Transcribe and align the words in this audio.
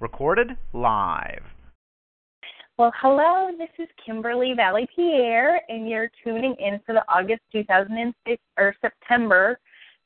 Recorded 0.00 0.56
live. 0.72 1.42
Well, 2.78 2.92
hello, 3.00 3.50
this 3.58 3.68
is 3.78 3.88
Kimberly 4.04 4.52
Valley 4.54 4.88
Pierre, 4.94 5.60
and 5.68 5.88
you're 5.88 6.10
tuning 6.22 6.54
in 6.60 6.80
for 6.86 6.92
the 6.92 7.02
August 7.08 7.40
2006 7.50 8.40
or 8.56 8.74
September 8.80 9.58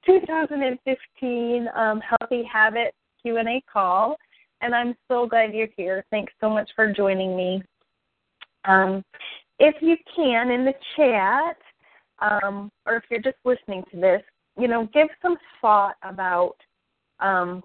2015 0.06 1.68
um, 1.76 2.00
Healthy 2.00 2.48
Habits 2.50 2.96
Q&A 3.20 3.62
call, 3.70 4.16
and 4.62 4.74
I'm 4.74 4.94
so 5.06 5.26
glad 5.26 5.52
you're 5.52 5.68
here. 5.76 6.04
Thanks 6.10 6.32
so 6.40 6.48
much 6.48 6.70
for 6.74 6.90
joining 6.92 7.36
me. 7.36 7.62
Um, 8.64 9.04
if 9.58 9.74
you 9.82 9.96
can, 10.16 10.50
in 10.50 10.64
the 10.64 10.74
chat, 10.96 11.58
um, 12.20 12.70
or 12.86 12.96
if 12.96 13.04
you're 13.10 13.20
just 13.20 13.36
listening 13.44 13.84
to 13.92 14.00
this, 14.00 14.22
you 14.58 14.68
know, 14.68 14.88
give 14.94 15.08
some 15.20 15.36
thought 15.60 15.96
about. 16.02 16.56
Um, 17.20 17.62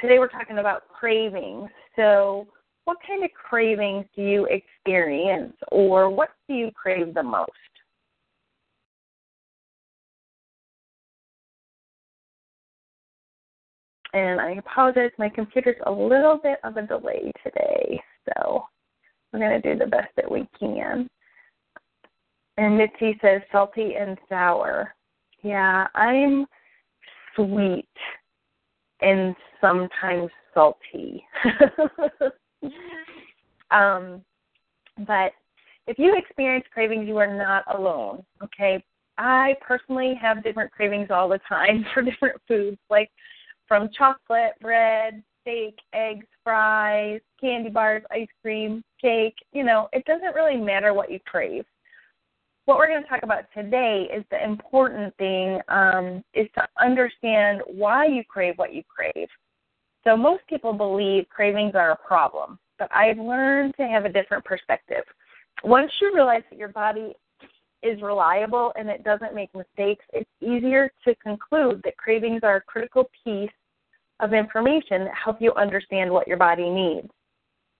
today 0.00 0.18
we're 0.18 0.28
talking 0.28 0.58
about 0.58 0.88
cravings. 0.88 1.70
So, 1.94 2.46
what 2.84 2.98
kind 3.06 3.24
of 3.24 3.30
cravings 3.32 4.04
do 4.14 4.22
you 4.22 4.46
experience, 4.46 5.54
or 5.72 6.08
what 6.08 6.30
do 6.48 6.54
you 6.54 6.70
crave 6.70 7.14
the 7.14 7.22
most? 7.22 7.50
And 14.12 14.40
I 14.40 14.52
apologize, 14.52 15.10
my 15.18 15.28
computer's 15.28 15.76
a 15.84 15.90
little 15.90 16.38
bit 16.42 16.58
of 16.64 16.76
a 16.76 16.86
delay 16.86 17.32
today, 17.44 18.00
so 18.24 18.64
we're 19.32 19.40
going 19.40 19.60
to 19.60 19.74
do 19.74 19.78
the 19.78 19.90
best 19.90 20.08
that 20.16 20.30
we 20.30 20.48
can. 20.58 21.08
And 22.56 22.78
Mitzi 22.78 23.18
says 23.20 23.42
salty 23.52 23.94
and 23.98 24.16
sour. 24.28 24.94
Yeah, 25.42 25.88
I'm 25.94 26.46
sweet 27.34 27.88
and 29.00 29.34
sometimes 29.60 30.30
salty. 30.54 31.24
um, 33.70 34.22
but 35.06 35.32
if 35.86 35.98
you 35.98 36.14
experience 36.16 36.64
cravings, 36.72 37.06
you 37.06 37.16
are 37.18 37.32
not 37.32 37.64
alone. 37.74 38.24
Okay. 38.42 38.82
I 39.18 39.56
personally 39.60 40.14
have 40.20 40.42
different 40.42 40.72
cravings 40.72 41.08
all 41.10 41.28
the 41.28 41.40
time 41.48 41.84
for 41.94 42.02
different 42.02 42.40
foods, 42.46 42.78
like 42.90 43.10
from 43.66 43.88
chocolate, 43.96 44.52
bread, 44.60 45.22
steak, 45.40 45.78
eggs, 45.92 46.26
fries, 46.44 47.20
candy 47.40 47.70
bars, 47.70 48.02
ice 48.10 48.28
cream, 48.42 48.82
cake. 49.00 49.36
You 49.52 49.64
know, 49.64 49.88
it 49.92 50.04
doesn't 50.04 50.34
really 50.34 50.56
matter 50.56 50.92
what 50.92 51.10
you 51.10 51.18
crave 51.26 51.64
what 52.66 52.78
we're 52.78 52.88
going 52.88 53.02
to 53.02 53.08
talk 53.08 53.22
about 53.22 53.44
today 53.54 54.08
is 54.12 54.24
the 54.30 54.42
important 54.44 55.16
thing 55.16 55.60
um, 55.68 56.22
is 56.34 56.48
to 56.56 56.66
understand 56.80 57.62
why 57.66 58.06
you 58.06 58.22
crave 58.28 58.54
what 58.56 58.74
you 58.74 58.82
crave. 58.88 59.28
So 60.04 60.16
most 60.16 60.42
people 60.48 60.72
believe 60.72 61.28
cravings 61.28 61.74
are 61.74 61.92
a 61.92 61.96
problem, 61.96 62.58
but 62.78 62.88
I've 62.94 63.18
learned 63.18 63.74
to 63.76 63.86
have 63.86 64.04
a 64.04 64.08
different 64.08 64.44
perspective. 64.44 65.04
Once 65.64 65.90
you 66.00 66.12
realize 66.12 66.42
that 66.50 66.58
your 66.58 66.68
body 66.68 67.14
is 67.82 68.02
reliable 68.02 68.72
and 68.76 68.88
it 68.88 69.04
doesn't 69.04 69.34
make 69.34 69.54
mistakes, 69.54 70.04
it's 70.12 70.30
easier 70.40 70.90
to 71.04 71.14
conclude 71.16 71.80
that 71.84 71.96
cravings 71.96 72.40
are 72.42 72.56
a 72.56 72.60
critical 72.62 73.08
piece 73.24 73.50
of 74.18 74.32
information 74.32 75.04
that 75.04 75.14
help 75.14 75.40
you 75.40 75.52
understand 75.54 76.10
what 76.10 76.26
your 76.26 76.36
body 76.36 76.68
needs. 76.68 77.08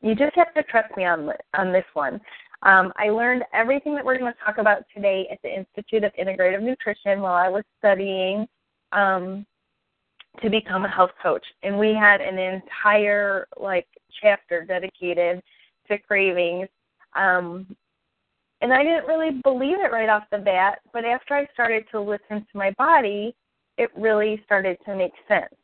You 0.00 0.15
just 0.15 0.37
have 0.37 0.55
to 0.55 0.62
trust 0.65 0.97
me 0.97 1.05
on 1.05 1.31
on 1.55 1.73
this 1.73 1.84
one. 1.95 2.21
Um, 2.67 2.92
I 2.97 3.11
learned 3.11 3.45
everything 3.55 3.95
that 3.95 4.05
we're 4.05 4.19
going 4.19 4.33
to 4.33 4.39
talk 4.45 4.59
about 4.59 4.83
today 4.92 5.28
at 5.31 5.39
the 5.42 5.56
Institute 5.56 6.03
of 6.03 6.12
Integrative 6.14 6.61
Nutrition 6.61 7.20
while 7.20 7.34
I 7.34 7.48
was 7.48 7.62
studying 7.78 8.48
um, 8.91 9.47
to 10.42 10.50
become 10.50 10.84
a 10.84 10.89
health 10.89 11.12
coach, 11.22 11.44
and 11.62 11.78
we 11.78 11.94
had 11.94 12.20
an 12.20 12.39
entire 12.39 13.47
like 13.56 13.87
chapter 14.20 14.64
dedicated 14.64 15.41
to 15.89 15.98
cravings. 15.98 16.66
Um, 17.15 17.77
and 18.62 18.72
I 18.72 18.83
didn't 18.83 19.06
really 19.06 19.41
believe 19.44 19.78
it 19.78 19.93
right 19.93 20.09
off 20.09 20.25
the 20.33 20.38
bat, 20.38 20.81
but 20.93 21.04
after 21.04 21.34
I 21.34 21.47
started 21.54 21.84
to 21.93 22.00
listen 22.00 22.44
to 22.50 22.59
my 22.59 22.72
body, 22.77 23.37
it 23.78 23.91
really 23.97 24.43
started 24.44 24.77
to 24.87 24.97
make 24.97 25.12
sense. 25.28 25.54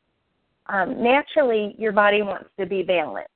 Um, 0.66 1.02
naturally, 1.02 1.74
your 1.78 1.90
body 1.90 2.22
wants 2.22 2.48
to 2.60 2.66
be 2.66 2.84
balanced. 2.84 3.31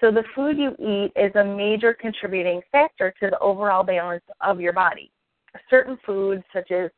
So 0.00 0.10
the 0.10 0.24
food 0.34 0.58
you 0.58 0.76
eat 0.78 1.12
is 1.16 1.34
a 1.36 1.44
major 1.44 1.94
contributing 1.94 2.60
factor 2.70 3.14
to 3.20 3.30
the 3.30 3.38
overall 3.38 3.82
balance 3.82 4.24
of 4.42 4.60
your 4.60 4.74
body. 4.74 5.10
Certain 5.70 5.98
foods, 6.04 6.42
such 6.52 6.70
as 6.70 6.90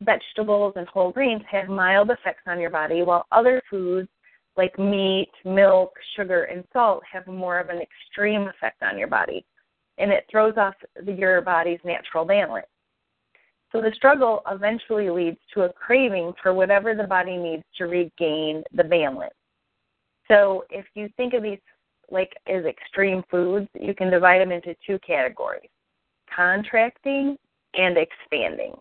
vegetables 0.00 0.72
and 0.76 0.88
whole 0.88 1.12
grains, 1.12 1.42
have 1.50 1.68
mild 1.68 2.10
effects 2.10 2.44
on 2.46 2.58
your 2.58 2.70
body, 2.70 3.02
while 3.02 3.26
other 3.30 3.60
foods 3.68 4.08
like 4.56 4.78
meat, 4.78 5.30
milk, 5.44 5.92
sugar, 6.16 6.44
and 6.44 6.64
salt 6.72 7.02
have 7.10 7.26
more 7.26 7.58
of 7.58 7.68
an 7.68 7.80
extreme 7.82 8.48
effect 8.48 8.82
on 8.82 8.96
your 8.96 9.08
body, 9.08 9.44
and 9.98 10.10
it 10.10 10.24
throws 10.30 10.54
off 10.56 10.74
your 11.04 11.42
body's 11.42 11.80
natural 11.84 12.24
balance. 12.24 12.66
So 13.70 13.82
the 13.82 13.92
struggle 13.94 14.40
eventually 14.50 15.10
leads 15.10 15.38
to 15.52 15.62
a 15.62 15.72
craving 15.72 16.32
for 16.42 16.54
whatever 16.54 16.94
the 16.94 17.04
body 17.04 17.36
needs 17.36 17.64
to 17.76 17.84
regain 17.84 18.62
the 18.72 18.84
balance. 18.84 19.34
So 20.28 20.64
if 20.70 20.86
you 20.94 21.10
think 21.18 21.34
of 21.34 21.42
these 21.42 21.58
like 22.10 22.32
as 22.46 22.64
extreme 22.64 23.22
foods, 23.30 23.68
you 23.78 23.94
can 23.94 24.10
divide 24.10 24.40
them 24.40 24.52
into 24.52 24.74
two 24.86 24.98
categories 25.06 25.68
contracting 26.34 27.36
and 27.74 27.96
expanding. 27.96 28.74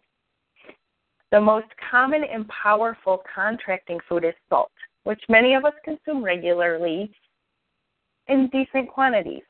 The 1.31 1.39
most 1.39 1.67
common 1.91 2.23
and 2.23 2.47
powerful 2.47 3.21
contracting 3.33 3.99
food 4.07 4.23
is 4.23 4.33
salt, 4.49 4.71
which 5.03 5.21
many 5.29 5.53
of 5.53 5.65
us 5.65 5.73
consume 5.83 6.23
regularly 6.23 7.11
in 8.27 8.49
decent 8.49 8.89
quantities. 8.89 9.43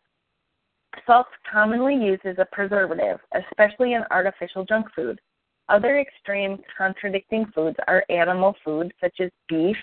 Salt 1.06 1.28
commonly 1.52 1.96
used 1.96 2.26
as 2.26 2.38
a 2.40 2.48
preservative, 2.52 3.20
especially 3.34 3.94
in 3.94 4.04
artificial 4.12 4.66
junk 4.66 4.88
food. 4.96 5.20
Other 5.68 6.00
extreme 6.00 6.60
contradicting 6.78 7.48
foods 7.54 7.78
are 7.88 8.06
animal 8.10 8.56
foods 8.64 8.92
such 9.02 9.20
as 9.20 9.30
beef, 9.50 9.78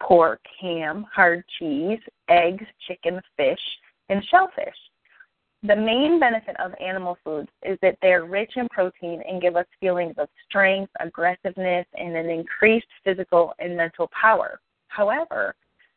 pork, 0.00 0.40
ham, 0.60 1.06
hard 1.12 1.44
cheese, 1.58 2.00
eggs, 2.28 2.64
chicken, 2.86 3.20
fish, 3.36 3.60
and 4.08 4.24
shellfish. 4.30 4.74
The 5.62 5.76
main 5.76 6.20
benefit 6.20 6.60
of 6.60 6.74
animal 6.78 7.16
foods 7.24 7.48
is 7.62 7.78
that 7.80 7.96
they're 8.02 8.26
rich 8.26 8.52
in 8.56 8.68
protein 8.68 9.22
and 9.26 9.40
give 9.40 9.56
us 9.56 9.64
feelings 9.80 10.14
of 10.18 10.28
strength, 10.46 10.92
aggressiveness, 11.00 11.86
and 11.94 12.14
an 12.14 12.28
increased 12.28 12.86
physical 13.02 13.54
and 13.58 13.74
mental 13.74 14.10
power. 14.20 14.60
However, 14.88 15.54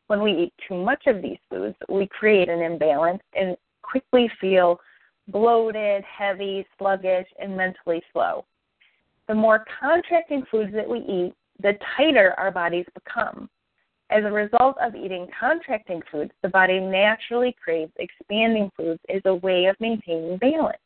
when 0.08 0.22
we 0.22 0.32
eat 0.32 0.54
too 0.68 0.82
much 0.82 1.06
of 1.08 1.22
these 1.22 1.38
foods, 1.50 1.76
we 1.90 2.08
create 2.08 2.48
an 2.48 2.62
imbalance 2.62 3.22
and 3.34 3.58
quickly 3.82 4.32
feel 4.40 4.80
bloated, 5.28 6.04
heavy, 6.06 6.66
sluggish, 6.78 7.28
and 7.40 7.58
mentally 7.58 8.02
slow. 8.14 8.46
The 9.28 9.36
more 9.36 9.66
contracting 9.82 10.46
foods 10.50 10.72
that 10.74 10.88
we 10.88 11.00
eat, 11.00 11.34
the 11.62 11.74
tighter 11.98 12.34
our 12.38 12.52
bodies 12.52 12.86
become. 12.94 13.50
As 14.10 14.24
a 14.24 14.32
result 14.32 14.78
of 14.82 14.96
eating 14.96 15.28
contracting 15.38 16.02
foods, 16.10 16.32
the 16.42 16.50
body 16.50 16.80
naturally 16.80 17.56
craves 17.62 17.92
expanding 17.98 18.72
foods 18.78 19.02
as 19.14 19.22
a 19.26 19.36
way 19.36 19.66
of 19.66 19.76
maintaining 19.80 20.38
balance. 20.38 20.78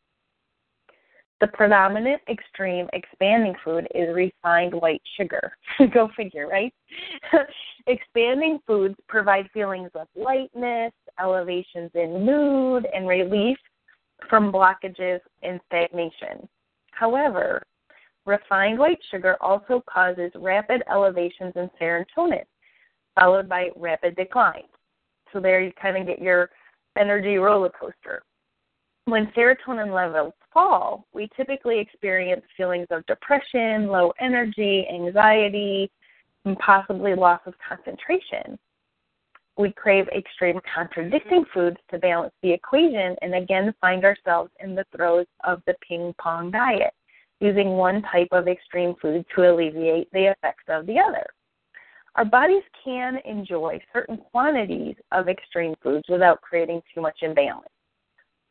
The 1.40 1.48
predominant 1.48 2.22
extreme 2.30 2.88
expanding 2.94 3.56
food 3.64 3.88
is 3.96 4.14
refined 4.14 4.74
white 4.74 5.02
sugar. 5.18 5.52
Go 5.94 6.10
figure, 6.16 6.48
right? 6.48 6.74
expanding 7.88 8.60
foods 8.68 8.96
provide 9.08 9.50
feelings 9.52 9.90
of 9.96 10.08
lightness, 10.16 10.94
elevations 11.20 11.90
in 11.96 12.26
mood, 12.26 12.88
and 12.94 13.08
relief 13.08 13.58
from 14.30 14.52
blockages 14.52 15.20
and 15.42 15.60
stagnation. 15.66 16.48
However, 16.92 17.64
refined 18.26 18.78
white 18.78 19.00
sugar 19.10 19.36
also 19.42 19.84
causes 19.92 20.32
rapid 20.36 20.84
elevations 20.92 21.54
in 21.56 21.70
serotonin, 21.82 22.46
followed 23.20 23.48
by 23.50 23.70
rapid 23.76 24.16
decline. 24.16 24.64
So 25.34 25.40
there 25.40 25.62
you 25.62 25.72
kind 25.82 25.98
of 25.98 26.08
get 26.08 26.22
your 26.22 26.50
energy 26.98 27.38
roller 27.38 27.70
coaster. 27.70 28.24
When 29.06 29.32
serotonin 29.36 29.94
levels 29.94 30.34
fall, 30.54 31.06
we 31.14 31.30
typically 31.36 31.80
experience 31.80 32.44
feelings 32.56 32.88
of 32.92 33.06
depression, 33.08 33.88
low 33.88 34.14
energy, 34.20 34.86
anxiety, 34.94 35.90
and 36.46 36.58
possibly 36.60 37.16
loss 37.16 37.42
of 37.46 37.54
concentration. 37.68 38.60
We 39.58 39.72
crave 39.74 40.08
extreme 40.08 40.60
contradicting 40.74 41.46
foods 41.54 41.78
to 41.92 42.00
balance 42.00 42.34
the 42.42 42.52
equation 42.52 43.16
and 43.22 43.36
again 43.36 43.74
find 43.82 44.06
ourselves 44.06 44.52
in 44.60 44.76
the 44.76 44.86
throes 44.96 45.26
of 45.44 45.62
the 45.68 45.76
ping 45.88 46.14
pong 46.20 46.52
diet, 46.52 46.94
using 47.40 47.72
one 47.72 48.02
type 48.04 48.30
of 48.32 48.48
extreme 48.48 48.96
food 49.02 49.26
to 49.36 49.52
alleviate 49.52 50.12
the 50.12 50.32
effects 50.32 50.64
of 50.68 50.86
the 50.86 51.00
other. 51.00 51.26
Our 52.16 52.26
bodies 52.26 52.64
can 52.84 53.18
enjoy 53.26 53.80
certain 53.94 54.18
quantities 54.18 54.96
of 55.12 55.30
extreme 55.30 55.76
foods 55.82 56.04
without 56.10 56.42
creating 56.42 56.82
too 56.94 57.02
much 57.02 57.20
imbalance. 57.22 57.70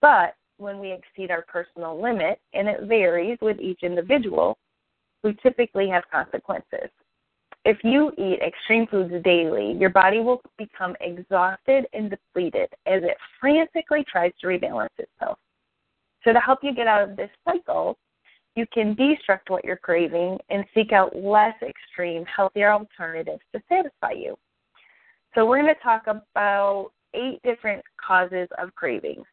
But 0.00 0.34
when 0.56 0.78
we 0.78 0.92
exceed 0.92 1.30
our 1.30 1.42
personal 1.42 2.00
limit, 2.00 2.40
and 2.54 2.68
it 2.68 2.82
varies 2.82 3.38
with 3.40 3.60
each 3.60 3.82
individual, 3.82 4.58
we 5.22 5.36
typically 5.42 5.88
have 5.88 6.04
consequences. 6.10 6.90
if 7.64 7.76
you 7.84 8.10
eat 8.16 8.40
extreme 8.40 8.86
foods 8.86 9.12
daily, 9.22 9.72
your 9.78 9.90
body 9.90 10.20
will 10.20 10.40
become 10.56 10.96
exhausted 11.00 11.86
and 11.92 12.10
depleted 12.10 12.70
as 12.86 13.02
it 13.02 13.16
frantically 13.38 14.04
tries 14.10 14.32
to 14.40 14.46
rebalance 14.46 14.88
itself. 14.98 15.38
So, 16.24 16.32
to 16.32 16.40
help 16.40 16.60
you 16.62 16.74
get 16.74 16.86
out 16.86 17.08
of 17.08 17.16
this 17.16 17.30
cycle, 17.44 17.98
you 18.56 18.66
can 18.72 18.96
destruct 18.96 19.48
what 19.48 19.64
you're 19.64 19.76
craving 19.76 20.38
and 20.48 20.64
seek 20.74 20.92
out 20.92 21.14
less 21.16 21.54
extreme, 21.62 22.24
healthier 22.24 22.72
alternatives 22.72 23.42
to 23.54 23.62
satisfy 23.68 24.12
you. 24.12 24.36
So, 25.34 25.46
we're 25.46 25.62
going 25.62 25.74
to 25.74 25.80
talk 25.80 26.06
about 26.06 26.90
eight 27.14 27.40
different 27.44 27.82
causes 28.04 28.48
of 28.58 28.74
cravings. 28.74 29.24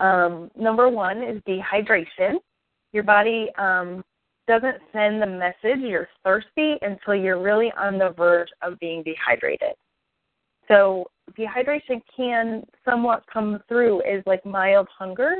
Um, 0.00 0.50
number 0.58 0.88
one 0.88 1.22
is 1.22 1.42
dehydration. 1.48 2.36
Your 2.92 3.04
body 3.04 3.48
um, 3.58 4.02
doesn't 4.48 4.78
send 4.92 5.22
the 5.22 5.26
message 5.26 5.80
you're 5.80 6.08
thirsty 6.24 6.76
until 6.82 7.14
you're 7.14 7.40
really 7.40 7.72
on 7.78 7.98
the 7.98 8.14
verge 8.16 8.48
of 8.62 8.78
being 8.80 9.02
dehydrated. 9.04 9.74
So, 10.66 11.06
dehydration 11.38 12.00
can 12.16 12.64
somewhat 12.84 13.24
come 13.32 13.60
through 13.68 14.02
as 14.02 14.22
like 14.26 14.44
mild 14.44 14.88
hunger. 14.96 15.36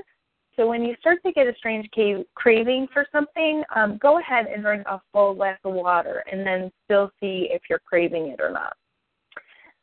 So, 0.57 0.67
when 0.67 0.85
you 0.85 0.95
start 1.01 1.23
to 1.25 1.33
get 1.33 1.47
a 1.47 1.55
strange 1.57 1.89
craving 2.35 2.89
for 2.93 3.07
something, 3.13 3.63
um, 3.75 3.99
go 3.99 4.19
ahead 4.19 4.47
and 4.47 4.63
drink 4.63 4.83
a 4.87 5.01
full 5.13 5.35
glass 5.35 5.59
of 5.65 5.75
water 5.75 6.25
and 6.31 6.47
then 6.47 6.71
still 6.85 7.11
see 7.21 7.49
if 7.51 7.63
you're 7.71 7.81
craving 7.81 8.29
it 8.29 8.41
or 8.41 8.51
not. 8.51 8.75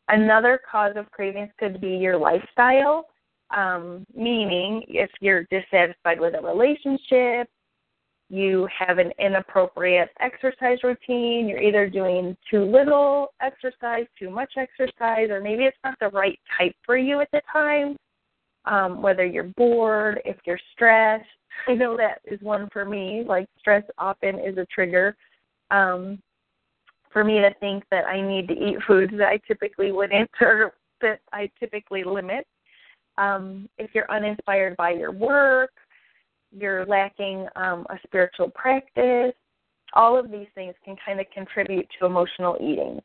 Another 0.09 0.59
cause 0.69 0.93
of 0.95 1.09
cravings 1.11 1.49
could 1.59 1.81
be 1.81 1.89
your 1.89 2.17
lifestyle, 2.17 3.07
um, 3.55 4.05
meaning 4.15 4.83
if 4.87 5.09
you're 5.19 5.45
dissatisfied 5.49 6.19
with 6.19 6.33
a 6.35 6.41
relationship, 6.41 7.49
you 8.29 8.67
have 8.77 8.97
an 8.97 9.11
inappropriate 9.19 10.09
exercise 10.19 10.79
routine, 10.83 11.47
you're 11.47 11.61
either 11.61 11.89
doing 11.89 12.35
too 12.49 12.63
little 12.65 13.33
exercise, 13.41 14.05
too 14.19 14.29
much 14.29 14.53
exercise, 14.57 15.29
or 15.29 15.41
maybe 15.41 15.63
it's 15.63 15.77
not 15.83 15.97
the 15.99 16.09
right 16.09 16.39
type 16.57 16.75
for 16.85 16.97
you 16.97 17.21
at 17.21 17.29
the 17.31 17.41
time. 17.51 17.95
Um, 18.67 19.01
whether 19.01 19.25
you're 19.25 19.51
bored, 19.55 20.21
if 20.25 20.35
you're 20.45 20.59
stressed. 20.73 21.25
I 21.67 21.73
know 21.73 21.95
that 21.97 22.19
is 22.25 22.39
one 22.41 22.67
for 22.71 22.85
me. 22.85 23.23
Like 23.25 23.47
stress 23.57 23.83
often 23.97 24.39
is 24.39 24.57
a 24.57 24.65
trigger 24.65 25.15
um, 25.71 26.19
for 27.11 27.23
me 27.23 27.39
to 27.39 27.53
think 27.59 27.83
that 27.91 28.05
I 28.05 28.21
need 28.21 28.47
to 28.49 28.53
eat 28.53 28.77
foods 28.85 29.13
that 29.17 29.29
I 29.29 29.39
typically 29.47 29.91
wouldn't 29.91 30.29
or 30.41 30.73
that 31.01 31.19
I 31.31 31.49
typically 31.59 32.03
limit. 32.03 32.45
Um, 33.17 33.67
if 33.77 33.91
you're 33.93 34.11
uninspired 34.11 34.77
by 34.77 34.91
your 34.91 35.11
work, 35.11 35.71
you're 36.51 36.85
lacking 36.85 37.47
um, 37.55 37.85
a 37.89 37.97
spiritual 38.05 38.49
practice, 38.49 39.33
all 39.93 40.17
of 40.17 40.31
these 40.31 40.47
things 40.55 40.75
can 40.83 40.95
kind 41.05 41.19
of 41.19 41.25
contribute 41.33 41.87
to 41.97 42.05
emotional 42.05 42.57
eating. 42.61 42.99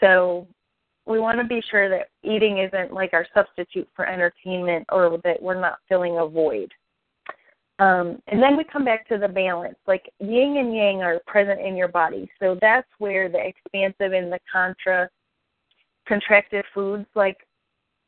So 0.00 0.46
we 1.06 1.18
want 1.18 1.38
to 1.38 1.44
be 1.44 1.62
sure 1.70 1.88
that 1.88 2.08
eating 2.22 2.58
isn't 2.58 2.92
like 2.92 3.12
our 3.12 3.26
substitute 3.34 3.88
for 3.94 4.06
entertainment 4.06 4.86
or 4.90 5.18
that 5.24 5.42
we're 5.42 5.60
not 5.60 5.78
filling 5.88 6.18
a 6.18 6.26
void. 6.26 6.70
Um, 7.78 8.22
and 8.28 8.40
then 8.40 8.56
we 8.56 8.64
come 8.64 8.84
back 8.84 9.08
to 9.08 9.18
the 9.18 9.28
balance. 9.28 9.76
Like 9.86 10.08
yin 10.20 10.56
and 10.58 10.74
yang 10.74 11.02
are 11.02 11.20
present 11.26 11.60
in 11.60 11.76
your 11.76 11.88
body. 11.88 12.30
So 12.40 12.56
that's 12.60 12.88
where 12.98 13.28
the 13.28 13.38
expansive 13.44 14.12
and 14.12 14.32
the 14.32 14.38
contra 14.52 15.08
contracted 16.06 16.64
foods 16.74 17.06
like 17.14 17.38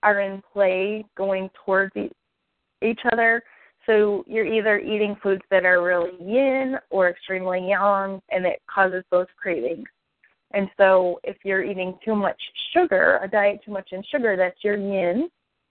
are 0.02 0.20
in 0.20 0.42
play 0.52 1.04
going 1.16 1.48
towards 1.64 1.92
each 2.82 3.00
other 3.12 3.42
so 3.86 4.24
you're 4.26 4.46
either 4.46 4.78
eating 4.78 5.16
foods 5.22 5.42
that 5.50 5.64
are 5.64 5.82
really 5.82 6.12
yin 6.20 6.76
or 6.90 7.08
extremely 7.08 7.68
yang, 7.68 8.20
and 8.30 8.46
it 8.46 8.62
causes 8.72 9.04
those 9.10 9.26
cravings. 9.40 9.88
And 10.52 10.68
so 10.76 11.20
if 11.24 11.36
you're 11.44 11.64
eating 11.64 11.98
too 12.04 12.14
much 12.14 12.40
sugar, 12.72 13.18
a 13.22 13.28
diet 13.28 13.60
too 13.64 13.72
much 13.72 13.88
in 13.92 14.02
sugar, 14.10 14.36
that's 14.36 14.62
your 14.62 14.76
yin, 14.76 15.28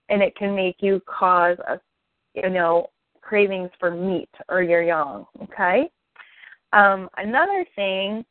and 0.08 0.22
it 0.22 0.36
can 0.36 0.54
make 0.54 0.76
you 0.80 1.00
cause 1.06 1.56
a, 1.66 1.80
you 2.34 2.50
know, 2.50 2.88
cravings 3.22 3.70
for 3.80 3.90
meat 3.90 4.28
or 4.48 4.62
your 4.62 4.82
yang. 4.82 5.24
Okay. 5.42 5.90
Um, 6.72 7.08
another 7.16 7.64
thing, 7.76 8.24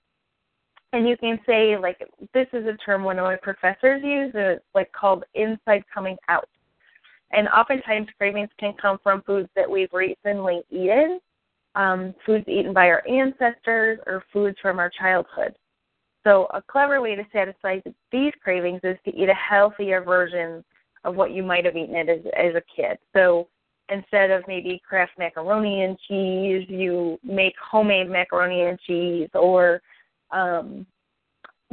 and 0.91 1.07
you 1.07 1.17
can 1.17 1.39
say 1.47 1.75
like 1.77 1.97
this 2.33 2.47
is 2.53 2.65
a 2.67 2.77
term 2.85 3.03
one 3.03 3.17
of 3.17 3.23
my 3.23 3.37
professors 3.41 4.01
uses, 4.03 4.33
it's 4.35 4.65
like 4.75 4.91
called 4.91 5.23
inside 5.33 5.83
coming 5.91 6.17
out. 6.29 6.49
And 7.31 7.47
oftentimes, 7.47 8.07
cravings 8.17 8.49
can 8.59 8.73
come 8.79 8.99
from 9.01 9.23
foods 9.23 9.49
that 9.55 9.69
we've 9.69 9.91
recently 9.91 10.61
eaten, 10.69 11.19
um, 11.73 12.13
foods 12.25 12.47
eaten 12.47 12.73
by 12.73 12.89
our 12.89 13.01
ancestors, 13.07 13.97
or 14.05 14.23
foods 14.31 14.57
from 14.61 14.77
our 14.77 14.91
childhood. 14.91 15.55
So, 16.23 16.47
a 16.53 16.61
clever 16.61 17.01
way 17.01 17.15
to 17.15 17.23
satisfy 17.33 17.79
these 18.11 18.31
cravings 18.41 18.79
is 18.83 18.97
to 19.05 19.15
eat 19.15 19.29
a 19.29 19.33
healthier 19.33 20.01
version 20.01 20.63
of 21.03 21.15
what 21.15 21.31
you 21.31 21.43
might 21.43 21.65
have 21.65 21.75
eaten 21.75 21.95
as, 21.95 22.19
as 22.37 22.55
a 22.55 22.63
kid. 22.73 22.97
So, 23.13 23.47
instead 23.89 24.31
of 24.31 24.43
maybe 24.47 24.81
Kraft 24.87 25.13
macaroni 25.17 25.83
and 25.83 25.97
cheese, 26.07 26.65
you 26.69 27.19
make 27.23 27.53
homemade 27.59 28.09
macaroni 28.09 28.61
and 28.63 28.79
cheese, 28.79 29.29
or 29.33 29.81
um, 30.31 30.85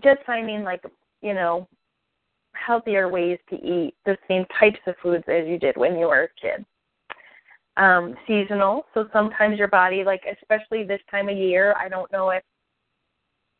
just 0.03 0.19
finding 0.27 0.65
like 0.65 0.83
you 1.23 1.35
know 1.35 1.69
healthier 2.55 3.09
ways 3.09 3.39
to 3.49 3.57
eat 3.57 3.95
the 4.05 4.17
same 4.29 4.45
types 4.59 4.81
of 4.87 4.95
foods 5.03 5.25
as 5.29 5.47
you 5.47 5.59
did 5.59 5.77
when 5.77 5.97
you 5.97 6.07
were 6.07 6.25
a 6.25 6.41
kid. 6.41 6.65
Um, 7.77 8.15
seasonal, 8.27 8.85
so 8.93 9.09
sometimes 9.13 9.59
your 9.59 9.69
body, 9.69 10.03
like 10.05 10.23
especially 10.31 10.83
this 10.83 11.01
time 11.11 11.29
of 11.29 11.37
year, 11.37 11.75
I 11.79 11.89
don't 11.89 12.11
know 12.13 12.31
if 12.31 12.43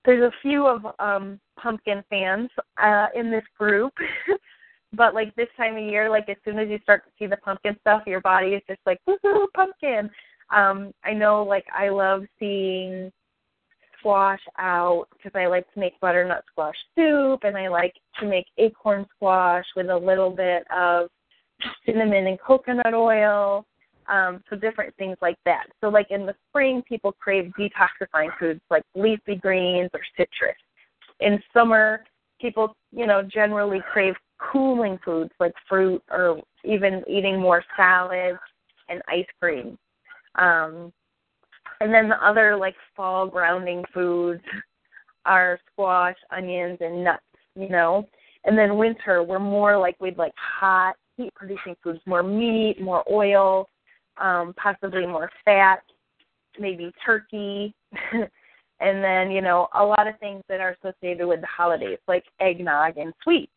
there's 0.05 0.23
a 0.23 0.33
few 0.43 0.67
of 0.67 0.83
um 0.99 1.39
pumpkin 1.59 2.03
fans 2.09 2.51
uh 2.83 3.07
in 3.15 3.31
this 3.31 3.45
group. 3.59 3.93
but 4.93 5.15
like 5.15 5.35
this 5.37 5.49
time 5.57 5.77
of 5.77 5.83
year, 5.83 6.11
like 6.11 6.29
as 6.29 6.37
soon 6.45 6.59
as 6.59 6.69
you 6.69 6.79
start 6.83 7.05
to 7.05 7.11
see 7.19 7.27
the 7.27 7.37
pumpkin 7.39 7.77
stuff, 7.81 8.03
your 8.07 8.21
body 8.21 8.49
is 8.49 8.63
just 8.69 8.81
like, 8.87 8.99
woohoo, 9.09 9.47
pumpkin. 9.55 10.11
Um, 10.55 10.93
I 11.05 11.13
know 11.13 11.45
like 11.45 11.67
I 11.77 11.91
love 11.91 12.25
seeing 12.39 13.13
squash 13.99 14.41
out 14.59 15.07
because 15.13 15.39
I 15.39 15.47
like 15.47 15.73
to 15.75 15.81
make 15.81 15.99
butternut 16.01 16.45
squash 16.51 16.75
soup 16.97 17.41
and 17.45 17.57
I 17.57 17.69
like 17.69 17.95
to 18.19 18.27
make 18.27 18.47
acorn 18.59 19.07
squash 19.15 19.65
with 19.77 19.91
a 19.91 19.97
little 19.97 20.31
bit 20.31 20.65
of 20.75 21.09
cinnamon 21.87 22.27
and 22.27 22.41
coconut 22.41 22.95
oil. 22.95 23.67
Um, 24.11 24.43
so 24.51 24.57
different 24.57 24.95
things 24.97 25.17
like 25.23 25.39
that. 25.45 25.67
So 25.81 25.89
like 25.89 26.11
in 26.11 26.27
the 26.27 26.35
spring 26.49 26.83
people 26.87 27.13
crave 27.13 27.53
detoxifying 27.59 28.37
foods 28.41 28.61
like 28.69 28.83
leafy 28.97 29.37
greens 29.37 29.91
or 29.95 30.01
citrus. 30.17 30.57
In 31.21 31.41
summer 31.55 32.05
people, 32.41 32.75
you 32.91 33.07
know, 33.07 33.23
generally 33.23 33.81
crave 33.93 34.15
cooling 34.39 34.99
foods 35.05 35.31
like 35.39 35.53
fruit 35.69 36.03
or 36.11 36.41
even 36.65 37.05
eating 37.09 37.41
more 37.41 37.63
salads 37.77 38.39
and 38.89 39.01
ice 39.07 39.27
cream. 39.41 39.79
Um, 40.35 40.93
and 41.81 41.95
then 41.95 42.09
the 42.09 42.27
other 42.27 42.57
like 42.57 42.75
fall 42.97 43.27
grounding 43.27 43.85
foods 43.95 44.43
are 45.25 45.61
squash, 45.73 46.17
onions, 46.31 46.79
and 46.81 47.05
nuts, 47.05 47.23
you 47.55 47.69
know. 47.69 48.09
And 48.45 48.59
then 48.59 48.77
winter, 48.79 49.23
we're 49.23 49.39
more 49.39 49.79
like 49.79 49.97
we'd 50.01 50.19
like 50.19 50.33
hot, 50.37 50.97
heat 51.17 51.33
producing 51.35 51.77
foods, 51.83 52.01
more 52.07 52.23
meat, 52.23 52.81
more 52.81 53.05
oil, 53.11 53.69
um, 54.21 54.55
possibly 54.57 55.07
more 55.07 55.31
fat, 55.45 55.83
maybe 56.59 56.93
turkey. 57.05 57.75
and 58.81 59.05
then, 59.05 59.31
you 59.31 59.41
know, 59.41 59.69
a 59.75 59.85
lot 59.85 60.07
of 60.07 60.19
things 60.19 60.43
that 60.49 60.61
are 60.61 60.77
associated 60.83 61.27
with 61.27 61.41
the 61.41 61.47
holidays, 61.47 61.99
like 62.09 62.25
eggnog 62.41 62.97
and 62.97 63.13
sweets. 63.23 63.53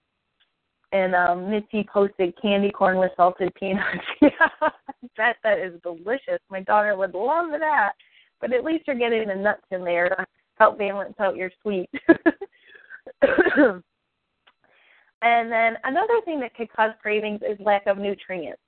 And 0.91 1.15
um 1.15 1.49
Mitzi 1.49 1.87
posted 1.91 2.39
candy 2.39 2.69
corn 2.69 2.99
with 2.99 3.09
salted 3.17 3.51
peanuts. 3.55 3.97
yeah, 4.21 4.69
that 5.17 5.37
that 5.43 5.57
is 5.57 5.73
delicious. 5.81 6.39
My 6.51 6.61
daughter 6.61 6.95
would 6.95 7.15
love 7.15 7.49
that 7.49 7.93
but 8.43 8.51
at 8.51 8.65
least 8.65 8.83
you're 8.85 8.97
getting 8.97 9.25
the 9.29 9.35
nuts 9.35 9.63
in 9.71 9.85
there 9.85 10.09
to 10.09 10.25
help 10.59 10.77
balance 10.77 11.13
out 11.17 11.37
your 11.37 11.49
sweet. 11.61 11.89
and 13.21 13.81
then 15.49 15.77
another 15.85 16.19
thing 16.25 16.41
that 16.41 16.53
could 16.53 16.69
cause 16.73 16.91
cravings 17.01 17.39
is 17.41 17.57
lack 17.65 17.87
of 17.87 17.97
nutrients. 17.97 18.59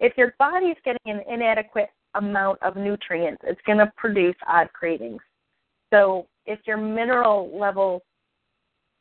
If 0.00 0.16
your 0.16 0.34
body 0.38 0.66
is 0.66 0.76
getting 0.84 1.00
an 1.06 1.22
inadequate 1.28 1.88
amount 2.14 2.62
of 2.62 2.76
nutrients, 2.76 3.42
it's 3.44 3.60
going 3.66 3.78
to 3.78 3.92
produce 3.96 4.36
odd 4.46 4.72
cravings. 4.72 5.20
So 5.92 6.26
if 6.46 6.58
your 6.66 6.76
mineral 6.76 7.50
levels 7.58 8.02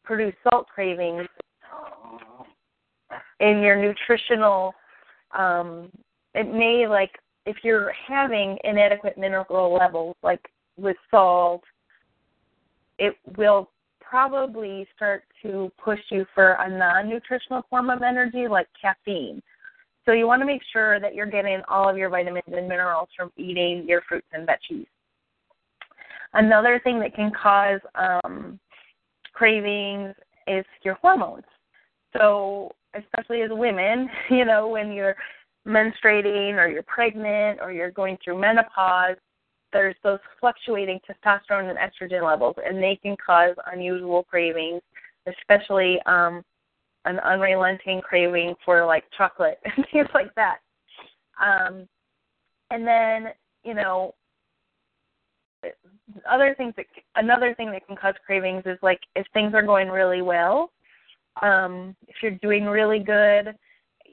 produce 0.04 0.36
salt 0.44 0.68
cravings 0.68 1.28
in 3.40 3.60
your 3.60 3.76
nutritional 3.76 4.74
um, 5.38 5.90
it 6.34 6.54
may 6.54 6.88
like 6.88 7.12
if 7.46 7.58
you're 7.64 7.92
having 8.08 8.58
inadequate 8.64 9.18
mineral 9.18 9.74
levels, 9.74 10.16
like 10.24 10.42
with 10.78 10.98
salt, 11.12 11.64
it 12.98 13.16
will 13.38 13.70
probably 14.02 14.88
start 14.96 15.24
to 15.44 15.72
push 15.84 16.00
you 16.10 16.26
for 16.34 16.54
a 16.54 16.70
non 16.70 17.10
nutritional 17.10 17.64
form 17.70 17.90
of 17.90 18.02
energy 18.02 18.48
like 18.48 18.68
caffeine. 18.80 19.42
So 20.06 20.12
you 20.12 20.28
want 20.28 20.42
to 20.42 20.46
make 20.46 20.62
sure 20.72 21.00
that 21.00 21.16
you're 21.16 21.26
getting 21.26 21.62
all 21.68 21.90
of 21.90 21.98
your 21.98 22.10
vitamins 22.10 22.44
and 22.48 22.68
minerals 22.68 23.10
from 23.18 23.32
eating 23.38 23.86
your 23.88 24.02
fruits 24.08 24.28
and 24.34 24.48
veggies. 24.48 24.86
Another 26.34 26.80
thing 26.84 27.00
that 27.00 27.16
can 27.16 27.32
cause 27.32 27.80
um, 27.96 28.60
cravings 29.34 30.14
is 30.48 30.66
your 30.84 30.96
hormones. 30.96 31.44
So, 32.16 32.72
especially 32.94 33.42
as 33.42 33.50
women, 33.52 34.10
you 34.30 34.46
know, 34.46 34.68
when 34.68 34.92
you're 34.92 35.16
menstruating 35.68 36.54
or 36.54 36.68
you're 36.68 36.84
pregnant 36.84 37.60
or 37.62 37.72
you're 37.72 37.92
going 37.92 38.18
through 38.24 38.40
menopause, 38.40 39.18
there's 39.74 39.96
those 40.04 40.20
fluctuating 40.40 41.00
testosterone 41.10 41.70
and 41.70 41.78
estrogen 41.78 42.24
levels, 42.24 42.56
and 42.66 42.82
they 42.82 42.98
can 43.02 43.18
cause 43.26 43.56
unusual 43.74 44.24
cravings, 44.24 44.82
especially 45.28 46.00
um, 46.06 46.44
an 47.06 47.20
unrelenting 47.20 48.02
craving 48.02 48.56
for 48.64 48.86
like 48.86 49.04
chocolate 49.18 49.60
and 49.78 49.86
things 49.92 50.08
like 50.14 50.34
that. 50.36 50.58
Um, 51.42 51.88
and 52.72 52.86
then, 52.86 53.34
you 53.64 53.74
know, 53.74 54.14
other 56.30 56.54
things 56.58 56.74
that 56.78 56.86
another 57.16 57.54
thing 57.56 57.72
that 57.72 57.86
can 57.88 57.96
cause 57.96 58.14
cravings 58.26 58.64
is 58.66 58.78
like 58.82 59.00
if 59.16 59.26
things 59.34 59.54
are 59.54 59.64
going 59.64 59.90
really 59.90 60.22
well, 60.22 60.72
um, 61.42 61.96
if 62.08 62.16
you're 62.22 62.32
doing 62.32 62.66
really 62.66 63.00
good, 63.00 63.56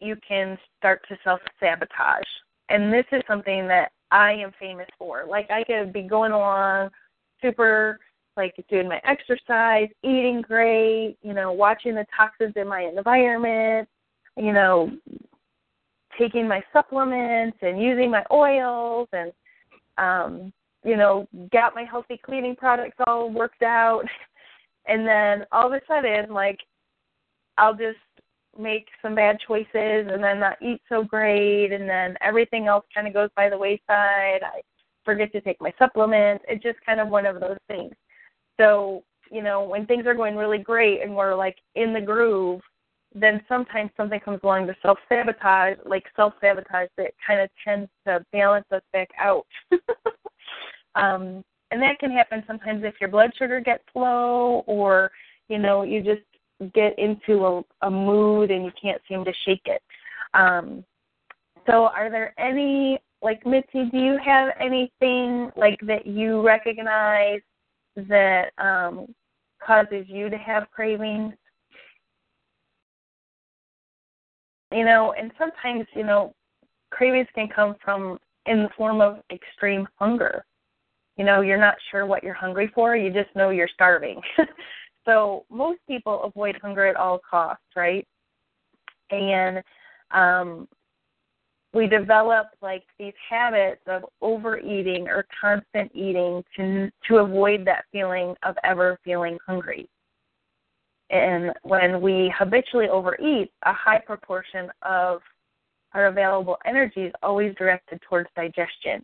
you 0.01 0.17
can 0.27 0.59
start 0.79 1.03
to 1.09 1.17
self 1.23 1.41
sabotage. 1.61 2.23
And 2.69 2.93
this 2.93 3.05
is 3.13 3.23
something 3.29 3.69
that 3.69 3.93
I 4.11 4.33
am 4.33 4.53
famous 4.59 4.89
for. 4.99 5.25
Like 5.29 5.51
I 5.51 5.65
could 5.65 5.93
be 5.93 6.03
going 6.03 6.33
along 6.33 6.91
super 7.41 7.99
like 8.37 8.55
doing 8.71 8.89
my 8.89 9.01
exercise, 9.05 9.89
eating 10.03 10.43
great, 10.43 11.17
you 11.23 11.35
know, 11.35 11.53
watching 11.53 11.95
the 11.95 12.07
toxins 12.17 12.55
in 12.57 12.67
my 12.67 12.83
environment, 12.97 13.89
you 14.37 14.53
know, 14.53 14.91
taking 16.19 16.47
my 16.47 16.62
supplements 16.73 17.57
and 17.62 17.81
using 17.81 18.11
my 18.11 18.25
oils 18.31 19.09
and 19.12 19.33
um 19.99 20.53
you 20.85 20.97
know, 20.97 21.29
got 21.53 21.77
my 21.77 21.85
healthy 21.85 22.21
cleaning 22.25 22.57
products 22.57 22.97
all 23.07 23.31
worked 23.31 23.62
out 23.62 24.05
and 24.87 25.07
then 25.07 25.47
all 25.53 25.67
of 25.67 25.73
a 25.73 25.81
sudden 25.87 26.33
like 26.33 26.59
I'll 27.59 27.75
just 27.75 27.99
make 28.59 28.87
some 29.01 29.15
bad 29.15 29.39
choices 29.47 29.67
and 29.75 30.23
then 30.23 30.41
not 30.41 30.61
eat 30.61 30.81
so 30.89 31.05
great 31.05 31.73
and 31.73 31.89
then 31.89 32.17
everything 32.21 32.67
else 32.67 32.85
kind 32.95 33.07
of 33.07 33.15
goes 33.15 33.31
by 33.37 33.49
the 33.49 33.57
wayside. 33.57 34.43
I 34.43 34.62
forget 35.05 35.33
to 35.33 35.41
take 35.41 35.61
my 35.61 35.73
supplements. 35.79 36.45
It's 36.49 36.62
just 36.62 36.79
kind 36.85 37.01
of 37.01 37.09
one 37.09 37.27
of 37.27 37.41
those 37.41 37.59
things. 37.69 37.93
So, 38.62 39.02
you 39.31 39.42
know, 39.42 39.64
when 39.64 39.87
things 39.87 40.07
are 40.07 40.14
going 40.14 40.37
really 40.37 40.59
great 40.59 41.02
and 41.02 41.16
we're 41.16 41.35
like 41.35 41.57
in 41.75 41.92
the 41.92 42.00
groove, 42.00 42.61
then 43.12 43.42
sometimes 43.49 43.90
something 43.97 44.21
comes 44.21 44.38
along 44.45 44.69
to 44.69 44.76
self 44.83 44.99
sabotage, 45.09 45.78
like 45.85 46.04
self 46.14 46.33
sabotage 46.40 46.88
that 46.97 47.12
kind 47.26 47.40
of 47.40 47.50
tends 47.64 47.90
to 48.07 48.25
balance 48.33 48.66
us 48.71 48.83
back 48.92 49.11
out. 49.19 49.47
um, 50.95 51.42
and 51.73 51.83
that 51.83 51.99
can 51.99 52.12
happen 52.12 52.45
sometimes 52.47 52.85
if 52.85 52.95
your 53.00 53.11
blood 53.11 53.33
sugar 53.37 53.61
gets 53.61 53.83
low 53.97 54.62
or, 54.66 55.11
you 55.49 55.59
know, 55.59 55.83
you 55.83 56.00
just 56.00 56.73
get 56.73 56.97
into 56.99 57.45
a, 57.45 57.87
a 57.87 57.90
mood 57.90 58.52
and 58.52 58.64
you 58.64 58.71
can't 58.81 59.02
seem 59.09 59.25
to 59.25 59.33
shake 59.45 59.66
it. 59.66 59.83
Um, 60.35 60.85
so, 61.66 61.87
are 61.87 62.11
there 62.11 62.33
any 62.38 63.00
like 63.23 63.45
Mitzi? 63.45 63.90
Do 63.90 63.99
you 63.99 64.19
have 64.25 64.50
anything 64.61 65.50
like 65.57 65.81
that 65.83 66.07
you 66.07 66.42
recognize 66.42 67.40
that 67.97 68.51
um, 68.59 69.07
causes 69.65 70.07
you 70.09 70.29
to 70.29 70.39
have 70.39 70.71
cravings? 70.71 71.35
You 74.73 74.85
know, 74.85 75.15
and 75.19 75.31
sometimes 75.39 75.87
you 75.95 76.05
know 76.05 76.35
cravings 76.91 77.29
can 77.35 77.49
come 77.49 77.77
from 77.85 78.19
in 78.47 78.63
the 78.63 78.71
form 78.77 79.01
of 79.01 79.19
extreme 79.33 79.87
hunger. 79.99 80.45
You 81.17 81.25
know, 81.25 81.43
you're 81.43 81.59
not 81.61 81.75
sure 81.91 82.07
what 82.07 82.23
you're 82.23 82.33
hungry 82.33 82.71
for. 82.75 82.97
You 82.97 83.13
just 83.13 83.35
know 83.37 83.51
you're 83.51 83.69
starving. 83.69 84.21
So 85.05 85.45
most 85.51 85.81
people 85.89 86.23
avoid 86.23 86.59
hunger 86.63 86.87
at 86.87 86.97
all 86.97 87.21
costs, 87.29 87.65
right? 87.75 88.07
And 89.11 89.63
um, 90.11 90.69
we 91.75 91.87
develop 91.87 92.49
like 92.61 92.85
these 92.99 93.14
habits 93.29 93.81
of 93.87 94.05
overeating 94.21 95.09
or 95.09 95.26
constant 95.41 95.91
eating 95.95 96.45
to 96.57 96.91
to 97.09 97.17
avoid 97.19 97.64
that 97.64 97.85
feeling 97.91 98.35
of 98.43 98.57
ever 98.64 98.99
feeling 99.05 99.38
hungry. 99.47 99.88
And 101.11 101.52
when 101.62 102.00
we 102.00 102.33
habitually 102.37 102.88
overeat, 102.88 103.52
a 103.64 103.73
high 103.73 103.99
proportion 103.99 104.71
of 104.83 105.21
our 105.93 106.07
available 106.07 106.57
energy 106.64 107.02
is 107.02 107.12
always 107.23 107.55
directed 107.57 108.00
towards 108.09 108.29
digestion. 108.35 109.02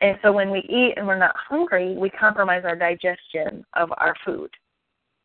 And 0.00 0.18
so 0.22 0.32
when 0.32 0.50
we 0.50 0.60
eat 0.60 0.94
and 0.96 1.06
we're 1.06 1.18
not 1.18 1.34
hungry, 1.36 1.96
we 1.96 2.10
compromise 2.10 2.62
our 2.64 2.74
digestion 2.74 3.64
of 3.74 3.90
our 3.96 4.14
food. 4.24 4.50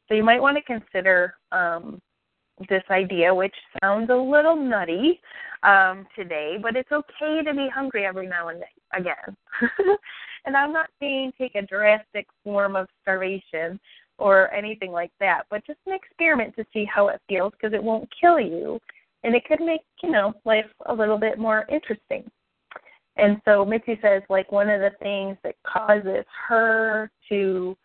So 0.07 0.13
you 0.13 0.23
might 0.23 0.41
want 0.41 0.57
to 0.57 0.63
consider 0.63 1.35
um, 1.51 1.99
this 2.69 2.83
idea, 2.89 3.33
which 3.33 3.55
sounds 3.81 4.09
a 4.09 4.15
little 4.15 4.55
nutty 4.55 5.19
um, 5.63 6.07
today, 6.15 6.57
but 6.61 6.75
it's 6.75 6.91
okay 6.91 7.41
to 7.43 7.53
be 7.53 7.67
hungry 7.73 8.05
every 8.05 8.27
now 8.27 8.49
and 8.49 8.61
then, 8.61 9.01
again. 9.01 9.35
and 10.45 10.55
I'm 10.55 10.71
not 10.71 10.89
saying 10.99 11.33
take 11.37 11.55
a 11.55 11.61
drastic 11.61 12.27
form 12.43 12.75
of 12.75 12.87
starvation 13.01 13.79
or 14.17 14.53
anything 14.53 14.91
like 14.91 15.11
that, 15.19 15.43
but 15.49 15.65
just 15.65 15.79
an 15.85 15.93
experiment 15.93 16.55
to 16.55 16.65
see 16.71 16.85
how 16.85 17.09
it 17.09 17.21
feels 17.27 17.51
because 17.51 17.73
it 17.73 17.83
won't 17.83 18.09
kill 18.19 18.39
you 18.39 18.79
and 19.23 19.35
it 19.35 19.43
could 19.45 19.59
make, 19.59 19.81
you 20.03 20.11
know, 20.11 20.33
life 20.45 20.65
a 20.85 20.93
little 20.93 21.17
bit 21.17 21.37
more 21.37 21.65
interesting. 21.69 22.29
And 23.17 23.41
so 23.45 23.65
Mitzi 23.65 23.97
says 24.01 24.21
like 24.29 24.51
one 24.51 24.69
of 24.69 24.81
the 24.81 24.91
things 25.01 25.37
that 25.43 25.55
causes 25.65 26.25
her 26.47 27.09
to 27.29 27.75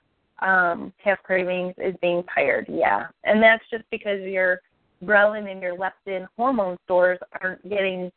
um, 0.41 0.93
have 1.03 1.23
cravings 1.23 1.75
is 1.79 1.95
being 2.01 2.23
tired. 2.35 2.67
Yeah, 2.69 3.07
and 3.25 3.43
that's 3.43 3.65
just 3.71 3.85
because 3.91 4.21
your 4.23 4.61
ghrelin 5.05 5.51
and 5.51 5.63
your 5.63 5.77
leptin 5.77 6.27
hormone 6.37 6.77
stores 6.85 7.19
aren't 7.41 7.67
getting 7.69 8.11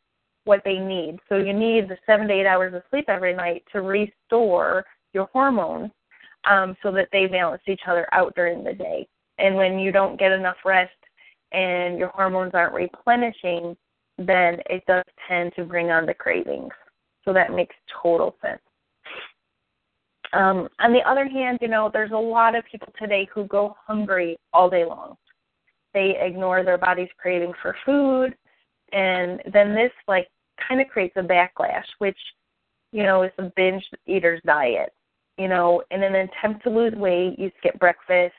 what 0.44 0.62
they 0.64 0.78
need. 0.78 1.18
So 1.28 1.36
you 1.36 1.52
need 1.52 1.88
the 1.88 1.96
seven 2.06 2.28
to 2.28 2.34
eight 2.34 2.46
hours 2.46 2.74
of 2.74 2.82
sleep 2.90 3.06
every 3.08 3.34
night 3.34 3.64
to 3.72 3.80
restore 3.80 4.84
your 5.12 5.28
hormones 5.32 5.90
um, 6.48 6.76
so 6.82 6.92
that 6.92 7.08
they 7.12 7.26
balance 7.26 7.62
each 7.66 7.80
other 7.88 8.06
out 8.12 8.34
during 8.34 8.62
the 8.62 8.74
day. 8.74 9.08
And 9.38 9.56
when 9.56 9.78
you 9.78 9.90
don't 9.90 10.18
get 10.18 10.32
enough 10.32 10.56
rest 10.64 10.92
and 11.52 11.98
your 11.98 12.08
hormones 12.08 12.52
aren't 12.54 12.74
replenishing, 12.74 13.76
then 14.18 14.58
it 14.70 14.84
does 14.86 15.04
tend 15.26 15.52
to 15.56 15.64
bring 15.64 15.90
on 15.90 16.06
the 16.06 16.14
cravings. 16.14 16.72
So 17.24 17.32
that 17.32 17.52
makes 17.52 17.74
total 18.02 18.36
sense. 18.42 18.60
Um, 20.34 20.68
on 20.80 20.92
the 20.92 21.08
other 21.08 21.28
hand, 21.28 21.58
you 21.60 21.68
know, 21.68 21.90
there's 21.92 22.10
a 22.10 22.16
lot 22.16 22.56
of 22.56 22.64
people 22.70 22.92
today 22.98 23.28
who 23.32 23.44
go 23.46 23.76
hungry 23.86 24.36
all 24.52 24.68
day 24.68 24.84
long. 24.84 25.16
They 25.92 26.16
ignore 26.20 26.64
their 26.64 26.78
body's 26.78 27.08
craving 27.18 27.52
for 27.62 27.76
food, 27.86 28.34
and 28.92 29.40
then 29.52 29.74
this 29.74 29.92
like 30.08 30.28
kind 30.68 30.80
of 30.80 30.88
creates 30.88 31.14
a 31.16 31.22
backlash, 31.22 31.84
which 31.98 32.18
you 32.90 33.04
know 33.04 33.22
is 33.22 33.30
a 33.38 33.52
binge 33.54 33.84
eater's 34.06 34.40
diet. 34.44 34.92
You 35.38 35.48
know, 35.48 35.82
in 35.92 36.02
an 36.02 36.14
attempt 36.14 36.64
to 36.64 36.70
lose 36.70 36.94
weight, 36.94 37.38
you 37.38 37.50
skip 37.58 37.78
breakfast 37.78 38.34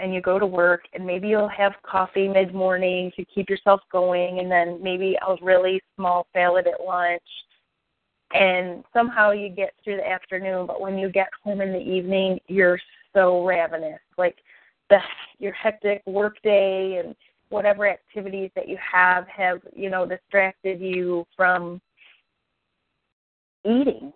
and 0.00 0.14
you 0.14 0.20
go 0.20 0.38
to 0.38 0.46
work, 0.46 0.82
and 0.92 1.04
maybe 1.06 1.28
you'll 1.28 1.48
have 1.48 1.72
coffee 1.82 2.28
mid 2.28 2.54
morning 2.54 3.10
to 3.16 3.24
keep 3.24 3.48
yourself 3.48 3.80
going, 3.90 4.40
and 4.40 4.50
then 4.50 4.78
maybe 4.82 5.16
a 5.26 5.36
really 5.42 5.80
small 5.96 6.26
salad 6.34 6.66
at 6.66 6.84
lunch 6.86 7.22
and 8.32 8.84
somehow 8.92 9.30
you 9.30 9.48
get 9.48 9.72
through 9.82 9.96
the 9.96 10.08
afternoon 10.08 10.66
but 10.66 10.80
when 10.80 10.98
you 10.98 11.10
get 11.10 11.28
home 11.42 11.60
in 11.60 11.72
the 11.72 11.78
evening 11.78 12.38
you're 12.46 12.78
so 13.14 13.44
ravenous. 13.44 14.00
Like 14.16 14.36
the 14.90 14.98
your 15.38 15.52
hectic 15.52 16.02
work 16.06 16.36
day 16.42 17.02
and 17.02 17.14
whatever 17.48 17.88
activities 17.88 18.50
that 18.54 18.68
you 18.68 18.76
have 18.92 19.26
have 19.28 19.60
you 19.74 19.90
know 19.90 20.06
distracted 20.06 20.80
you 20.80 21.26
from 21.36 21.80
eating 23.64 24.12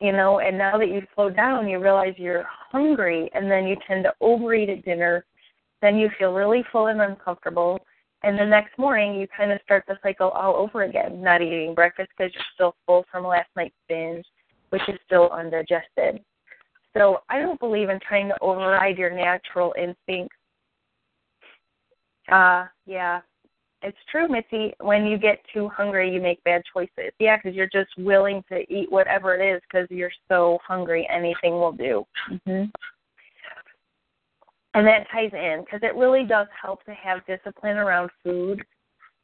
you 0.00 0.12
know? 0.12 0.40
And 0.40 0.58
now 0.58 0.76
that 0.76 0.88
you 0.88 1.02
slow 1.14 1.30
down 1.30 1.68
you 1.68 1.78
realize 1.78 2.14
you're 2.16 2.44
hungry 2.48 3.30
and 3.34 3.50
then 3.50 3.66
you 3.66 3.76
tend 3.86 4.04
to 4.04 4.14
overeat 4.20 4.68
at 4.68 4.84
dinner. 4.84 5.24
Then 5.80 5.96
you 5.96 6.10
feel 6.18 6.32
really 6.32 6.64
full 6.72 6.86
and 6.86 7.00
uncomfortable 7.00 7.78
and 8.24 8.38
the 8.38 8.44
next 8.44 8.78
morning, 8.78 9.14
you 9.14 9.26
kind 9.36 9.52
of 9.52 9.60
start 9.64 9.84
the 9.86 9.98
cycle 10.02 10.30
all 10.30 10.56
over 10.56 10.84
again, 10.84 11.22
not 11.22 11.42
eating 11.42 11.74
breakfast 11.74 12.10
because 12.16 12.32
you're 12.34 12.44
still 12.54 12.74
full 12.86 13.04
from 13.10 13.26
last 13.26 13.48
night's 13.54 13.74
binge, 13.88 14.24
which 14.70 14.82
is 14.88 14.98
still 15.04 15.30
undigested. 15.30 16.20
So 16.96 17.18
I 17.28 17.40
don't 17.40 17.60
believe 17.60 17.90
in 17.90 18.00
trying 18.00 18.28
to 18.28 18.36
override 18.40 18.96
your 18.96 19.10
natural 19.10 19.74
instincts. 19.76 20.36
Uh, 22.32 22.66
yeah, 22.86 23.20
it's 23.82 23.98
true, 24.10 24.26
Mitzi. 24.28 24.72
When 24.80 25.04
you 25.04 25.18
get 25.18 25.44
too 25.52 25.68
hungry, 25.68 26.10
you 26.10 26.20
make 26.22 26.42
bad 26.44 26.62
choices. 26.72 27.12
Yeah, 27.18 27.36
because 27.36 27.54
you're 27.54 27.66
just 27.66 27.90
willing 27.98 28.42
to 28.48 28.60
eat 28.72 28.90
whatever 28.90 29.34
it 29.34 29.54
is 29.54 29.60
because 29.68 29.86
you're 29.90 30.10
so 30.28 30.58
hungry, 30.66 31.06
anything 31.12 31.52
will 31.52 31.72
do. 31.72 32.06
Mm-hmm 32.30 32.64
and 34.74 34.86
that 34.86 35.06
ties 35.10 35.32
in 35.32 35.62
because 35.64 35.80
it 35.82 35.94
really 35.96 36.24
does 36.24 36.46
help 36.60 36.84
to 36.84 36.92
have 36.94 37.24
discipline 37.26 37.76
around 37.76 38.10
food 38.22 38.62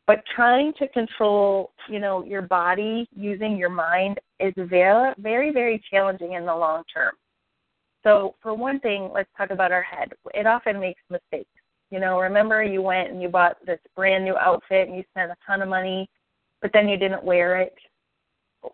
but 0.06 0.22
trying 0.34 0.72
to 0.78 0.88
control 0.88 1.72
you 1.88 1.98
know 1.98 2.24
your 2.24 2.42
body 2.42 3.08
using 3.14 3.56
your 3.56 3.70
mind 3.70 4.18
is 4.40 4.54
very 4.56 5.14
very 5.18 5.52
very 5.52 5.82
challenging 5.90 6.32
in 6.34 6.46
the 6.46 6.54
long 6.54 6.82
term 6.92 7.12
So, 8.02 8.34
for 8.42 8.54
one 8.54 8.80
thing, 8.80 9.10
let's 9.12 9.28
talk 9.36 9.50
about 9.50 9.72
our 9.72 9.82
head. 9.82 10.12
It 10.34 10.46
often 10.46 10.80
makes 10.80 11.02
mistakes. 11.10 11.50
You 11.90 12.00
know, 12.00 12.18
remember 12.20 12.62
you 12.62 12.82
went 12.82 13.10
and 13.10 13.20
you 13.20 13.28
bought 13.28 13.56
this 13.66 13.80
brand 13.96 14.24
new 14.24 14.36
outfit 14.36 14.88
and 14.88 14.96
you 14.96 15.04
spent 15.10 15.30
a 15.30 15.36
ton 15.46 15.60
of 15.62 15.68
money, 15.68 16.08
but 16.62 16.72
then 16.72 16.88
you 16.88 16.96
didn't 16.96 17.24
wear 17.24 17.60
it. 17.60 17.74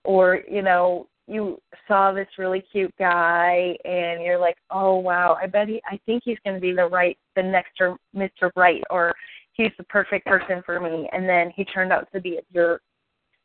Or, 0.05 0.41
you 0.51 0.63
know, 0.63 1.09
you 1.27 1.61
saw 1.89 2.13
this 2.13 2.29
really 2.39 2.61
cute 2.61 2.95
guy 2.99 3.77
and 3.85 4.23
you're 4.23 4.39
like, 4.39 4.57
"Oh 4.71 4.97
wow, 4.97 5.37
I 5.41 5.47
bet 5.47 5.69
he 5.69 5.83
I 5.91 5.99
think 6.07 6.23
he's 6.25 6.39
going 6.45 6.55
to 6.55 6.61
be 6.61 6.73
the 6.73 6.87
right 6.87 7.19
the 7.35 7.43
next 7.43 7.79
Mr. 8.15 8.51
Right 8.57 8.83
or 8.91 9.15
he's 9.53 9.73
the 9.79 9.85
perfect 9.85 10.27
person 10.27 10.63
for 10.65 10.81
me." 10.81 11.09
And 11.13 11.29
then 11.29 11.51
he 11.55 11.65
turned 11.65 11.93
out 11.93 12.09
to 12.13 12.21
be 12.21 12.37
a 12.37 12.43
jerk. 12.55 12.83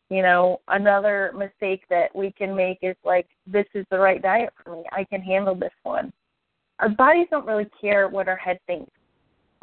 You 0.09 0.21
know, 0.21 0.59
another 0.67 1.31
mistake 1.35 1.83
that 1.89 2.13
we 2.15 2.31
can 2.33 2.55
make 2.55 2.79
is 2.81 2.95
like, 3.03 3.27
"This 3.47 3.67
is 3.73 3.85
the 3.89 3.99
right 3.99 4.21
diet 4.21 4.53
for 4.63 4.75
me. 4.75 4.83
I 4.91 5.03
can 5.05 5.21
handle 5.21 5.55
this 5.55 5.73
one." 5.83 6.13
Our 6.79 6.89
bodies 6.89 7.27
don't 7.31 7.45
really 7.45 7.69
care 7.79 8.07
what 8.07 8.27
our 8.27 8.35
head 8.35 8.59
thinks. 8.67 8.91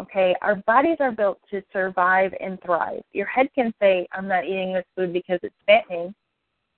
Okay, 0.00 0.34
our 0.42 0.56
bodies 0.56 0.98
are 1.00 1.10
built 1.12 1.40
to 1.50 1.62
survive 1.72 2.32
and 2.40 2.60
thrive. 2.62 3.02
Your 3.12 3.26
head 3.26 3.52
can 3.54 3.74
say, 3.80 4.06
"I'm 4.12 4.28
not 4.28 4.44
eating 4.44 4.72
this 4.72 4.86
food 4.96 5.12
because 5.12 5.40
it's 5.42 5.54
fattening." 5.66 6.14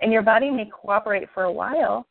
And 0.01 0.13
your 0.13 0.23
body 0.23 0.51
may 0.51 0.67
cooperate 0.67 1.29
for 1.35 1.45
a 1.45 1.53
while. 1.53 2.07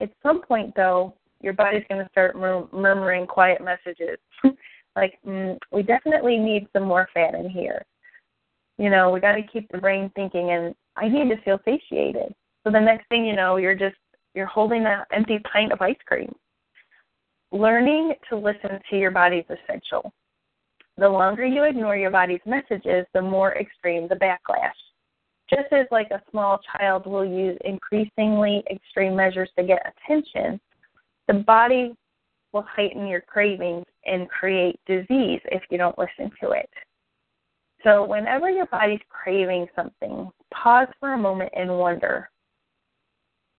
At 0.00 0.10
some 0.22 0.42
point, 0.42 0.74
though, 0.76 1.14
your 1.40 1.52
body's 1.52 1.84
going 1.88 2.02
to 2.04 2.10
start 2.10 2.36
mur- 2.36 2.68
murmuring 2.72 3.26
quiet 3.26 3.62
messages 3.62 4.18
like, 4.96 5.18
mm, 5.26 5.58
"We 5.72 5.82
definitely 5.82 6.36
need 6.36 6.68
some 6.72 6.84
more 6.84 7.08
fat 7.14 7.34
in 7.34 7.48
here." 7.48 7.84
You 8.78 8.90
know, 8.90 9.10
we 9.10 9.20
got 9.20 9.34
to 9.34 9.42
keep 9.42 9.70
the 9.70 9.78
brain 9.78 10.10
thinking, 10.14 10.52
and 10.52 10.74
I 10.96 11.08
need 11.08 11.28
to 11.28 11.40
feel 11.42 11.60
satiated. 11.64 12.34
So 12.64 12.70
the 12.70 12.80
next 12.80 13.08
thing 13.08 13.24
you 13.24 13.36
know, 13.36 13.56
you're 13.56 13.74
just 13.74 13.96
you're 14.34 14.46
holding 14.46 14.84
that 14.84 15.06
empty 15.12 15.38
pint 15.52 15.72
of 15.72 15.80
ice 15.80 15.96
cream. 16.06 16.34
Learning 17.52 18.14
to 18.28 18.36
listen 18.36 18.78
to 18.88 18.98
your 18.98 19.10
body 19.10 19.38
is 19.38 19.58
essential. 19.64 20.12
The 20.96 21.08
longer 21.08 21.44
you 21.44 21.64
ignore 21.64 21.96
your 21.96 22.10
body's 22.10 22.40
messages, 22.46 23.06
the 23.12 23.22
more 23.22 23.56
extreme 23.56 24.06
the 24.06 24.14
backlash. 24.14 24.70
Just 25.50 25.72
as 25.72 25.86
like 25.90 26.10
a 26.12 26.22
small 26.30 26.60
child 26.76 27.06
will 27.06 27.24
use 27.24 27.58
increasingly 27.64 28.62
extreme 28.70 29.16
measures 29.16 29.50
to 29.58 29.64
get 29.64 29.82
attention, 30.06 30.60
the 31.26 31.34
body 31.34 31.94
will 32.52 32.62
heighten 32.62 33.06
your 33.06 33.20
cravings 33.20 33.84
and 34.06 34.28
create 34.28 34.78
disease 34.86 35.40
if 35.46 35.62
you 35.70 35.78
don't 35.78 35.98
listen 35.98 36.30
to 36.40 36.50
it. 36.52 36.70
So, 37.82 38.04
whenever 38.04 38.50
your 38.50 38.66
body's 38.66 39.00
craving 39.08 39.66
something, 39.74 40.30
pause 40.52 40.88
for 41.00 41.14
a 41.14 41.18
moment 41.18 41.50
and 41.56 41.78
wonder 41.78 42.28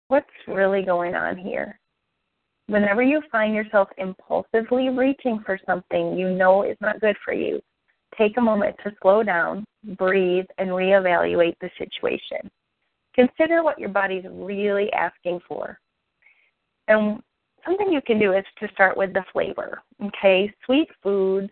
what's 0.10 0.28
really 0.48 0.84
going 0.84 1.16
on 1.16 1.38
here? 1.38 1.80
Whenever 2.68 3.02
you 3.02 3.22
find 3.32 3.56
yourself 3.56 3.88
impulsively 3.98 4.90
reaching 4.90 5.42
for 5.46 5.60
something 5.66 6.18
you 6.18 6.30
know 6.30 6.64
is 6.64 6.78
not 6.82 7.02
good 7.02 7.16
for 7.24 7.34
you, 7.34 7.60
take 8.18 8.38
a 8.38 8.42
moment 8.42 8.76
to 8.84 8.92
slow 9.02 9.24
down, 9.24 9.66
breathe, 9.98 10.46
and 10.58 10.70
reevaluate 10.70 11.56
the 11.62 11.70
situation. 11.78 12.50
Consider 13.14 13.64
what 13.64 13.80
your 13.80 13.90
body's 13.90 14.26
really 14.30 14.92
asking 14.94 15.40
for. 15.48 15.80
And 16.88 17.22
something 17.66 17.92
you 17.92 18.02
can 18.02 18.20
do 18.20 18.34
is 18.34 18.46
to 18.60 18.68
start 18.74 18.98
with 18.98 19.14
the 19.14 19.24
flavor. 19.32 19.82
Okay, 20.04 20.54
sweet 20.66 20.90
foods 21.04 21.50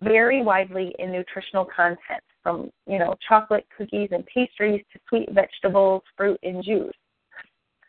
vary 0.00 0.42
widely 0.42 0.94
in 0.98 1.12
nutritional 1.12 1.64
content, 1.64 2.22
from 2.42 2.70
you 2.86 2.98
know 2.98 3.14
chocolate, 3.26 3.66
cookies, 3.76 4.08
and 4.12 4.26
pastries 4.26 4.82
to 4.92 5.00
sweet 5.08 5.28
vegetables, 5.32 6.02
fruit, 6.16 6.38
and 6.42 6.64
juice. 6.64 6.94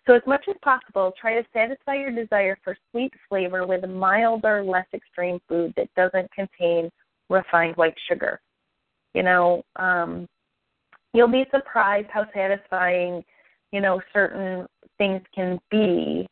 So, 0.05 0.13
as 0.13 0.21
much 0.27 0.45
as 0.49 0.55
possible, 0.61 1.13
try 1.19 1.35
to 1.35 1.47
satisfy 1.53 1.95
your 1.95 2.11
desire 2.11 2.57
for 2.63 2.75
sweet 2.91 3.13
flavor 3.29 3.65
with 3.65 3.85
a 3.85 3.87
milder, 3.87 4.63
less 4.63 4.87
extreme 4.93 5.39
food 5.47 5.73
that 5.77 5.93
doesn't 5.95 6.29
contain 6.33 6.89
refined 7.29 7.77
white 7.77 7.95
sugar. 8.09 8.41
You 9.13 9.23
know, 9.23 9.63
um, 9.75 10.27
you'll 11.13 11.27
be 11.27 11.45
surprised 11.51 12.07
how 12.11 12.25
satisfying, 12.33 13.23
you 13.71 13.81
know, 13.81 14.01
certain 14.11 14.65
things 14.97 15.21
can 15.33 15.59
be 15.69 16.27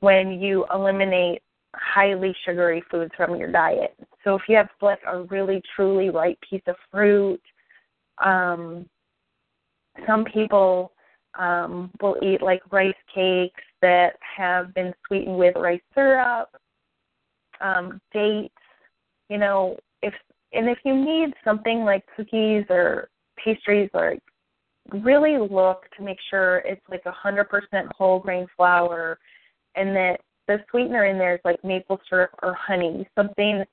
when 0.00 0.40
you 0.40 0.66
eliminate 0.72 1.42
highly 1.74 2.34
sugary 2.44 2.82
foods 2.90 3.12
from 3.16 3.36
your 3.36 3.50
diet. 3.50 3.94
So 4.24 4.34
if 4.34 4.42
you 4.48 4.56
have 4.56 4.68
like 4.80 5.00
a 5.06 5.22
really 5.22 5.62
truly 5.74 6.10
ripe 6.10 6.38
piece 6.48 6.62
of 6.66 6.76
fruit, 6.90 7.42
um, 8.18 8.86
some 10.06 10.24
people 10.24 10.92
um, 11.38 11.90
will 12.00 12.16
eat 12.22 12.42
like 12.42 12.62
rice 12.70 12.94
cakes 13.14 13.62
that 13.82 14.16
have 14.36 14.74
been 14.74 14.92
sweetened 15.06 15.38
with 15.38 15.54
rice 15.56 15.80
syrup, 15.94 16.48
um, 17.60 18.00
dates. 18.12 18.54
You 19.28 19.38
know, 19.38 19.76
and 20.52 20.68
if 20.68 20.78
you 20.84 20.94
need 20.94 21.34
something 21.44 21.84
like 21.84 22.04
cookies 22.16 22.64
or 22.70 23.08
pastries 23.42 23.90
or 23.94 24.16
really 25.02 25.36
look 25.38 25.84
to 25.96 26.02
make 26.02 26.18
sure 26.30 26.58
it's 26.58 26.82
like 26.88 27.02
a 27.06 27.12
hundred 27.12 27.48
percent 27.48 27.88
whole 27.96 28.20
grain 28.20 28.46
flour 28.56 29.18
and 29.74 29.94
that 29.94 30.18
the 30.46 30.58
sweetener 30.70 31.06
in 31.06 31.18
there 31.18 31.34
is 31.34 31.40
like 31.44 31.62
maple 31.64 32.00
syrup 32.08 32.30
or 32.42 32.54
honey 32.54 33.06
something 33.16 33.64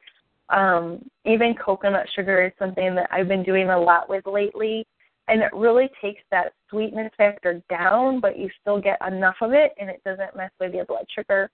um 0.50 1.00
even 1.26 1.54
coconut 1.54 2.08
sugar 2.16 2.44
is 2.46 2.52
something 2.58 2.96
that 2.96 3.08
i've 3.12 3.28
been 3.28 3.44
doing 3.44 3.70
a 3.70 3.80
lot 3.80 4.10
with 4.10 4.26
lately. 4.26 4.86
And 5.30 5.42
it 5.42 5.54
really 5.54 5.90
takes 6.02 6.22
that 6.32 6.52
sweetness 6.70 7.12
factor 7.16 7.62
down 7.70 8.20
but 8.20 8.38
you 8.38 8.50
still 8.60 8.82
get 8.82 8.98
enough 9.08 9.36
of 9.42 9.54
it 9.54 9.72
and 9.80 9.90
it 9.90 10.02
doesn't 10.04 10.36
mess 10.36 10.52
with 10.60 10.74
your 10.74 10.86
blood 10.86 11.06
sugar. 11.16 11.50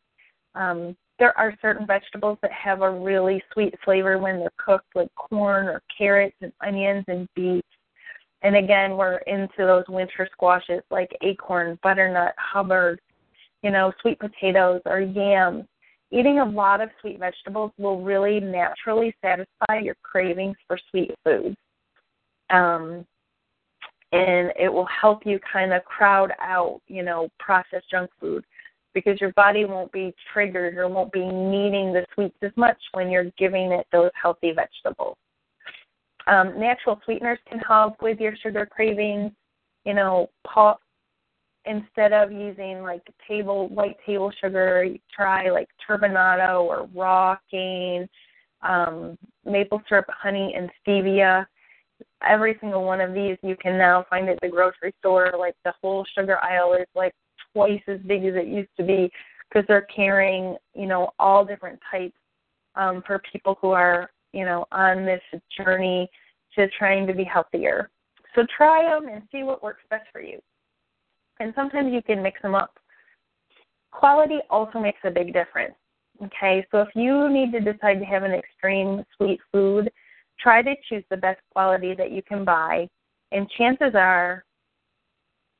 Um 0.56 0.96
there 1.20 1.38
are 1.38 1.54
certain 1.62 1.86
vegetables 1.86 2.38
that 2.42 2.52
have 2.52 2.82
a 2.82 2.90
really 2.90 3.44
sweet 3.54 3.76
flavor 3.84 4.18
when 4.18 4.40
they're 4.40 4.50
cooked, 4.58 4.96
like 4.96 5.14
corn 5.16 5.68
or 5.68 5.82
carrots 5.96 6.36
and 6.42 6.54
onions 6.66 7.04
and 7.08 7.28
beets. 7.36 7.68
And 8.42 8.56
again, 8.56 8.96
we're 8.96 9.18
into 9.28 9.50
those 9.58 9.84
winter 9.90 10.28
squashes 10.32 10.82
like 10.90 11.12
acorn, 11.22 11.78
butternut, 11.84 12.34
Hubbard, 12.38 13.02
you 13.64 13.70
know, 13.70 13.92
sweet 14.02 14.18
potatoes 14.18 14.82
or 14.86 15.02
yams. 15.02 15.66
Eating 16.12 16.40
a 16.40 16.46
lot 16.46 16.82
of 16.82 16.90
sweet 17.02 17.20
vegetables 17.20 17.72
will 17.78 18.02
really 18.02 18.40
naturally 18.40 19.14
satisfy 19.22 19.80
your 19.82 19.96
cravings 20.02 20.56
for 20.68 20.80
sweet 20.90 21.12
foods. 21.24 21.58
Um, 22.50 23.06
and 24.12 24.52
it 24.58 24.74
will 24.74 24.88
help 24.88 25.26
you 25.26 25.40
kind 25.52 25.74
of 25.74 25.84
crowd 25.84 26.32
out, 26.40 26.82
you 26.88 27.04
know, 27.04 27.30
processed 27.40 27.92
junk 27.92 28.10
food 28.20 28.44
because 28.94 29.20
your 29.22 29.32
body 29.34 29.66
won't 29.66 29.92
be 29.92 30.14
triggered 30.34 30.78
or 30.78 30.88
won't 30.88 31.12
be 31.12 31.26
needing 31.26 31.94
the 31.94 32.06
sweets 32.14 32.38
as 32.42 32.52
much 32.56 32.78
when 32.94 33.10
you're 33.10 33.32
giving 33.38 33.72
it 33.72 33.86
those 33.92 34.12
healthy 34.20 34.52
vegetables. 34.52 35.18
Um, 36.28 36.60
natural 36.60 37.00
sweeteners 37.06 37.40
can 37.50 37.60
help 37.60 38.02
with 38.02 38.20
your 38.20 38.36
sugar 38.38 38.66
cravings. 38.66 39.32
You 39.86 39.94
know, 39.94 40.30
pop, 40.46 40.82
instead 41.66 42.14
of 42.14 42.32
using 42.32 42.82
like 42.82 43.02
table 43.28 43.70
white 43.70 43.98
table 44.06 44.32
sugar, 44.42 44.86
try 45.16 45.50
like 45.50 45.70
turbinado 45.88 46.62
or 46.62 46.90
raw 46.94 47.38
cane, 47.50 48.08
um, 48.62 49.18
maple 49.46 49.82
syrup, 49.88 50.06
honey, 50.10 50.54
and 50.56 50.70
stevia. 50.86 51.46
Every 52.28 52.58
single 52.60 52.84
one 52.84 53.02
of 53.02 53.14
these 53.14 53.38
you 53.42 53.56
can 53.56 53.78
now 53.78 54.06
find 54.10 54.30
at 54.30 54.40
the 54.42 54.50
grocery 54.50 54.94
store. 55.00 55.34
Like 55.38 55.56
the 55.66 55.74
whole 55.82 56.06
sugar 56.18 56.38
aisle 56.44 56.74
is 56.74 56.88
like 56.96 57.14
twice 57.54 57.82
as 57.88 58.00
big 58.06 58.26
as 58.26 58.36
it 58.36 58.48
used 58.48 58.70
to 58.78 58.84
be 58.84 59.12
because 59.50 59.66
they're 59.68 59.88
carrying, 59.94 60.56
you 60.76 60.86
know, 60.86 61.12
all 61.20 61.44
different 61.44 61.80
types 61.90 62.18
um, 62.76 63.04
for 63.06 63.22
people 63.32 63.58
who 63.62 63.72
are, 63.72 64.12
you 64.34 64.46
know, 64.46 64.66
on 64.72 65.06
this 65.06 65.22
journey 65.58 66.10
to 66.56 66.68
trying 66.78 67.08
to 67.08 67.14
be 67.14 67.24
healthier. 67.24 67.90
So 68.36 68.46
try 68.56 68.84
them 68.84 69.10
and 69.10 69.24
see 69.32 69.44
what 69.44 69.64
works 69.64 69.82
best 69.90 70.06
for 70.12 70.22
you. 70.22 70.40
And 71.40 71.54
sometimes 71.56 71.92
you 71.94 72.02
can 72.02 72.22
mix 72.22 72.42
them 72.42 72.54
up. 72.54 72.78
Quality 73.92 74.40
also 74.50 74.80
makes 74.80 75.00
a 75.04 75.10
big 75.10 75.34
difference. 75.34 75.74
Okay, 76.24 76.66
so 76.70 76.82
if 76.82 76.90
you 76.96 77.30
need 77.30 77.52
to 77.54 77.60
decide 77.60 78.00
to 78.00 78.06
have 78.06 78.24
an 78.24 78.34
extreme 78.34 79.04
sweet 79.16 79.40
food, 79.52 79.90
try 80.40 80.62
to 80.62 80.76
choose 80.88 81.04
the 81.10 81.18
best 81.18 81.40
quality 81.54 81.94
that 81.96 82.12
you 82.12 82.22
can 82.22 82.44
buy, 82.44 82.88
and 83.32 83.50
chances 83.58 83.94
are 83.96 84.44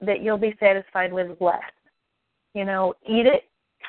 that 0.02 0.22
you'll 0.22 0.38
be 0.38 0.56
satisfied 0.60 1.14
with 1.14 1.40
less. 1.40 1.62
You 2.54 2.66
know, 2.66 2.94
eat 3.08 3.26
it 3.26 3.44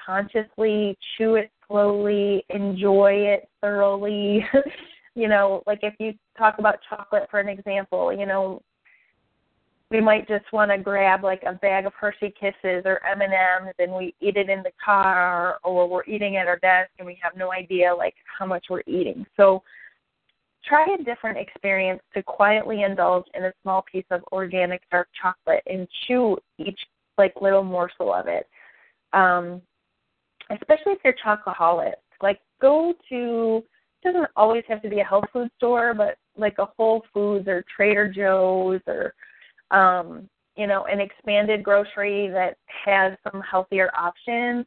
consciously, 0.07 0.96
chew 1.16 1.37
it 1.37 1.51
slowly, 1.66 2.44
enjoy 2.51 3.12
it 3.12 3.49
thoroughly. 3.61 4.44
you 5.14 5.29
know, 5.29 5.62
like 5.66 5.81
if 5.83 5.94
you 5.99 6.12
talk 6.37 6.59
about 6.59 6.79
chocolate 6.88 7.29
for 7.31 7.40
an 7.40 7.49
example, 7.49 8.12
you 8.12 8.27
know, 8.27 8.62
we 9.90 10.01
might 10.01 10.29
just 10.29 10.44
want 10.53 10.70
to 10.70 10.79
grab 10.79 11.25
like 11.25 11.42
a 11.44 11.55
bag 11.55 11.85
of 11.85 11.92
Hershey 11.94 12.33
Kisses 12.38 12.83
or 12.85 13.01
M&Ms 13.05 13.75
and 13.81 13.92
we 13.92 14.14
eat 14.20 14.37
it 14.37 14.49
in 14.49 14.62
the 14.62 14.70
car 14.83 15.59
or 15.64 15.88
we're 15.88 16.05
eating 16.05 16.37
at 16.37 16.46
our 16.46 16.59
desk 16.59 16.90
and 16.99 17.07
we 17.07 17.18
have 17.20 17.37
no 17.37 17.53
idea 17.53 17.92
like 17.92 18.14
how 18.38 18.46
much 18.46 18.66
we're 18.70 18.85
eating. 18.87 19.27
So 19.37 19.62
try 20.64 20.87
a 20.99 21.03
different 21.03 21.38
experience 21.38 22.03
to 22.14 22.23
quietly 22.23 22.83
indulge 22.83 23.25
in 23.35 23.44
a 23.44 23.53
small 23.62 23.83
piece 23.83 24.05
of 24.12 24.23
organic 24.31 24.83
dark 24.90 25.09
chocolate 25.20 25.62
and 25.66 25.88
chew 26.07 26.38
each 26.59 26.79
like 27.18 27.35
little 27.40 27.62
morsel 27.62 28.12
of 28.12 28.27
it. 28.27 28.49
Um, 29.12 29.61
especially 30.51 30.92
if 30.92 30.99
you're 31.05 31.14
chocoholic. 31.25 31.94
Like 32.23 32.40
go 32.61 32.94
to 33.09 33.64
doesn't 34.03 34.29
always 34.37 34.64
have 34.68 34.83
to 34.83 34.88
be 34.88 35.01
a 35.01 35.05
health 35.05 35.25
food 35.33 35.51
store, 35.57 35.94
but 35.94 36.16
like 36.37 36.59
a 36.59 36.68
Whole 36.77 37.03
Foods 37.12 37.49
or 37.49 37.64
Trader 37.75 38.09
Joe's 38.09 38.81
or 38.87 39.14
um, 39.70 40.29
you 40.57 40.66
know, 40.66 40.85
an 40.87 41.01
expanded 41.01 41.62
grocery 41.62 42.29
that 42.29 42.57
has 42.85 43.16
some 43.25 43.40
healthier 43.42 43.90
options 43.96 44.66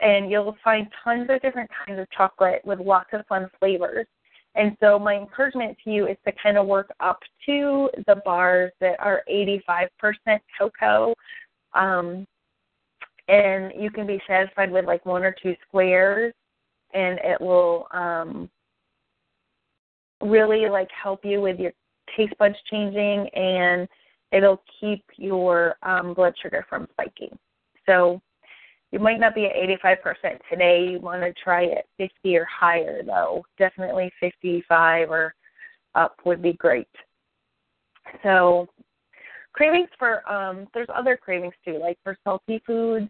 and 0.00 0.30
you'll 0.30 0.56
find 0.62 0.86
tons 1.02 1.28
of 1.30 1.40
different 1.40 1.70
kinds 1.86 2.00
of 2.00 2.10
chocolate 2.10 2.60
with 2.64 2.80
lots 2.80 3.10
of 3.12 3.24
fun 3.26 3.48
flavors. 3.58 4.06
And 4.56 4.76
so 4.80 4.98
my 4.98 5.14
encouragement 5.14 5.76
to 5.84 5.90
you 5.90 6.06
is 6.06 6.16
to 6.26 6.32
kind 6.40 6.56
of 6.56 6.66
work 6.66 6.90
up 7.00 7.18
to 7.46 7.90
the 8.06 8.16
bars 8.24 8.72
that 8.80 8.96
are 9.00 9.22
85% 9.30 9.88
cocoa. 10.58 11.14
Um, 11.74 12.26
and 13.28 13.72
you 13.76 13.90
can 13.90 14.06
be 14.06 14.20
satisfied 14.26 14.70
with 14.70 14.84
like 14.84 15.04
one 15.06 15.24
or 15.24 15.34
two 15.42 15.54
squares 15.66 16.34
and 16.92 17.18
it 17.24 17.40
will 17.40 17.86
um, 17.90 18.50
really 20.20 20.68
like 20.68 20.88
help 20.90 21.24
you 21.24 21.40
with 21.40 21.58
your 21.58 21.72
taste 22.16 22.34
buds 22.38 22.56
changing 22.70 23.28
and 23.30 23.88
it'll 24.30 24.62
keep 24.80 25.04
your 25.16 25.76
um, 25.82 26.14
blood 26.14 26.34
sugar 26.42 26.66
from 26.68 26.86
spiking. 26.92 27.36
So 27.86 28.20
you 28.94 28.98
might 28.98 29.18
not 29.18 29.34
be 29.34 29.46
at 29.46 29.56
85% 29.82 30.38
today. 30.48 30.86
You 30.88 31.00
want 31.00 31.22
to 31.22 31.32
try 31.32 31.66
at 31.66 31.86
50 31.98 32.36
or 32.36 32.44
higher, 32.44 33.02
though. 33.04 33.44
Definitely 33.58 34.12
55 34.20 35.10
or 35.10 35.34
up 35.96 36.16
would 36.24 36.40
be 36.40 36.52
great. 36.52 36.86
So, 38.22 38.68
cravings 39.54 39.88
for 39.98 40.30
um, 40.30 40.66
there's 40.74 40.88
other 40.94 41.16
cravings 41.16 41.54
too, 41.64 41.78
like 41.80 41.98
for 42.04 42.16
salty 42.24 42.62
foods. 42.66 43.08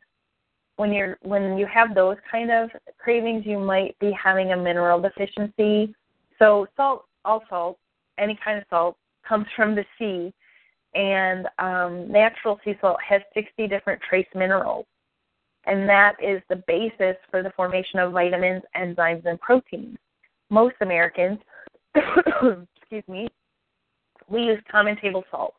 When 0.76 0.92
you're 0.92 1.18
when 1.22 1.58
you 1.58 1.66
have 1.66 1.94
those 1.94 2.16
kind 2.30 2.50
of 2.50 2.70
cravings, 2.98 3.44
you 3.46 3.58
might 3.58 3.98
be 3.98 4.12
having 4.12 4.52
a 4.52 4.56
mineral 4.56 5.00
deficiency. 5.00 5.94
So, 6.38 6.66
salt, 6.76 7.04
all 7.24 7.42
salt, 7.48 7.78
any 8.18 8.38
kind 8.44 8.58
of 8.58 8.64
salt, 8.70 8.96
comes 9.26 9.46
from 9.56 9.74
the 9.74 9.84
sea, 9.98 10.32
and 10.94 11.46
um, 11.58 12.10
natural 12.10 12.58
sea 12.64 12.74
salt 12.80 12.98
has 13.08 13.22
60 13.34 13.68
different 13.68 14.00
trace 14.08 14.26
minerals 14.34 14.86
and 15.66 15.88
that 15.88 16.14
is 16.22 16.42
the 16.48 16.62
basis 16.66 17.16
for 17.30 17.42
the 17.42 17.50
formation 17.56 17.98
of 17.98 18.12
vitamins, 18.12 18.62
enzymes, 18.76 19.24
and 19.24 19.40
proteins. 19.40 19.96
Most 20.50 20.74
Americans, 20.80 21.38
excuse 21.94 23.04
me, 23.08 23.28
we 24.28 24.42
use 24.42 24.60
common 24.70 24.96
table 25.00 25.24
salt. 25.30 25.54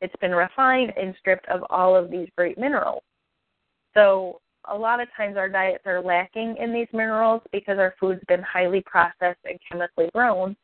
It's 0.00 0.14
been 0.20 0.34
refined 0.34 0.92
and 0.96 1.14
stripped 1.18 1.48
of 1.48 1.62
all 1.70 1.94
of 1.94 2.10
these 2.10 2.28
great 2.36 2.58
minerals. 2.58 3.02
So, 3.94 4.40
a 4.68 4.76
lot 4.76 5.00
of 5.00 5.08
times 5.16 5.36
our 5.36 5.48
diets 5.48 5.84
are 5.86 6.02
lacking 6.02 6.56
in 6.58 6.72
these 6.72 6.86
minerals 6.92 7.42
because 7.50 7.78
our 7.78 7.94
food's 7.98 8.22
been 8.28 8.42
highly 8.42 8.82
processed 8.82 9.40
and 9.44 9.58
chemically 9.66 10.10
grown, 10.14 10.54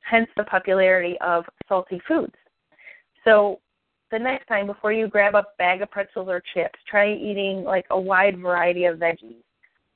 hence 0.00 0.28
the 0.36 0.44
popularity 0.44 1.16
of 1.20 1.44
salty 1.68 2.00
foods. 2.08 2.34
So, 3.24 3.60
the 4.10 4.18
next 4.18 4.46
time 4.46 4.66
before 4.66 4.92
you 4.92 5.08
grab 5.08 5.34
a 5.34 5.44
bag 5.58 5.80
of 5.80 5.90
pretzels 5.90 6.28
or 6.28 6.42
chips, 6.52 6.78
try 6.86 7.12
eating 7.12 7.64
like 7.64 7.86
a 7.90 7.98
wide 7.98 8.38
variety 8.38 8.84
of 8.84 8.98
veggies. 8.98 9.42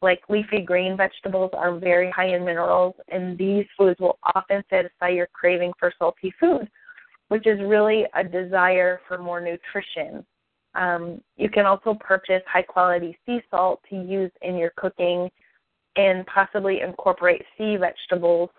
Like 0.03 0.23
leafy 0.29 0.61
green 0.61 0.97
vegetables 0.97 1.51
are 1.55 1.79
very 1.79 2.11
high 2.11 2.35
in 2.35 2.45
minerals, 2.45 2.95
and 3.09 3.37
these 3.37 3.67
foods 3.77 3.99
will 4.01 4.19
often 4.35 4.63
satisfy 4.71 5.09
your 5.09 5.29
craving 5.33 5.73
for 5.79 5.93
salty 5.99 6.33
food, 6.39 6.69
which 7.29 7.47
is 7.47 7.61
really 7.61 8.05
a 8.15 8.25
desire 8.25 9.01
for 9.09 9.19
more 9.19 9.41
nutrition. 9.41 10.25
Um, 10.75 11.21
you 11.37 11.49
can 11.49 11.67
also 11.67 11.95
purchase 11.95 12.43
high 12.47 12.63
quality 12.63 13.19
sea 13.25 13.41
salt 13.51 13.81
to 13.91 13.97
use 13.97 14.31
in 14.43 14.57
your 14.57 14.73
cooking 14.77 15.31
and 15.97 16.27
possibly 16.27 16.81
incorporate 16.83 17.43
sea 17.57 17.77
vegetables 17.77 18.51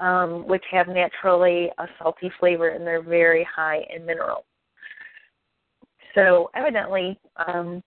um, 0.00 0.46
which 0.46 0.64
have 0.70 0.88
naturally 0.88 1.70
a 1.78 1.86
salty 1.98 2.30
flavor 2.40 2.68
and 2.68 2.86
they're 2.86 3.02
very 3.02 3.44
high 3.44 3.86
in 3.94 4.04
minerals. 4.04 4.44
So 6.14 6.50
evidently, 6.54 7.18
um, 7.46 7.82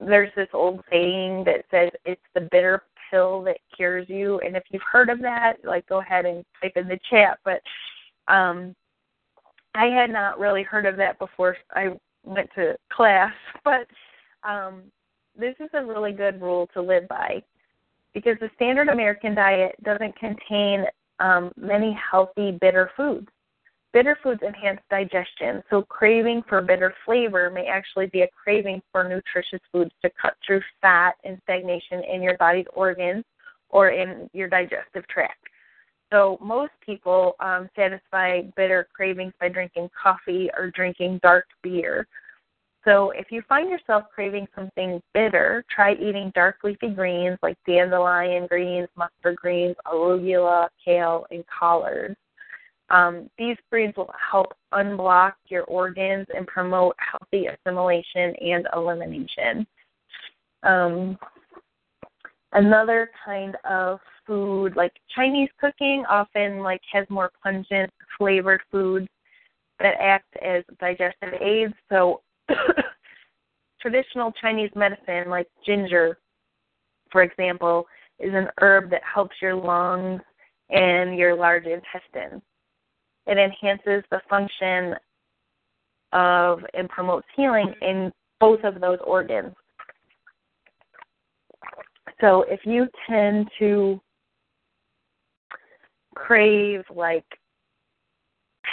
there's 0.00 0.30
this 0.36 0.48
old 0.52 0.80
saying 0.90 1.44
that 1.44 1.64
says 1.70 1.90
it's 2.04 2.20
the 2.34 2.48
bitter 2.52 2.84
pill 3.10 3.42
that 3.42 3.58
cures 3.74 4.06
you. 4.08 4.38
And 4.40 4.56
if 4.56 4.64
you've 4.70 4.82
heard 4.90 5.08
of 5.10 5.20
that, 5.20 5.56
like 5.64 5.86
go 5.88 6.00
ahead 6.00 6.26
and 6.26 6.44
type 6.62 6.72
in 6.76 6.88
the 6.88 6.98
chat. 7.10 7.38
But 7.44 7.60
um, 8.28 8.74
I 9.74 9.86
had 9.86 10.10
not 10.10 10.38
really 10.38 10.62
heard 10.62 10.86
of 10.86 10.96
that 10.96 11.18
before 11.18 11.56
I 11.72 11.96
went 12.24 12.50
to 12.56 12.76
class. 12.92 13.32
But 13.64 13.86
um, 14.48 14.84
this 15.36 15.54
is 15.60 15.68
a 15.74 15.84
really 15.84 16.12
good 16.12 16.40
rule 16.40 16.68
to 16.72 16.80
live 16.80 17.06
by 17.08 17.42
because 18.14 18.36
the 18.40 18.50
standard 18.54 18.88
American 18.88 19.34
diet 19.34 19.74
doesn't 19.82 20.16
contain 20.16 20.84
um, 21.20 21.52
many 21.56 21.96
healthy 22.10 22.52
bitter 22.60 22.90
foods. 22.96 23.28
Bitter 23.92 24.16
foods 24.22 24.42
enhance 24.42 24.80
digestion, 24.90 25.62
so 25.70 25.82
craving 25.82 26.42
for 26.48 26.62
bitter 26.62 26.94
flavor 27.04 27.50
may 27.50 27.66
actually 27.66 28.06
be 28.06 28.22
a 28.22 28.28
craving 28.28 28.80
for 28.92 29.04
nutritious 29.04 29.60
foods 29.72 29.90
to 30.02 30.10
cut 30.20 30.34
through 30.46 30.60
fat 30.80 31.14
and 31.24 31.38
stagnation 31.42 32.02
in 32.04 32.22
your 32.22 32.36
body's 32.38 32.66
organs 32.74 33.24
or 33.70 33.90
in 33.90 34.30
your 34.32 34.48
digestive 34.48 35.06
tract. 35.08 35.47
So 36.10 36.38
most 36.40 36.72
people 36.84 37.34
um, 37.40 37.68
satisfy 37.76 38.42
bitter 38.56 38.88
cravings 38.94 39.34
by 39.40 39.48
drinking 39.48 39.90
coffee 40.00 40.50
or 40.56 40.70
drinking 40.70 41.20
dark 41.22 41.46
beer. 41.62 42.06
So 42.84 43.10
if 43.10 43.30
you 43.30 43.42
find 43.48 43.68
yourself 43.68 44.04
craving 44.14 44.46
something 44.54 45.02
bitter, 45.12 45.64
try 45.68 45.92
eating 45.94 46.32
dark 46.34 46.56
leafy 46.64 46.88
greens 46.88 47.38
like 47.42 47.58
dandelion 47.66 48.46
greens, 48.46 48.88
mustard 48.96 49.36
greens, 49.36 49.76
arugula, 49.86 50.68
kale, 50.82 51.26
and 51.30 51.44
collards. 51.46 52.16
Um, 52.90 53.28
these 53.36 53.56
greens 53.70 53.94
will 53.96 54.10
help 54.30 54.54
unblock 54.72 55.32
your 55.48 55.64
organs 55.64 56.26
and 56.34 56.46
promote 56.46 56.96
healthy 56.98 57.46
assimilation 57.48 58.34
and 58.40 58.66
elimination. 58.74 59.66
Um, 60.62 61.18
another 62.52 63.10
kind 63.22 63.56
of 63.68 64.00
food, 64.28 64.76
like 64.76 64.92
Chinese 65.16 65.48
cooking, 65.60 66.04
often 66.08 66.60
like 66.60 66.80
has 66.92 67.04
more 67.10 67.32
pungent 67.42 67.90
flavored 68.16 68.60
foods 68.70 69.08
that 69.80 69.94
act 70.00 70.36
as 70.44 70.62
digestive 70.78 71.34
aids. 71.40 71.74
So 71.88 72.20
traditional 73.80 74.32
Chinese 74.40 74.70
medicine, 74.76 75.28
like 75.28 75.48
ginger, 75.66 76.18
for 77.10 77.22
example, 77.22 77.86
is 78.20 78.34
an 78.34 78.48
herb 78.60 78.90
that 78.90 79.02
helps 79.02 79.36
your 79.40 79.54
lungs 79.56 80.20
and 80.70 81.16
your 81.16 81.34
large 81.34 81.64
intestine. 81.64 82.42
It 83.26 83.38
enhances 83.38 84.04
the 84.10 84.20
function 84.28 84.94
of 86.12 86.60
and 86.74 86.88
promotes 86.88 87.26
healing 87.36 87.72
in 87.82 88.12
both 88.40 88.64
of 88.64 88.80
those 88.80 88.98
organs. 89.06 89.54
So 92.20 92.44
if 92.48 92.60
you 92.64 92.88
tend 93.08 93.48
to 93.58 94.00
crave 96.18 96.84
like 96.94 97.24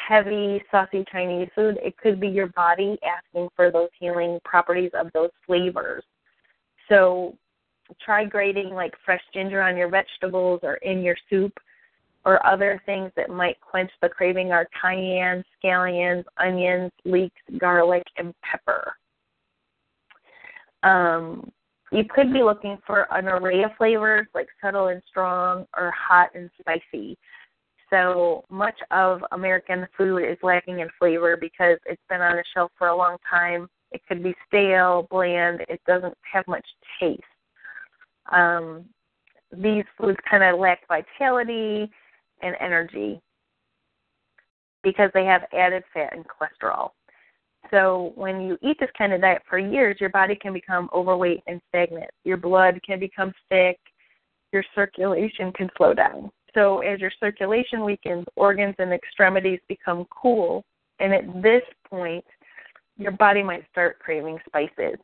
heavy, 0.08 0.62
saucy 0.72 1.06
Chinese 1.12 1.50
food, 1.56 1.78
it 1.82 1.98
could 1.98 2.20
be 2.20 2.28
your 2.28 2.48
body 2.48 2.98
asking 3.06 3.50
for 3.56 3.72
those 3.72 3.90
healing 4.00 4.40
properties 4.44 4.92
of 4.94 5.12
those 5.14 5.30
flavors. 5.46 6.04
So 6.90 7.38
try 8.02 8.26
grating 8.26 8.72
like 8.72 8.94
fresh 9.06 9.22
ginger 9.34 9.62
on 9.62 9.78
your 9.78 9.90
vegetables 9.90 10.60
or 10.64 10.76
in 10.76 11.02
your 11.02 11.16
soup 11.30 11.54
or 12.26 12.46
other 12.46 12.82
things 12.86 13.12
that 13.16 13.30
might 13.30 13.60
quench 13.62 13.92
the 14.02 14.10
craving 14.10 14.52
are 14.52 14.68
cayenne, 14.82 15.44
scallions, 15.64 16.24
onions, 16.38 16.92
leeks, 17.06 17.42
garlic, 17.60 18.04
and 18.18 18.34
pepper. 18.42 18.94
Um, 20.82 21.52
you 21.92 22.04
could 22.04 22.34
be 22.34 22.44
looking 22.44 22.78
for 22.86 23.08
an 23.12 23.28
array 23.28 23.64
of 23.64 23.72
flavors 23.78 24.28
like 24.34 24.48
subtle 24.62 24.88
and 24.88 25.02
strong 25.08 25.66
or 25.78 25.92
hot 25.92 26.30
and 26.34 26.50
spicy. 26.60 27.18
So 27.90 28.44
much 28.50 28.76
of 28.92 29.24
American 29.32 29.88
food 29.98 30.24
is 30.24 30.38
lacking 30.42 30.80
in 30.80 30.90
flavor 30.98 31.38
because 31.40 31.78
it's 31.86 32.02
been 32.10 32.22
on 32.22 32.36
the 32.36 32.44
shelf 32.54 32.72
for 32.78 32.88
a 32.88 32.96
long 32.96 33.18
time. 33.30 33.70
It 33.92 34.02
could 34.08 34.24
be 34.24 34.36
stale, 34.48 35.08
bland. 35.12 35.62
It 35.70 35.80
doesn't 35.86 36.18
have 36.32 36.48
much 36.48 36.66
taste. 37.00 37.22
Um, 38.32 38.86
these 39.56 39.84
foods 39.98 40.18
kind 40.30 40.44
of 40.44 40.60
lack 40.60 40.80
vitality 40.88 41.90
and 42.42 42.56
energy 42.60 43.22
because 44.84 45.12
they 45.14 45.26
have 45.26 45.44
added 45.54 45.84
fat 45.94 46.14
and 46.16 46.26
cholesterol. 46.28 46.92
So 47.72 48.14
when 48.16 48.42
you 48.42 48.58
eat 48.62 48.78
this 48.80 48.90
kind 48.98 49.14
of 49.14 49.22
diet 49.22 49.42
for 49.50 49.58
years, 49.58 49.98
your 50.00 50.10
body 50.10 50.36
can 50.36 50.54
become 50.54 50.90
overweight 50.94 51.44
and 51.48 51.62
stagnant. 51.70 52.10
Your 52.24 52.38
blood 52.38 52.80
can 52.86 53.00
become 53.00 53.34
thick. 53.50 53.80
Your 54.52 54.64
circulation 54.74 55.52
can 55.54 55.70
slow 55.78 55.94
down. 55.94 56.32
So 56.54 56.80
as 56.80 57.00
your 57.00 57.12
circulation 57.20 57.84
weakens, 57.84 58.26
organs 58.36 58.76
and 58.80 58.94
extremities 58.94 59.60
become 59.68 60.06
cool, 60.10 60.64
and 61.00 61.14
at 61.14 61.42
this 61.42 61.64
point, 61.90 62.24
your 62.98 63.12
body 63.12 63.44
might 63.44 63.66
start 63.72 64.00
craving 64.00 64.40
spices. 64.48 64.98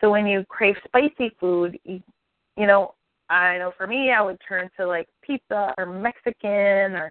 So 0.00 0.10
when 0.10 0.26
you 0.26 0.44
crave 0.48 0.74
spicy 0.84 1.34
food, 1.40 1.78
you, 1.84 2.02
you 2.58 2.66
know, 2.66 2.94
I 3.30 3.56
know 3.56 3.72
for 3.78 3.86
me, 3.86 4.10
I 4.12 4.20
would 4.20 4.38
turn 4.46 4.68
to 4.78 4.86
like 4.86 5.08
pizza 5.22 5.72
or 5.78 5.86
Mexican 5.86 6.94
or 6.94 7.10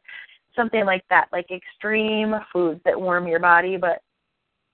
something 0.56 0.86
like 0.86 1.04
that, 1.10 1.30
like 1.32 1.50
extreme 1.50 2.36
foods 2.54 2.82
that 2.86 3.00
warm 3.00 3.28
your 3.28 3.40
body. 3.40 3.78
But 3.78 4.02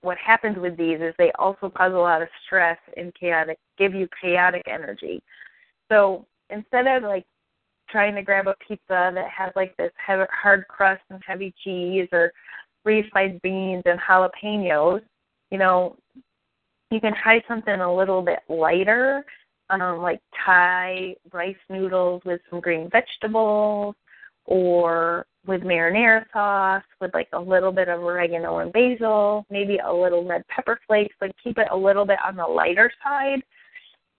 what 0.02 0.18
happens 0.18 0.56
with 0.58 0.76
these 0.76 1.00
is 1.00 1.14
they 1.18 1.32
also 1.38 1.70
cause 1.70 1.92
a 1.92 1.96
lot 1.96 2.22
of 2.22 2.28
stress 2.46 2.78
and 2.96 3.12
chaotic, 3.14 3.58
give 3.76 3.94
you 3.94 4.08
chaotic 4.20 4.62
energy. 4.66 5.22
So 5.90 6.26
instead 6.50 6.86
of 6.86 7.02
like 7.02 7.26
trying 7.90 8.14
to 8.14 8.22
grab 8.22 8.46
a 8.46 8.54
pizza 8.66 9.10
that 9.14 9.28
has 9.36 9.52
like 9.56 9.76
this 9.76 9.90
hard 10.06 10.68
crust 10.68 11.02
and 11.10 11.22
heavy 11.26 11.54
cheese 11.64 12.08
or 12.12 12.32
refried 12.86 13.40
beans 13.42 13.82
and 13.86 13.98
jalapenos, 14.00 15.00
you 15.50 15.58
know, 15.58 15.96
you 16.90 17.00
can 17.00 17.14
try 17.22 17.42
something 17.48 17.80
a 17.80 17.94
little 17.94 18.22
bit 18.22 18.40
lighter, 18.48 19.24
um, 19.70 19.98
like 20.00 20.20
Thai 20.44 21.14
rice 21.32 21.56
noodles 21.68 22.22
with 22.24 22.40
some 22.48 22.60
green 22.60 22.88
vegetables 22.90 23.94
or 24.46 25.26
with 25.48 25.62
marinara 25.62 26.24
sauce 26.30 26.84
with 27.00 27.12
like 27.14 27.28
a 27.32 27.40
little 27.40 27.72
bit 27.72 27.88
of 27.88 28.00
oregano 28.02 28.58
and 28.58 28.72
basil, 28.72 29.46
maybe 29.50 29.78
a 29.78 29.92
little 29.92 30.24
red 30.24 30.46
pepper 30.48 30.78
flakes, 30.86 31.14
but 31.18 31.32
keep 31.42 31.56
it 31.58 31.68
a 31.72 31.76
little 31.76 32.04
bit 32.04 32.18
on 32.24 32.36
the 32.36 32.46
lighter 32.46 32.92
side. 33.02 33.42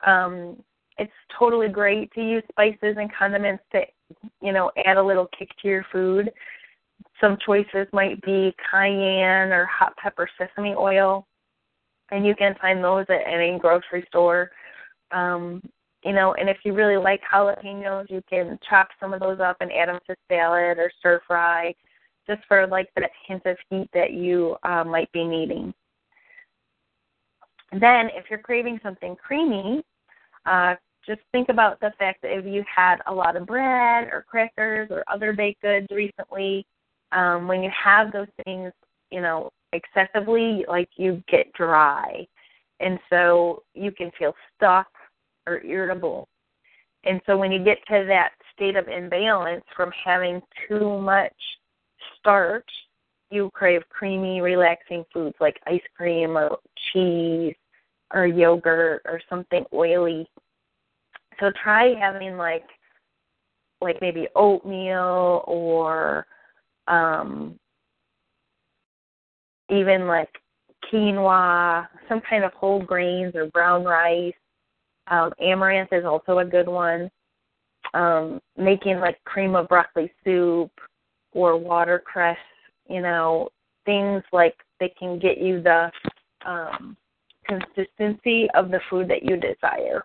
Um, 0.05 0.57
it's 0.97 1.13
totally 1.37 1.69
great 1.69 2.11
to 2.13 2.21
use 2.21 2.43
spices 2.51 2.97
and 2.97 3.13
condiments 3.13 3.63
to, 3.71 3.81
you 4.41 4.51
know, 4.51 4.71
add 4.85 4.97
a 4.97 5.03
little 5.03 5.29
kick 5.37 5.49
to 5.61 5.67
your 5.67 5.85
food. 5.91 6.31
Some 7.21 7.37
choices 7.45 7.87
might 7.93 8.19
be 8.23 8.53
cayenne 8.71 9.51
or 9.51 9.65
hot 9.65 9.95
pepper 9.97 10.27
sesame 10.37 10.73
oil, 10.75 11.27
and 12.11 12.25
you 12.25 12.35
can 12.35 12.55
find 12.59 12.83
those 12.83 13.05
at 13.07 13.31
any 13.31 13.57
grocery 13.59 14.03
store. 14.07 14.49
Um, 15.11 15.61
you 16.03 16.13
know, 16.13 16.33
and 16.35 16.49
if 16.49 16.57
you 16.63 16.73
really 16.73 16.97
like 16.97 17.21
jalapenos, 17.31 18.09
you 18.09 18.21
can 18.29 18.57
chop 18.67 18.89
some 18.99 19.13
of 19.13 19.19
those 19.19 19.39
up 19.39 19.57
and 19.59 19.71
add 19.71 19.89
them 19.89 19.99
to 20.07 20.15
salad 20.29 20.77
or 20.77 20.91
stir 20.99 21.21
fry, 21.27 21.73
just 22.27 22.41
for 22.47 22.65
like 22.67 22.89
that 22.95 23.11
hint 23.27 23.45
of 23.45 23.57
heat 23.69 23.89
that 23.93 24.13
you 24.13 24.55
uh, 24.63 24.83
might 24.83 25.11
be 25.11 25.25
needing. 25.25 25.73
then, 27.73 28.09
if 28.13 28.25
you're 28.29 28.39
craving 28.39 28.79
something 28.81 29.15
creamy, 29.15 29.83
uh, 30.45 30.75
just 31.05 31.21
think 31.31 31.49
about 31.49 31.79
the 31.79 31.91
fact 31.99 32.21
that 32.21 32.37
if 32.37 32.45
you 32.45 32.63
had 32.73 32.97
a 33.07 33.13
lot 33.13 33.35
of 33.35 33.45
bread 33.45 34.09
or 34.11 34.25
crackers 34.27 34.89
or 34.91 35.03
other 35.07 35.33
baked 35.33 35.61
goods 35.61 35.87
recently, 35.91 36.65
um, 37.11 37.47
when 37.47 37.61
you 37.63 37.71
have 37.71 38.11
those 38.11 38.27
things, 38.45 38.71
you 39.11 39.21
know, 39.21 39.51
excessively, 39.73 40.65
like 40.67 40.89
you 40.97 41.21
get 41.27 41.51
dry. 41.53 42.25
And 42.79 42.99
so 43.09 43.63
you 43.73 43.91
can 43.91 44.11
feel 44.17 44.33
stuck 44.55 44.87
or 45.49 45.61
irritable. 45.63 46.27
And 47.03 47.21
so 47.25 47.37
when 47.37 47.51
you 47.51 47.63
get 47.63 47.77
to 47.87 48.05
that 48.07 48.31
state 48.53 48.75
of 48.75 48.87
imbalance 48.87 49.63
from 49.75 49.91
having 50.03 50.41
too 50.67 50.99
much 50.99 51.33
starch, 52.19 52.69
you 53.31 53.49
crave 53.53 53.81
creamy, 53.89 54.41
relaxing 54.41 55.05
foods 55.13 55.35
like 55.39 55.59
ice 55.67 55.81
cream 55.95 56.37
or 56.37 56.57
cheese 56.91 57.55
or 58.13 58.25
yogurt 58.25 59.01
or 59.05 59.21
something 59.29 59.63
oily 59.73 60.27
so 61.39 61.51
try 61.63 61.93
having 61.99 62.37
like 62.37 62.65
like 63.81 63.97
maybe 64.01 64.27
oatmeal 64.35 65.43
or 65.47 66.25
um 66.87 67.57
even 69.69 70.07
like 70.07 70.29
quinoa, 70.91 71.87
some 72.07 72.21
kind 72.27 72.43
of 72.43 72.51
whole 72.53 72.81
grains 72.81 73.35
or 73.35 73.45
brown 73.47 73.83
rice. 73.83 74.33
Um, 75.09 75.33
amaranth 75.39 75.91
is 75.91 76.05
also 76.05 76.39
a 76.39 76.45
good 76.45 76.67
one. 76.67 77.09
Um, 77.93 78.39
making 78.57 78.99
like 78.99 79.23
cream 79.23 79.55
of 79.55 79.67
broccoli 79.67 80.11
soup 80.23 80.71
or 81.31 81.57
watercress, 81.57 82.37
you 82.87 83.01
know, 83.01 83.49
things 83.85 84.23
like 84.31 84.55
they 84.79 84.93
can 84.99 85.17
get 85.17 85.39
you 85.39 85.61
the 85.61 85.91
um, 86.45 86.95
consistency 87.47 88.47
of 88.53 88.69
the 88.69 88.79
food 88.89 89.09
that 89.09 89.23
you 89.23 89.37
desire. 89.37 90.03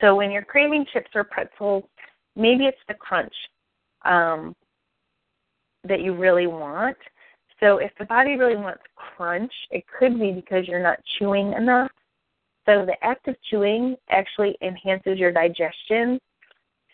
So 0.00 0.16
when 0.16 0.30
you're 0.30 0.44
craving 0.44 0.86
chips 0.92 1.10
or 1.14 1.24
pretzels, 1.24 1.84
maybe 2.34 2.64
it's 2.64 2.78
the 2.88 2.94
crunch 2.94 3.34
um, 4.04 4.54
that 5.84 6.00
you 6.00 6.14
really 6.14 6.46
want. 6.46 6.96
So 7.60 7.78
if 7.78 7.92
the 7.98 8.06
body 8.06 8.36
really 8.36 8.56
wants 8.56 8.82
crunch, 8.96 9.52
it 9.70 9.84
could 9.98 10.18
be 10.18 10.32
because 10.32 10.66
you're 10.66 10.82
not 10.82 10.98
chewing 11.18 11.52
enough. 11.52 11.90
So 12.66 12.86
the 12.86 12.96
act 13.02 13.28
of 13.28 13.36
chewing 13.50 13.96
actually 14.10 14.56
enhances 14.62 15.18
your 15.18 15.32
digestion. 15.32 16.18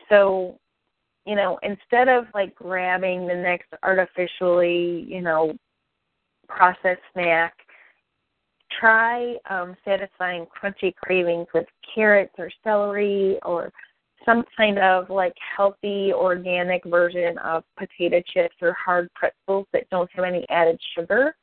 So, 0.09 0.59
you 1.27 1.35
know, 1.35 1.59
instead 1.63 2.09
of 2.09 2.27
like 2.35 2.55
grabbing 2.55 3.27
the 3.27 3.35
next 3.35 3.69
artificially, 3.83 5.05
you 5.09 5.21
know, 5.21 5.55
processed 6.49 7.03
snack, 7.13 7.55
try 8.79 9.37
um, 9.51 9.77
satisfying 9.85 10.47
crunchy 10.47 10.95
cravings 10.95 11.47
with 11.53 11.67
carrots 11.95 12.35
or 12.39 12.51
celery 12.65 13.39
or 13.45 13.73
some 14.25 14.45
kind 14.57 14.79
of 14.79 15.11
like 15.11 15.35
healthy 15.57 16.13
organic 16.13 16.85
version 16.85 17.39
of 17.39 17.65
potato 17.79 18.23
chips 18.33 18.57
or 18.61 18.73
hard 18.73 19.09
pretzels 19.15 19.67
that 19.73 19.89
don't 19.91 20.11
have 20.13 20.25
any 20.25 20.47
added 20.49 20.81
sugar. 20.97 21.35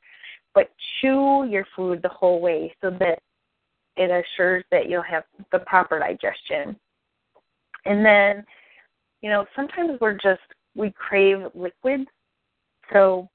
But 0.53 0.69
chew 0.99 1.47
your 1.49 1.65
food 1.75 2.01
the 2.01 2.09
whole 2.09 2.39
way 2.39 2.73
so 2.81 2.89
that 2.91 3.19
it 3.97 4.11
assures 4.11 4.63
that 4.71 4.89
you'll 4.89 5.01
have 5.03 5.23
the 5.51 5.59
proper 5.59 5.99
digestion. 5.99 6.75
And 7.85 8.05
then, 8.05 8.43
you 9.21 9.29
know, 9.29 9.45
sometimes 9.55 9.99
we're 10.01 10.13
just 10.13 10.41
we 10.75 10.91
crave 10.91 11.39
liquids. 11.53 12.05
So 12.91 13.29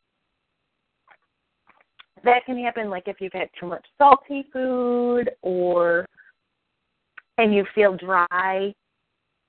that 2.24 2.44
can 2.44 2.62
happen 2.62 2.90
like 2.90 3.04
if 3.06 3.20
you've 3.20 3.32
had 3.32 3.48
too 3.58 3.66
much 3.66 3.84
salty 3.98 4.46
food 4.52 5.30
or 5.42 6.06
and 7.38 7.54
you 7.54 7.64
feel 7.74 7.96
dry 7.96 8.72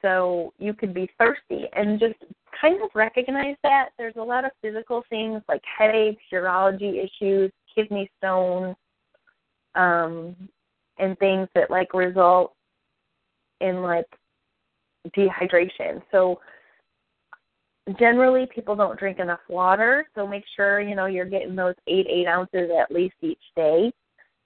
so 0.02 0.54
you 0.58 0.74
could 0.74 0.94
be 0.94 1.10
thirsty 1.18 1.66
and 1.74 2.00
just 2.00 2.16
kind 2.60 2.82
of 2.82 2.90
recognize 2.96 3.56
that 3.64 3.90
there's 3.98 4.16
a 4.18 4.24
lot 4.24 4.46
of 4.46 4.52
physical 4.62 5.04
things 5.10 5.42
like 5.48 5.62
headaches 5.78 6.24
urology 6.32 7.04
issues 7.04 7.52
kidney 7.74 8.10
stones 8.18 8.76
um 9.76 10.36
and 11.02 11.20
things 11.20 11.50
that 11.56 11.70
like 11.70 11.94
result 11.94 12.54
in 13.60 13.82
like 13.82 14.06
dehydration 15.18 16.02
so 16.12 16.40
generally 18.00 18.48
people 18.54 18.76
don't 18.76 19.00
drink 19.00 19.20
enough 19.20 19.40
water, 19.50 20.08
so 20.16 20.28
make 20.28 20.44
sure 20.56 20.82
you 20.82 20.96
know 20.96 21.06
you're 21.06 21.26
getting 21.26 21.56
those 21.56 21.76
eight 21.88 22.08
eight 22.10 22.28
ounces 22.28 22.70
at 22.80 22.94
least 22.94 23.16
each 23.22 23.42
day. 23.56 23.92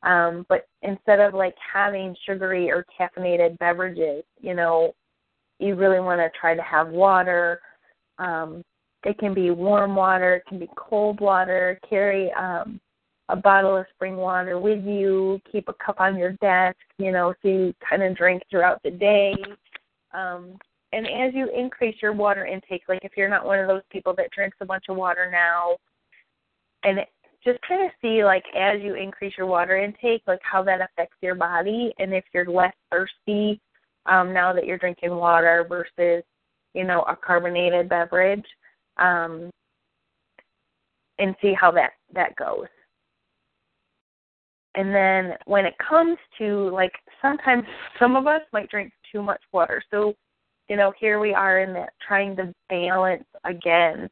Um, 0.04 0.46
but 0.50 0.68
instead 0.84 1.20
of 1.20 1.34
like 1.34 1.56
having 1.74 2.16
sugary 2.26 2.70
or 2.70 2.86
caffeinated 3.00 3.58
beverages, 3.58 4.24
you 4.40 4.54
know, 4.54 4.94
you 5.60 5.76
really 5.76 6.00
want 6.00 6.20
to 6.20 6.30
try 6.40 6.56
to 6.56 6.62
have 6.62 6.90
water. 6.90 7.60
Um, 8.20 8.64
it 9.04 9.18
can 9.18 9.34
be 9.34 9.52
warm 9.52 9.96
water, 9.96 10.36
it 10.36 10.46
can 10.48 10.60
be 10.60 10.70
cold 10.76 11.20
water. 11.20 11.80
Carry 11.90 12.32
um, 12.34 12.80
a 13.30 13.36
bottle 13.36 13.76
of 13.76 13.86
spring 13.94 14.18
water 14.18 14.60
with 14.60 14.86
you. 14.86 15.40
Keep 15.52 15.70
a 15.70 15.74
cup 15.74 16.00
on 16.00 16.18
your 16.18 16.34
desk, 16.34 16.78
you 16.98 17.12
know, 17.12 17.34
so 17.42 17.48
you 17.48 17.74
kind 17.88 18.04
of 18.04 18.16
drink 18.16 18.44
throughout 18.50 18.82
the 18.84 18.92
day. 18.92 19.36
Um, 20.14 20.58
and 20.94 21.06
as 21.08 21.34
you 21.34 21.50
increase 21.50 21.96
your 22.02 22.14
water 22.14 22.46
intake, 22.46 22.84
like 22.88 23.04
if 23.04 23.14
you're 23.18 23.30
not 23.30 23.46
one 23.46 23.60
of 23.60 23.68
those 23.68 23.82
people 23.92 24.14
that 24.18 24.32
drinks 24.32 24.58
a 24.62 24.66
bunch 24.66 24.86
of 24.90 24.96
water 24.96 25.30
now, 25.32 25.78
and 26.84 27.00
just 27.44 27.60
kind 27.68 27.84
of 27.84 27.92
see 28.02 28.24
like 28.24 28.44
as 28.58 28.82
you 28.82 28.96
increase 28.96 29.34
your 29.38 29.48
water 29.48 29.78
intake, 29.78 30.22
like 30.28 30.40
how 30.44 30.64
that 30.64 30.82
affects 30.82 31.18
your 31.22 31.36
body, 31.36 31.94
and 32.00 32.14
if 32.14 32.24
you're 32.34 32.46
less 32.46 32.74
thirsty 32.92 33.60
um, 34.06 34.34
now 34.34 34.54
that 34.54 34.66
you're 34.66 34.78
drinking 34.78 35.16
water 35.16 35.66
versus 35.68 36.24
you 36.74 36.84
know 36.84 37.02
a 37.04 37.16
carbonated 37.16 37.90
beverage, 37.90 38.46
um, 38.98 39.50
and 41.20 41.36
see 41.42 41.54
how 41.54 41.72
that 41.72 41.94
that 42.14 42.36
goes. 42.36 42.68
And 44.76 44.94
then 44.94 45.38
when 45.46 45.66
it 45.66 45.76
comes 45.78 46.18
to 46.38 46.70
like 46.70 46.94
sometimes 47.22 47.64
some 48.00 48.16
of 48.16 48.28
us 48.28 48.42
might 48.52 48.70
drink 48.70 48.92
too 49.12 49.22
much 49.22 49.42
water. 49.54 49.82
So 49.90 50.16
you 50.70 50.76
know, 50.76 50.94
here 51.00 51.20
we 51.20 51.34
are 51.34 51.60
in 51.60 51.74
that 51.74 51.94
trying 52.06 52.36
to 52.38 52.54
balance 52.70 53.26
again. 53.44 54.10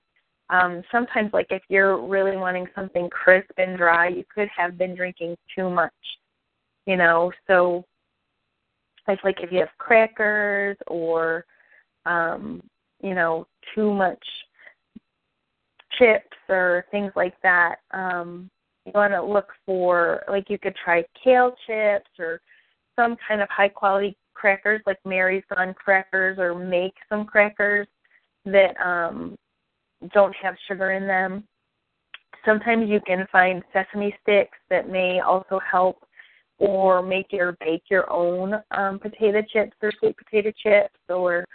Um, 0.50 0.84
sometimes, 0.92 1.32
like 1.34 1.48
if 1.50 1.64
you're 1.70 2.06
really 2.06 2.38
wanting 2.38 2.68
something 2.76 3.10
crisp 3.10 3.52
and 3.58 3.78
dry, 3.78 4.08
you 4.10 4.24
could 4.34 4.50
have 4.56 4.78
been 4.78 4.96
drinking 4.96 5.36
too 5.56 5.70
much, 5.70 5.92
you 6.86 6.96
know. 6.96 7.32
So, 7.48 7.86
it's 9.08 9.24
like 9.24 9.38
if 9.42 9.52
you 9.52 9.60
have 9.60 9.70
crackers 9.80 10.78
or, 10.88 11.46
um, 12.06 12.62
you 13.02 13.16
know, 13.16 13.48
too 13.74 13.94
much 13.94 14.24
chips 15.98 16.38
or 16.50 16.86
things 16.92 17.12
like 17.16 17.36
that, 17.42 17.78
um, 17.92 18.50
you 18.86 18.92
want 18.94 19.14
to 19.14 19.24
look 19.24 19.48
for 19.66 20.24
like 20.30 20.50
you 20.50 20.58
could 20.58 20.76
try 20.76 21.04
kale 21.24 21.56
chips 21.66 22.10
or 22.20 22.42
some 22.96 23.16
kind 23.28 23.42
of 23.42 23.50
high 23.50 23.70
quality 23.70 24.16
crackers 24.34 24.82
like 24.86 25.00
Mary's 25.06 25.44
Gone 25.54 25.74
crackers 25.74 26.38
or 26.38 26.54
make 26.54 26.94
some 27.10 27.26
crackers 27.26 27.88
that 28.46 28.76
um 28.84 29.36
don't 30.14 30.36
have 30.42 30.56
sugar 30.68 30.92
in 30.92 31.08
them. 31.08 31.46
Sometimes 32.46 32.90
you 32.90 33.00
can 33.08 33.26
find 33.32 33.64
sesame 33.72 34.14
sticks 34.22 34.58
that 34.70 34.90
may 34.90 35.22
also 35.22 35.60
help 35.60 36.06
or 36.58 37.02
make 37.02 37.32
your 37.32 37.54
bake 37.60 37.84
your 37.90 38.12
own 38.12 38.56
um 38.72 39.00
potato 39.00 39.42
chips 39.52 39.78
or 39.82 39.92
sweet 40.00 40.16
potato 40.18 40.52
chips 40.62 41.00
or 41.10 41.46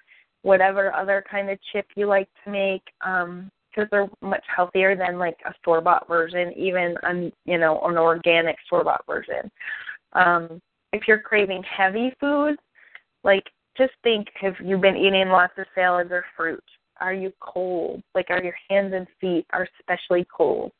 whatever 0.42 0.94
other 0.94 1.22
kind 1.30 1.50
of 1.50 1.58
chip 1.72 1.86
you 1.94 2.06
like 2.06 2.28
to 2.44 2.50
make 2.50 2.82
um 3.04 3.50
because 3.78 3.90
they're 3.90 4.28
much 4.28 4.44
healthier 4.54 4.96
than 4.96 5.18
like 5.18 5.36
a 5.46 5.54
store 5.60 5.80
bought 5.80 6.08
version, 6.08 6.52
even 6.56 6.96
an 7.04 7.32
you 7.44 7.58
know 7.58 7.80
an 7.82 7.96
organic 7.96 8.56
store 8.66 8.82
bought 8.82 9.04
version. 9.06 9.50
Um, 10.14 10.60
if 10.92 11.06
you're 11.06 11.20
craving 11.20 11.62
heavy 11.62 12.12
foods, 12.18 12.58
like 13.22 13.44
just 13.76 13.92
think 14.02 14.28
have 14.40 14.54
you 14.64 14.78
been 14.78 14.96
eating 14.96 15.28
lots 15.28 15.52
of 15.58 15.66
salads 15.74 16.10
or 16.10 16.24
fruit? 16.36 16.64
Are 17.00 17.14
you 17.14 17.32
cold? 17.40 18.02
Like 18.14 18.26
are 18.30 18.42
your 18.42 18.56
hands 18.68 18.92
and 18.94 19.06
feet 19.20 19.46
are 19.52 19.68
especially 19.78 20.26
cold? 20.34 20.72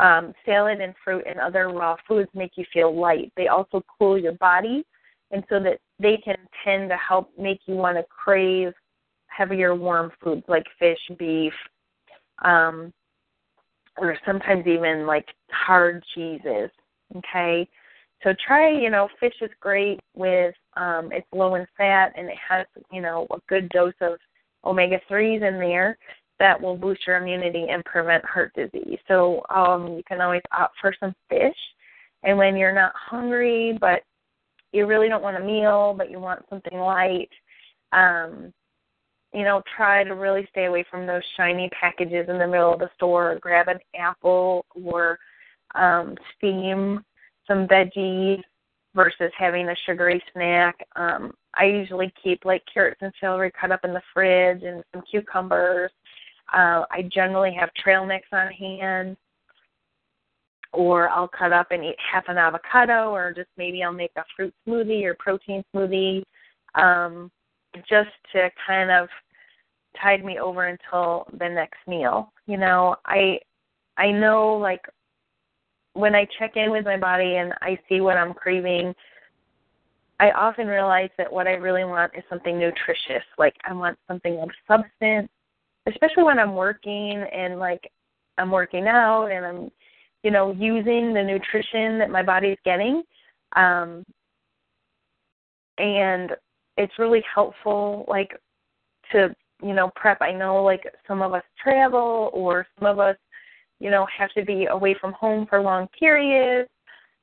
Um, 0.00 0.32
salad 0.46 0.80
and 0.80 0.94
fruit 1.04 1.24
and 1.28 1.38
other 1.38 1.68
raw 1.68 1.94
foods 2.08 2.30
make 2.34 2.52
you 2.56 2.64
feel 2.72 2.98
light. 2.98 3.32
They 3.36 3.48
also 3.48 3.82
cool 3.98 4.18
your 4.18 4.32
body, 4.32 4.84
and 5.30 5.44
so 5.48 5.60
that 5.60 5.78
they 6.00 6.16
can 6.16 6.36
tend 6.64 6.88
to 6.88 6.96
help 6.96 7.30
make 7.38 7.60
you 7.66 7.74
want 7.74 7.96
to 7.96 8.04
crave 8.08 8.72
heavier 9.26 9.74
warm 9.74 10.10
foods 10.22 10.42
like 10.48 10.64
fish, 10.78 10.98
beef, 11.18 11.52
um, 12.42 12.92
or 13.98 14.16
sometimes 14.26 14.66
even 14.66 15.06
like 15.06 15.26
hard 15.50 16.02
cheeses. 16.14 16.70
Okay, 17.16 17.68
so 18.22 18.34
try. 18.46 18.70
You 18.70 18.90
know, 18.90 19.08
fish 19.18 19.34
is 19.40 19.50
great 19.60 20.00
with 20.14 20.54
um, 20.76 21.10
it's 21.12 21.26
low 21.32 21.56
in 21.56 21.66
fat 21.76 22.12
and 22.16 22.28
it 22.28 22.38
has 22.48 22.66
you 22.92 23.00
know 23.00 23.26
a 23.30 23.38
good 23.48 23.68
dose 23.70 23.94
of 24.00 24.18
omega 24.64 25.00
threes 25.08 25.42
in 25.42 25.58
there 25.58 25.96
that 26.38 26.60
will 26.60 26.76
boost 26.76 27.06
your 27.06 27.16
immunity 27.16 27.66
and 27.70 27.84
prevent 27.84 28.24
heart 28.24 28.52
disease. 28.54 28.98
So 29.06 29.42
um, 29.54 29.94
you 29.96 30.02
can 30.08 30.20
always 30.20 30.42
opt 30.56 30.74
for 30.80 30.94
some 30.98 31.14
fish. 31.28 31.56
And 32.22 32.36
when 32.36 32.56
you're 32.56 32.74
not 32.74 32.92
hungry, 32.94 33.76
but 33.78 34.02
you 34.72 34.86
really 34.86 35.08
don't 35.08 35.22
want 35.22 35.36
a 35.36 35.44
meal, 35.44 35.94
but 35.96 36.10
you 36.10 36.18
want 36.18 36.44
something 36.48 36.78
light, 36.78 37.28
um, 37.92 38.52
you 39.32 39.44
know, 39.44 39.62
try 39.76 40.02
to 40.04 40.14
really 40.14 40.46
stay 40.50 40.66
away 40.66 40.84
from 40.90 41.06
those 41.06 41.22
shiny 41.36 41.70
packages 41.78 42.28
in 42.28 42.38
the 42.38 42.46
middle 42.46 42.72
of 42.72 42.80
the 42.80 42.90
store. 42.96 43.38
Grab 43.40 43.68
an 43.68 43.78
apple 43.96 44.64
or 44.84 45.18
um, 45.74 46.16
steam 46.36 47.04
some 47.46 47.66
veggies 47.66 48.42
versus 48.94 49.30
having 49.38 49.68
a 49.68 49.74
sugary 49.86 50.22
snack. 50.32 50.76
Um, 50.96 51.32
I 51.54 51.64
usually 51.64 52.12
keep 52.22 52.44
like 52.44 52.62
carrots 52.72 53.00
and 53.02 53.12
celery 53.20 53.52
cut 53.58 53.70
up 53.70 53.80
in 53.84 53.92
the 53.92 54.02
fridge 54.12 54.62
and 54.62 54.82
some 54.92 55.02
cucumbers. 55.08 55.90
Uh, 56.52 56.82
I 56.90 57.08
generally 57.12 57.54
have 57.58 57.72
trail 57.74 58.04
mix 58.04 58.26
on 58.32 58.50
hand, 58.50 59.16
or 60.72 61.08
I'll 61.08 61.28
cut 61.28 61.52
up 61.52 61.68
and 61.70 61.84
eat 61.84 61.96
half 62.12 62.24
an 62.28 62.38
avocado, 62.38 63.10
or 63.10 63.32
just 63.32 63.48
maybe 63.56 63.82
I'll 63.84 63.92
make 63.92 64.12
a 64.16 64.24
fruit 64.34 64.52
smoothie 64.66 65.04
or 65.04 65.14
protein 65.14 65.62
smoothie. 65.74 66.22
Um, 66.74 67.30
just 67.88 68.10
to 68.32 68.50
kind 68.66 68.90
of 68.90 69.08
tide 70.00 70.24
me 70.24 70.38
over 70.38 70.66
until 70.66 71.26
the 71.38 71.48
next 71.48 71.78
meal. 71.86 72.32
You 72.46 72.56
know, 72.56 72.96
I 73.06 73.38
I 73.96 74.10
know 74.10 74.56
like 74.56 74.82
when 75.94 76.14
I 76.14 76.26
check 76.38 76.56
in 76.56 76.70
with 76.70 76.84
my 76.84 76.96
body 76.96 77.36
and 77.36 77.52
I 77.60 77.78
see 77.88 78.00
what 78.00 78.16
I'm 78.16 78.32
craving, 78.32 78.94
I 80.20 80.30
often 80.32 80.66
realize 80.66 81.10
that 81.18 81.32
what 81.32 81.46
I 81.46 81.52
really 81.52 81.84
want 81.84 82.12
is 82.16 82.22
something 82.28 82.58
nutritious. 82.58 83.24
Like 83.38 83.56
I 83.64 83.72
want 83.72 83.98
something 84.06 84.38
of 84.40 84.50
substance, 84.68 85.28
especially 85.86 86.24
when 86.24 86.38
I'm 86.38 86.54
working 86.54 87.24
and 87.32 87.58
like 87.58 87.90
I'm 88.38 88.50
working 88.50 88.86
out 88.86 89.26
and 89.26 89.44
I'm, 89.44 89.70
you 90.22 90.30
know, 90.30 90.52
using 90.52 91.14
the 91.14 91.22
nutrition 91.22 91.98
that 91.98 92.10
my 92.10 92.22
body's 92.22 92.58
getting. 92.64 93.02
Um, 93.56 94.04
and 95.78 96.32
it's 96.76 96.98
really 96.98 97.22
helpful 97.32 98.04
like 98.08 98.30
to 99.12 99.34
you 99.62 99.74
know 99.74 99.90
prep. 99.96 100.18
I 100.20 100.32
know 100.32 100.62
like 100.62 100.84
some 101.06 101.22
of 101.22 101.34
us 101.34 101.42
travel 101.62 102.30
or 102.32 102.66
some 102.78 102.86
of 102.86 102.98
us 102.98 103.16
you 103.78 103.90
know 103.90 104.06
have 104.16 104.30
to 104.32 104.44
be 104.44 104.66
away 104.66 104.94
from 105.00 105.12
home 105.12 105.46
for 105.46 105.60
long 105.60 105.88
periods. 105.98 106.68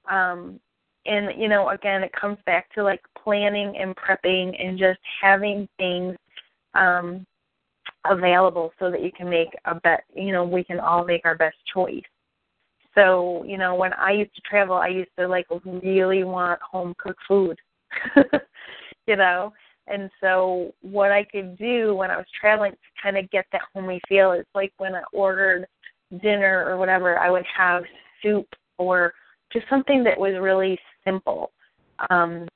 Um 0.09 0.59
and 1.05 1.39
you 1.39 1.47
know 1.47 1.69
again 1.69 2.03
it 2.03 2.11
comes 2.13 2.37
back 2.45 2.71
to 2.73 2.83
like 2.83 3.01
planning 3.21 3.75
and 3.77 3.95
prepping 3.95 4.55
and 4.63 4.77
just 4.77 4.99
having 5.21 5.67
things 5.77 6.15
um 6.73 7.25
available 8.09 8.71
so 8.79 8.91
that 8.91 9.01
you 9.01 9.11
can 9.11 9.29
make 9.29 9.49
a 9.65 9.75
bet 9.75 10.03
you 10.15 10.31
know 10.31 10.43
we 10.43 10.63
can 10.63 10.79
all 10.79 11.03
make 11.03 11.21
our 11.25 11.35
best 11.35 11.57
choice. 11.73 12.03
So 12.95 13.43
you 13.45 13.57
know 13.57 13.75
when 13.75 13.93
i 13.93 14.11
used 14.11 14.35
to 14.35 14.41
travel 14.41 14.75
i 14.75 14.87
used 14.87 15.11
to 15.19 15.27
like 15.27 15.45
really 15.63 16.23
want 16.23 16.59
home 16.61 16.93
cooked 16.97 17.21
food 17.27 17.57
you 19.07 19.15
know. 19.15 19.53
And 19.87 20.09
so 20.19 20.73
what 20.81 21.11
I 21.11 21.23
could 21.23 21.57
do 21.57 21.95
when 21.95 22.11
I 22.11 22.17
was 22.17 22.25
traveling 22.39 22.73
to 22.73 23.01
kind 23.01 23.17
of 23.17 23.29
get 23.31 23.45
that 23.51 23.61
homey 23.73 24.01
feel 24.07 24.33
is 24.33 24.45
like 24.53 24.73
when 24.77 24.95
I 24.95 25.01
ordered 25.13 25.65
dinner 26.21 26.65
or 26.67 26.77
whatever, 26.77 27.17
I 27.17 27.31
would 27.31 27.45
have 27.55 27.83
soup 28.21 28.47
or 28.77 29.13
just 29.51 29.65
something 29.69 30.03
that 30.03 30.19
was 30.19 30.33
really 30.39 30.77
simple. 31.05 31.51
Um 32.09 32.47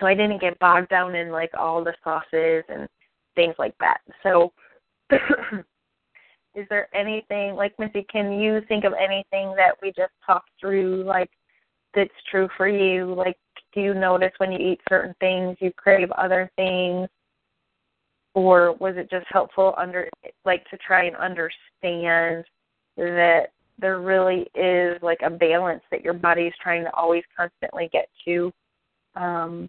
so 0.00 0.06
I 0.06 0.14
didn't 0.14 0.40
get 0.40 0.58
bogged 0.58 0.88
down 0.88 1.14
in 1.14 1.30
like 1.30 1.50
all 1.58 1.84
the 1.84 1.94
sauces 2.04 2.64
and 2.68 2.88
things 3.34 3.54
like 3.58 3.74
that. 3.80 4.00
So 4.22 4.52
is 6.54 6.66
there 6.68 6.88
anything 6.94 7.54
like 7.54 7.74
Mitzi, 7.78 8.06
can 8.10 8.32
you 8.32 8.60
think 8.68 8.84
of 8.84 8.92
anything 8.92 9.54
that 9.56 9.76
we 9.82 9.88
just 9.88 10.12
talked 10.24 10.50
through 10.60 11.04
like 11.04 11.30
that's 11.94 12.10
true 12.30 12.48
for 12.56 12.68
you? 12.68 13.14
Like 13.14 13.36
do 13.74 13.80
you 13.80 13.94
notice 13.94 14.32
when 14.38 14.52
you 14.52 14.58
eat 14.58 14.80
certain 14.88 15.14
things 15.20 15.56
you 15.60 15.72
crave 15.72 16.10
other 16.12 16.50
things? 16.56 17.08
Or 18.34 18.74
was 18.74 18.94
it 18.96 19.10
just 19.10 19.26
helpful 19.28 19.74
under 19.76 20.08
like 20.44 20.68
to 20.70 20.78
try 20.78 21.04
and 21.04 21.16
understand 21.16 22.44
that 22.96 23.48
there 23.78 24.00
really 24.00 24.46
is 24.54 25.02
like 25.02 25.20
a 25.22 25.30
balance 25.30 25.82
that 25.90 26.02
your 26.02 26.14
body 26.14 26.42
is 26.42 26.54
trying 26.62 26.84
to 26.84 26.94
always 26.94 27.24
constantly 27.36 27.90
get 27.92 28.08
to? 28.24 28.52
Um 29.16 29.68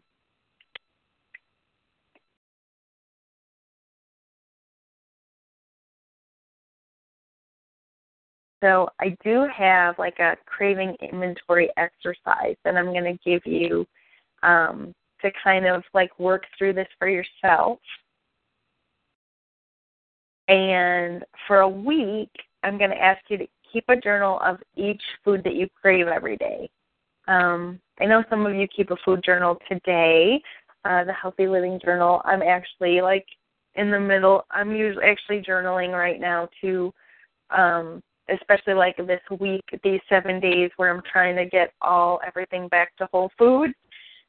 So 8.63 8.87
I 9.01 9.15
do 9.25 9.45
have 9.53 9.99
like 9.99 10.19
a 10.19 10.37
craving 10.45 10.95
inventory 11.01 11.69
exercise 11.75 12.55
that 12.63 12.77
I'm 12.77 12.93
going 12.93 13.03
to 13.03 13.19
give 13.29 13.45
you 13.45 13.85
um, 14.41 14.95
to 15.21 15.29
kind 15.43 15.65
of 15.65 15.83
like 15.93 16.17
work 16.17 16.43
through 16.57 16.73
this 16.73 16.87
for 16.97 17.09
yourself. 17.09 17.79
And 20.47 21.25
for 21.45 21.59
a 21.59 21.67
week, 21.67 22.29
I'm 22.63 22.77
going 22.77 22.91
to 22.91 23.01
ask 23.01 23.21
you 23.27 23.37
to 23.37 23.47
keep 23.71 23.83
a 23.89 23.97
journal 23.97 24.39
of 24.39 24.59
each 24.77 25.01
food 25.25 25.43
that 25.43 25.55
you 25.55 25.67
crave 25.81 26.07
every 26.07 26.37
day. 26.37 26.69
Um, 27.27 27.81
I 27.99 28.05
know 28.05 28.23
some 28.29 28.45
of 28.45 28.55
you 28.55 28.67
keep 28.73 28.91
a 28.91 28.97
food 29.03 29.21
journal 29.25 29.57
today, 29.67 30.41
uh, 30.85 31.03
the 31.03 31.13
Healthy 31.13 31.47
Living 31.47 31.81
Journal. 31.83 32.21
I'm 32.23 32.41
actually 32.41 33.01
like 33.01 33.25
in 33.75 33.91
the 33.91 33.99
middle. 33.99 34.45
I'm 34.51 34.73
usually 34.73 35.03
actually 35.05 35.41
journaling 35.41 35.91
right 35.91 36.19
now 36.19 36.47
to 36.61 36.93
um, 37.49 38.01
especially 38.39 38.73
like 38.73 38.97
this 38.97 39.21
week, 39.39 39.63
these 39.83 40.01
seven 40.09 40.39
days 40.39 40.71
where 40.77 40.93
I'm 40.93 41.01
trying 41.11 41.35
to 41.37 41.45
get 41.45 41.73
all 41.81 42.19
everything 42.25 42.67
back 42.67 42.95
to 42.97 43.07
whole 43.11 43.31
food, 43.37 43.71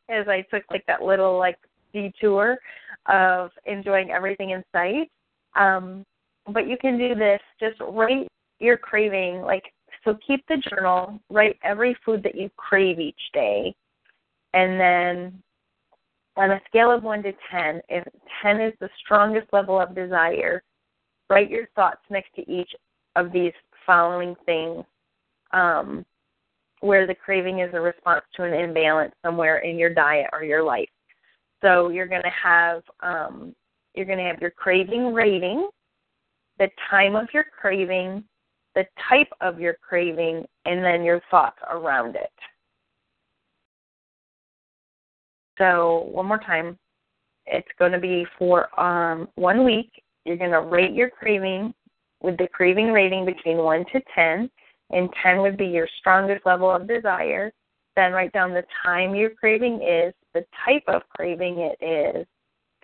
as 0.08 0.26
I 0.28 0.42
took 0.52 0.64
like 0.70 0.84
that 0.86 1.02
little 1.02 1.38
like 1.38 1.58
detour 1.92 2.58
of 3.06 3.50
enjoying 3.66 4.10
everything 4.10 4.50
in 4.50 4.62
sight. 4.72 5.10
Um, 5.56 6.04
but 6.52 6.68
you 6.68 6.76
can 6.78 6.98
do 6.98 7.14
this. 7.14 7.40
Just 7.60 7.80
write 7.80 8.28
your 8.60 8.76
craving. 8.76 9.42
Like 9.42 9.64
so, 10.04 10.18
keep 10.26 10.44
the 10.48 10.62
journal. 10.70 11.18
Write 11.30 11.58
every 11.62 11.96
food 12.04 12.22
that 12.24 12.34
you 12.34 12.50
crave 12.56 12.98
each 12.98 13.14
day, 13.32 13.74
and 14.52 14.78
then 14.78 15.42
on 16.36 16.50
a 16.50 16.60
scale 16.68 16.90
of 16.90 17.02
one 17.02 17.22
to 17.22 17.32
ten, 17.50 17.80
if 17.88 18.04
ten 18.42 18.60
is 18.60 18.72
the 18.80 18.90
strongest 19.02 19.46
level 19.52 19.80
of 19.80 19.94
desire, 19.94 20.62
write 21.30 21.50
your 21.50 21.66
thoughts 21.74 22.02
next 22.10 22.34
to 22.34 22.50
each 22.50 22.70
of 23.16 23.32
these 23.32 23.52
following 23.86 24.34
thing 24.46 24.84
um, 25.52 26.04
where 26.80 27.06
the 27.06 27.14
craving 27.14 27.60
is 27.60 27.70
a 27.72 27.80
response 27.80 28.24
to 28.36 28.44
an 28.44 28.52
imbalance 28.52 29.14
somewhere 29.24 29.58
in 29.58 29.78
your 29.78 29.92
diet 29.92 30.26
or 30.32 30.44
your 30.44 30.62
life. 30.62 30.88
So 31.62 31.88
you're 31.88 32.06
going 32.06 32.22
to 32.22 32.30
have 32.42 32.82
um, 33.00 33.54
you're 33.94 34.06
going 34.06 34.18
to 34.18 34.24
have 34.24 34.40
your 34.40 34.50
craving 34.50 35.14
rating, 35.14 35.68
the 36.58 36.68
time 36.90 37.14
of 37.14 37.28
your 37.32 37.44
craving, 37.44 38.24
the 38.74 38.84
type 39.08 39.28
of 39.40 39.60
your 39.60 39.74
craving, 39.74 40.44
and 40.64 40.84
then 40.84 41.04
your 41.04 41.20
thoughts 41.30 41.58
around 41.70 42.16
it. 42.16 42.32
So, 45.58 46.08
one 46.10 46.26
more 46.26 46.38
time. 46.38 46.78
It's 47.46 47.68
going 47.78 47.92
to 47.92 48.00
be 48.00 48.26
for 48.38 48.68
um, 48.80 49.28
one 49.36 49.64
week. 49.64 49.90
You're 50.24 50.38
going 50.38 50.50
to 50.50 50.62
rate 50.62 50.94
your 50.94 51.10
craving 51.10 51.74
with 52.24 52.38
the 52.38 52.48
craving 52.48 52.90
rating 52.90 53.26
between 53.26 53.58
1 53.58 53.84
to 53.92 54.00
10, 54.14 54.50
and 54.90 55.08
10 55.22 55.42
would 55.42 55.58
be 55.58 55.66
your 55.66 55.86
strongest 55.98 56.46
level 56.46 56.70
of 56.70 56.88
desire. 56.88 57.52
Then 57.96 58.12
write 58.12 58.32
down 58.32 58.54
the 58.54 58.64
time 58.82 59.14
your 59.14 59.30
craving 59.30 59.82
is, 59.82 60.14
the 60.32 60.44
type 60.64 60.82
of 60.88 61.02
craving 61.14 61.58
it 61.58 61.84
is, 61.84 62.26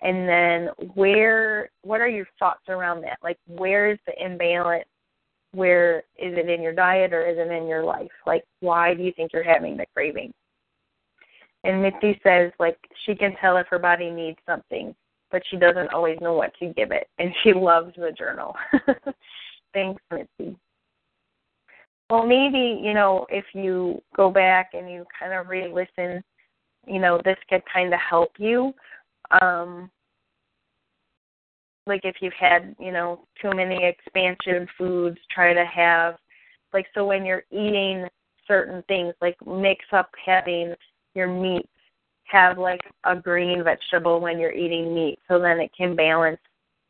and 0.01 0.27
then 0.27 0.69
where 0.93 1.69
what 1.83 2.01
are 2.01 2.07
your 2.07 2.27
thoughts 2.39 2.63
around 2.69 3.01
that? 3.01 3.17
Like 3.21 3.37
where 3.47 3.91
is 3.91 3.99
the 4.07 4.13
imbalance? 4.23 4.85
Where 5.53 5.99
is 6.17 6.37
it 6.37 6.49
in 6.49 6.61
your 6.61 6.73
diet 6.73 7.13
or 7.13 7.27
is 7.27 7.37
it 7.37 7.51
in 7.51 7.67
your 7.67 7.83
life? 7.83 8.11
Like 8.25 8.43
why 8.61 8.93
do 8.93 9.03
you 9.03 9.11
think 9.11 9.31
you're 9.33 9.43
having 9.43 9.77
the 9.77 9.85
craving? 9.93 10.33
And 11.63 11.81
Mitzi 11.81 12.19
says 12.23 12.51
like 12.57 12.77
she 13.05 13.15
can 13.15 13.35
tell 13.39 13.57
if 13.57 13.67
her 13.67 13.79
body 13.79 14.09
needs 14.09 14.39
something, 14.47 14.95
but 15.31 15.41
she 15.49 15.57
doesn't 15.57 15.93
always 15.93 16.19
know 16.21 16.33
what 16.33 16.51
to 16.59 16.73
give 16.73 16.91
it. 16.91 17.07
And 17.19 17.33
she 17.43 17.53
loves 17.55 17.93
the 17.95 18.11
journal. 18.11 18.55
Thanks, 19.73 20.01
Mitzi. 20.11 20.55
Well, 22.09 22.25
maybe, 22.25 22.81
you 22.83 22.93
know, 22.93 23.25
if 23.29 23.45
you 23.53 24.01
go 24.15 24.29
back 24.29 24.71
and 24.73 24.91
you 24.91 25.05
kind 25.17 25.33
of 25.33 25.47
re 25.47 25.71
listen, 25.71 26.21
you 26.85 26.99
know, 26.99 27.21
this 27.23 27.37
could 27.49 27.61
kind 27.71 27.93
of 27.93 27.99
help 28.01 28.31
you. 28.37 28.73
Um, 29.41 29.89
like 31.87 32.01
if 32.03 32.17
you've 32.19 32.33
had, 32.37 32.75
you 32.79 32.91
know, 32.91 33.21
too 33.41 33.51
many 33.55 33.85
expansion 33.85 34.67
foods, 34.77 35.17
try 35.33 35.53
to 35.53 35.65
have, 35.65 36.15
like, 36.73 36.85
so 36.93 37.05
when 37.05 37.25
you're 37.25 37.43
eating 37.49 38.07
certain 38.47 38.83
things, 38.87 39.13
like 39.21 39.37
mix 39.47 39.85
up 39.93 40.09
having 40.23 40.73
your 41.15 41.27
meat 41.27 41.67
have 42.31 42.57
like 42.57 42.81
a 43.05 43.15
green 43.15 43.63
vegetable 43.63 44.19
when 44.19 44.39
you're 44.39 44.51
eating 44.51 44.93
meat 44.93 45.19
so 45.27 45.39
then 45.39 45.59
it 45.59 45.71
can 45.75 45.95
balance 45.95 46.39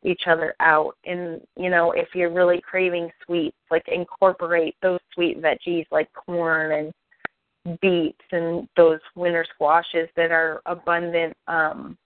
each 0.04 0.22
other 0.26 0.54
out. 0.60 0.96
And 1.04 1.40
you 1.56 1.70
know 1.70 1.92
if 1.92 2.08
you're 2.14 2.32
really 2.32 2.60
craving 2.60 3.10
sweets 3.24 3.56
like 3.70 3.84
incorporate 3.88 4.76
those 4.82 5.00
sweet 5.14 5.40
veggies 5.42 5.86
like 5.90 6.08
corn 6.12 6.72
and 6.72 7.80
beets 7.80 8.24
and 8.32 8.68
those 8.76 8.98
winter 9.14 9.46
squashes 9.54 10.08
that 10.16 10.32
are 10.32 10.60
abundant 10.66 11.36
um 11.46 11.96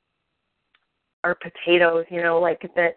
or 1.24 1.34
potatoes 1.36 2.04
you 2.10 2.22
know 2.22 2.38
like 2.38 2.60
that 2.76 2.96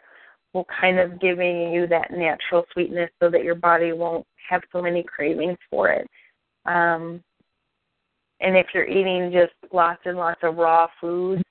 will 0.53 0.67
kind 0.81 0.99
of 0.99 1.21
giving 1.21 1.71
you 1.71 1.87
that 1.87 2.11
natural 2.11 2.65
sweetness 2.73 3.09
so 3.21 3.29
that 3.29 3.43
your 3.43 3.55
body 3.55 3.93
won't 3.93 4.25
have 4.49 4.61
so 4.71 4.81
many 4.81 5.03
cravings 5.03 5.57
for 5.69 5.89
it. 5.89 6.07
Um 6.65 7.23
and 8.41 8.55
if 8.55 8.67
you're 8.73 8.87
eating 8.87 9.31
just 9.31 9.53
lots 9.73 10.01
and 10.05 10.17
lots 10.17 10.39
of 10.43 10.57
raw 10.57 10.87
foods 10.99 11.43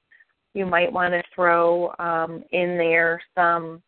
you 0.54 0.66
might 0.66 0.92
want 0.92 1.12
to 1.12 1.22
throw 1.34 1.94
um, 1.98 2.42
in 2.50 2.76
there 2.76 3.20
some, 3.36 3.80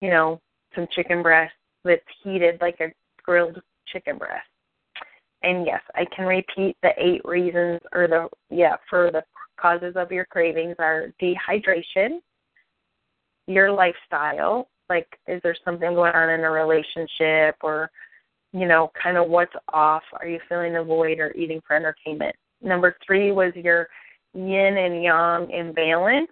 you 0.00 0.10
know, 0.10 0.40
some 0.74 0.86
chicken 0.92 1.22
breast 1.22 1.54
that's 1.84 2.02
heated 2.22 2.60
like 2.60 2.78
a 2.80 2.92
grilled 3.22 3.60
chicken 3.86 4.18
breast. 4.18 4.46
And 5.42 5.64
yes, 5.64 5.80
I 5.94 6.04
can 6.14 6.26
repeat 6.26 6.76
the 6.82 6.90
eight 6.98 7.22
reasons 7.24 7.80
or 7.94 8.06
the 8.06 8.28
yeah, 8.54 8.76
for 8.88 9.10
the 9.10 9.22
causes 9.58 9.94
of 9.96 10.12
your 10.12 10.26
cravings 10.26 10.76
are 10.78 11.14
dehydration, 11.20 12.20
your 13.46 13.72
lifestyle, 13.72 14.68
like 14.90 15.08
is 15.26 15.40
there 15.42 15.56
something 15.64 15.94
going 15.94 16.14
on 16.14 16.28
in 16.30 16.40
a 16.40 16.50
relationship 16.50 17.56
or 17.62 17.90
you 18.52 18.66
know, 18.66 18.90
kind 19.00 19.16
of 19.16 19.28
what's 19.28 19.52
off? 19.72 20.02
Are 20.14 20.26
you 20.26 20.40
feeling 20.48 20.76
a 20.76 20.84
void 20.84 21.18
or 21.18 21.32
eating 21.32 21.60
for 21.66 21.76
entertainment? 21.76 22.34
Number 22.62 22.96
three 23.06 23.32
was 23.32 23.52
your 23.54 23.88
yin 24.34 24.76
and 24.76 25.02
yang 25.02 25.50
imbalance. 25.50 26.30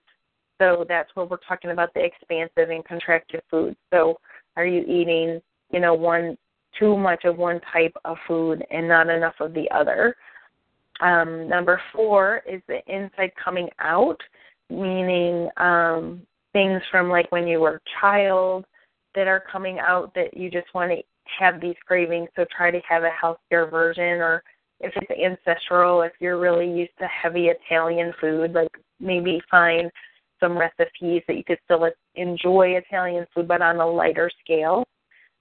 So 0.58 0.84
that's 0.88 1.08
where 1.14 1.26
we're 1.26 1.38
talking 1.48 1.70
about 1.70 1.94
the 1.94 2.04
expansive 2.04 2.70
and 2.70 2.84
contracted 2.84 3.42
foods. 3.50 3.76
So 3.92 4.18
are 4.56 4.66
you 4.66 4.82
eating, 4.82 5.40
you 5.70 5.80
know, 5.80 5.94
one 5.94 6.36
too 6.78 6.96
much 6.96 7.24
of 7.24 7.38
one 7.38 7.60
type 7.72 7.96
of 8.04 8.16
food 8.26 8.64
and 8.70 8.88
not 8.88 9.08
enough 9.08 9.34
of 9.40 9.54
the 9.54 9.70
other? 9.70 10.16
Um, 11.00 11.48
number 11.48 11.80
four 11.94 12.42
is 12.48 12.60
the 12.66 12.80
inside 12.92 13.30
coming 13.42 13.68
out, 13.78 14.20
meaning 14.68 15.48
um, 15.56 16.22
things 16.52 16.82
from 16.90 17.08
like 17.08 17.30
when 17.30 17.46
you 17.46 17.60
were 17.60 17.76
a 17.76 18.00
child 18.00 18.64
that 19.14 19.28
are 19.28 19.44
coming 19.50 19.78
out 19.78 20.12
that 20.14 20.36
you 20.36 20.50
just 20.50 20.66
want 20.74 20.90
to 20.90 21.02
have 21.38 21.60
these 21.60 21.76
cravings. 21.86 22.28
So 22.36 22.44
try 22.54 22.70
to 22.70 22.80
have 22.88 23.04
a 23.04 23.10
healthier 23.10 23.66
version 23.66 24.20
or 24.20 24.42
if 24.80 24.92
it's 24.96 25.10
ancestral, 25.10 26.02
if 26.02 26.12
you're 26.20 26.38
really 26.38 26.70
used 26.70 26.96
to 27.00 27.06
heavy 27.06 27.48
Italian 27.48 28.12
food, 28.20 28.52
like 28.52 28.70
maybe 29.00 29.40
find 29.50 29.90
some 30.40 30.56
recipes 30.56 31.22
that 31.26 31.36
you 31.36 31.44
could 31.44 31.58
still 31.64 31.88
enjoy 32.14 32.76
Italian 32.76 33.26
food, 33.34 33.48
but 33.48 33.60
on 33.60 33.76
a 33.80 33.86
lighter 33.86 34.30
scale. 34.44 34.86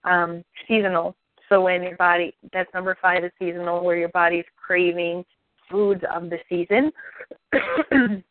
Um, 0.03 0.43
seasonal. 0.67 1.15
So 1.49 1.61
when 1.61 1.83
your 1.83 1.97
body, 1.97 2.33
that's 2.51 2.73
number 2.73 2.97
five 3.01 3.23
is 3.23 3.31
seasonal, 3.39 3.83
where 3.83 3.97
your 3.97 4.09
body's 4.09 4.45
craving 4.55 5.23
foods 5.69 6.03
of 6.13 6.29
the 6.29 6.39
season. 6.49 6.91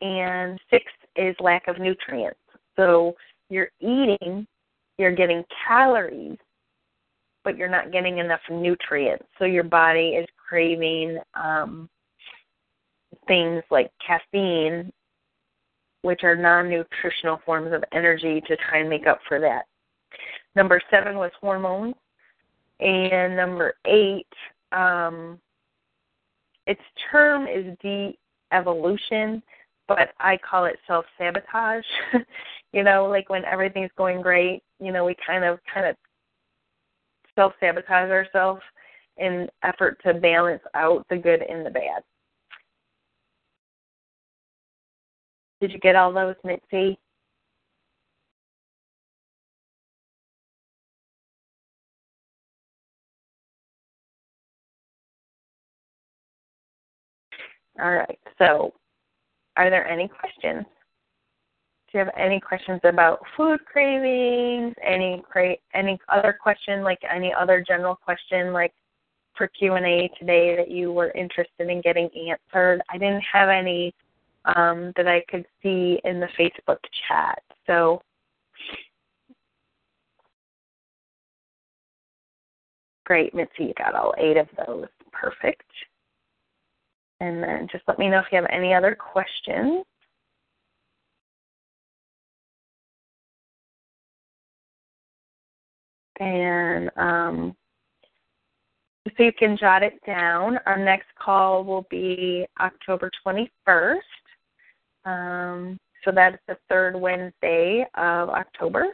and 0.00 0.58
six 0.70 0.84
is 1.16 1.36
lack 1.40 1.68
of 1.68 1.78
nutrients. 1.78 2.38
So 2.76 3.14
you're 3.48 3.70
eating, 3.80 4.46
you're 5.00 5.10
getting 5.10 5.42
calories, 5.66 6.36
but 7.42 7.56
you're 7.56 7.70
not 7.70 7.90
getting 7.90 8.18
enough 8.18 8.40
nutrients. 8.50 9.24
So 9.38 9.46
your 9.46 9.64
body 9.64 10.10
is 10.10 10.26
craving 10.36 11.18
um, 11.34 11.88
things 13.26 13.62
like 13.70 13.90
caffeine, 14.06 14.92
which 16.02 16.20
are 16.22 16.36
non 16.36 16.68
nutritional 16.68 17.40
forms 17.46 17.72
of 17.72 17.82
energy, 17.92 18.42
to 18.42 18.56
try 18.56 18.80
and 18.80 18.90
make 18.90 19.06
up 19.06 19.20
for 19.26 19.40
that. 19.40 19.64
Number 20.54 20.82
seven 20.90 21.16
was 21.16 21.30
hormones. 21.40 21.94
And 22.80 23.36
number 23.36 23.74
eight, 23.86 24.26
um, 24.72 25.38
its 26.66 26.80
term 27.10 27.46
is 27.46 27.76
de 27.82 28.18
evolution, 28.52 29.42
but 29.88 30.10
I 30.18 30.38
call 30.38 30.66
it 30.66 30.76
self 30.86 31.06
sabotage. 31.16 31.84
you 32.72 32.82
know, 32.82 33.06
like 33.06 33.30
when 33.30 33.44
everything's 33.46 33.90
going 33.96 34.20
great, 34.20 34.62
you 34.80 34.92
know, 34.92 35.04
we 35.04 35.14
kind 35.26 35.44
of 35.44 35.58
kind 35.72 35.86
of 35.86 35.96
self 37.34 37.52
sabotage 37.60 38.10
ourselves 38.10 38.62
in 39.18 39.48
effort 39.62 40.00
to 40.04 40.14
balance 40.14 40.62
out 40.74 41.06
the 41.10 41.16
good 41.16 41.42
and 41.42 41.64
the 41.64 41.70
bad. 41.70 42.02
Did 45.60 45.72
you 45.72 45.78
get 45.78 45.96
all 45.96 46.12
those, 46.12 46.36
Mitzi? 46.42 46.98
All 57.80 57.90
right. 57.92 58.18
So, 58.38 58.72
are 59.56 59.70
there 59.70 59.86
any 59.86 60.08
questions? 60.08 60.66
Do 61.90 61.98
you 61.98 62.04
have 62.04 62.14
any 62.16 62.38
questions 62.38 62.80
about 62.84 63.20
food 63.36 63.64
cravings? 63.64 64.74
Any 64.80 65.22
cra- 65.28 65.56
any 65.74 65.98
other 66.08 66.36
question, 66.40 66.84
like 66.84 67.00
any 67.10 67.34
other 67.34 67.64
general 67.66 67.96
question, 67.96 68.52
like 68.52 68.72
for 69.36 69.48
Q 69.48 69.74
and 69.74 69.84
A 69.84 70.08
today 70.18 70.54
that 70.54 70.70
you 70.70 70.92
were 70.92 71.10
interested 71.12 71.68
in 71.68 71.80
getting 71.80 72.08
answered? 72.28 72.80
I 72.90 72.96
didn't 72.96 73.24
have 73.32 73.48
any 73.48 73.92
um, 74.44 74.92
that 74.96 75.08
I 75.08 75.24
could 75.28 75.44
see 75.62 76.00
in 76.04 76.20
the 76.20 76.28
Facebook 76.38 76.78
chat. 77.08 77.42
So 77.66 78.00
great, 83.04 83.34
Mitzi, 83.34 83.50
you 83.64 83.74
got 83.76 83.96
all 83.96 84.14
eight 84.16 84.36
of 84.36 84.46
those. 84.64 84.86
Perfect. 85.12 85.68
And 87.18 87.42
then 87.42 87.66
just 87.70 87.82
let 87.88 87.98
me 87.98 88.08
know 88.08 88.20
if 88.20 88.26
you 88.30 88.36
have 88.36 88.50
any 88.50 88.72
other 88.72 88.94
questions. 88.94 89.84
And 96.20 96.90
um, 96.96 97.56
so 99.16 99.22
you 99.24 99.32
can 99.32 99.56
jot 99.56 99.82
it 99.82 99.94
down. 100.06 100.58
Our 100.66 100.78
next 100.78 101.08
call 101.18 101.64
will 101.64 101.86
be 101.90 102.46
October 102.60 103.10
21st. 103.26 103.96
Um, 105.06 105.78
so 106.04 106.12
that's 106.14 106.38
the 106.46 106.56
third 106.68 106.94
Wednesday 106.94 107.86
of 107.96 108.28
October. 108.28 108.86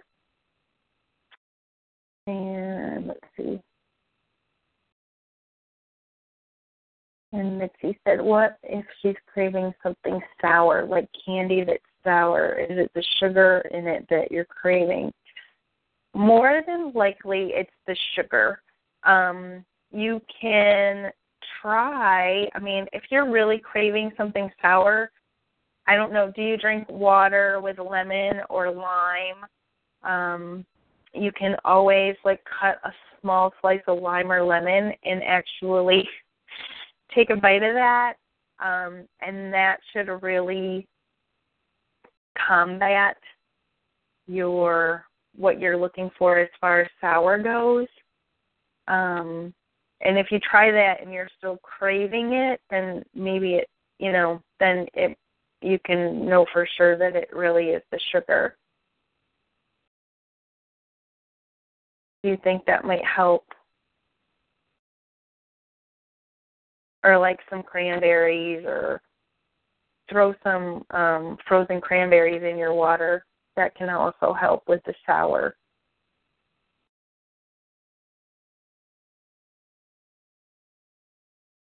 And 2.28 3.08
let's 3.08 3.20
see. 3.36 3.60
And 7.32 7.58
Mitzi 7.58 7.98
said, 8.06 8.20
What 8.20 8.56
if 8.62 8.84
she's 9.02 9.16
craving 9.32 9.74
something 9.82 10.20
sour, 10.40 10.86
like 10.86 11.08
candy 11.24 11.64
that's 11.64 11.82
sour? 12.02 12.54
Is 12.54 12.78
it 12.78 12.90
the 12.94 13.04
sugar 13.18 13.62
in 13.72 13.86
it 13.86 14.06
that 14.10 14.30
you're 14.30 14.46
craving? 14.46 15.12
More 16.16 16.62
than 16.66 16.92
likely 16.94 17.50
it's 17.52 17.70
the 17.86 17.96
sugar. 18.14 18.62
Um, 19.04 19.64
you 19.92 20.20
can 20.40 21.10
try, 21.60 22.48
I 22.54 22.58
mean, 22.58 22.86
if 22.92 23.04
you're 23.10 23.30
really 23.30 23.58
craving 23.58 24.12
something 24.16 24.50
sour, 24.62 25.10
I 25.86 25.94
don't 25.94 26.12
know, 26.12 26.32
do 26.34 26.42
you 26.42 26.56
drink 26.56 26.88
water 26.88 27.60
with 27.60 27.78
lemon 27.78 28.40
or 28.48 28.70
lime? 28.70 29.44
Um, 30.02 30.64
you 31.12 31.30
can 31.32 31.56
always 31.64 32.16
like 32.24 32.40
cut 32.60 32.78
a 32.84 32.90
small 33.20 33.52
slice 33.60 33.82
of 33.86 34.00
lime 34.00 34.32
or 34.32 34.42
lemon 34.42 34.92
and 35.04 35.22
actually 35.22 36.08
take 37.14 37.30
a 37.30 37.36
bite 37.36 37.62
of 37.62 37.74
that. 37.74 38.14
Um, 38.58 39.06
and 39.20 39.52
that 39.52 39.78
should 39.92 40.08
really 40.22 40.88
combat 42.48 43.16
your 44.26 45.04
what 45.37 45.61
you're 45.61 45.76
looking 45.76 46.11
for 46.18 46.39
as 46.39 46.49
far 46.61 46.80
as 46.80 46.89
sour 47.01 47.39
goes. 47.39 47.87
Um, 48.89 49.53
and 50.01 50.18
if 50.18 50.28
you 50.30 50.39
try 50.41 50.70
that 50.70 51.03
and 51.03 51.12
you're 51.12 51.28
still 51.39 51.59
craving 51.62 52.32
it, 52.32 52.61
then 52.70 53.03
maybe 53.14 53.55
it, 53.55 53.68
you 53.99 54.12
know, 54.12 54.43
then 54.61 54.87
it 54.95 55.16
you 55.62 55.78
can 55.84 56.26
know 56.26 56.47
for 56.53 56.68
sure 56.76 56.99
that 56.99 57.16
it 57.16 57.28
really 57.32 57.70
is 57.70 57.82
the 57.91 57.99
sugar. 58.12 58.57
Do 62.22 62.30
you 62.30 62.39
think 62.45 62.64
that 62.66 62.84
might 62.84 63.05
help? 63.05 63.45
Or 67.05 67.18
like 67.18 67.39
some 67.49 67.62
cranberries 67.62 68.64
or 68.66 69.01
throw 70.11 70.34
some 70.43 70.84
um 70.91 71.37
frozen 71.49 71.80
cranberries 71.80 72.43
in 72.43 72.59
your 72.59 72.74
water. 72.74 73.24
That 73.57 73.74
can 73.74 73.88
also 73.88 74.34
help 74.34 74.64
with 74.68 74.82
the 74.84 74.94
shower. 75.07 75.57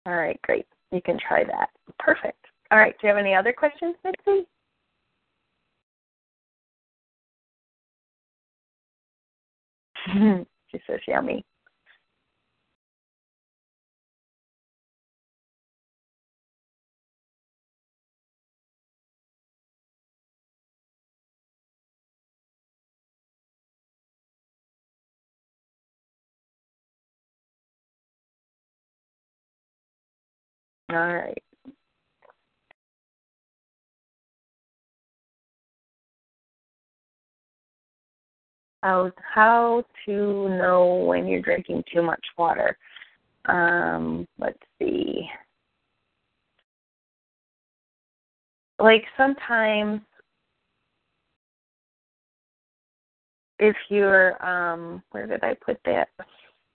All 0.06 0.16
right, 0.16 0.40
great. 0.44 0.66
You 0.92 1.02
can 1.02 1.20
try 1.20 1.44
that. 1.44 1.70
Perfect. 2.00 2.44
All 2.72 2.80
right, 2.80 2.96
do 3.00 3.08
you 3.08 3.14
have 3.14 3.18
any 3.24 3.36
other 3.36 3.54
questions, 3.54 3.96
Mitzi? 4.04 4.48
she 10.72 10.80
says 10.88 11.00
yummy. 11.08 11.46
All 30.90 30.96
right. 30.96 31.44
How 38.84 39.84
to 40.06 40.50
know 40.50 41.04
when 41.06 41.28
you're 41.28 41.42
drinking 41.42 41.84
too 41.94 42.02
much 42.02 42.24
water? 42.38 42.78
Um, 43.46 44.28
let's 44.40 44.58
see. 44.80 45.28
Like 48.80 49.04
sometimes 49.18 50.02
if 53.60 53.76
you're 53.90 54.44
um 54.46 55.02
where 55.12 55.26
did 55.28 55.44
I 55.44 55.56
put 55.56 55.80
that? 55.86 56.10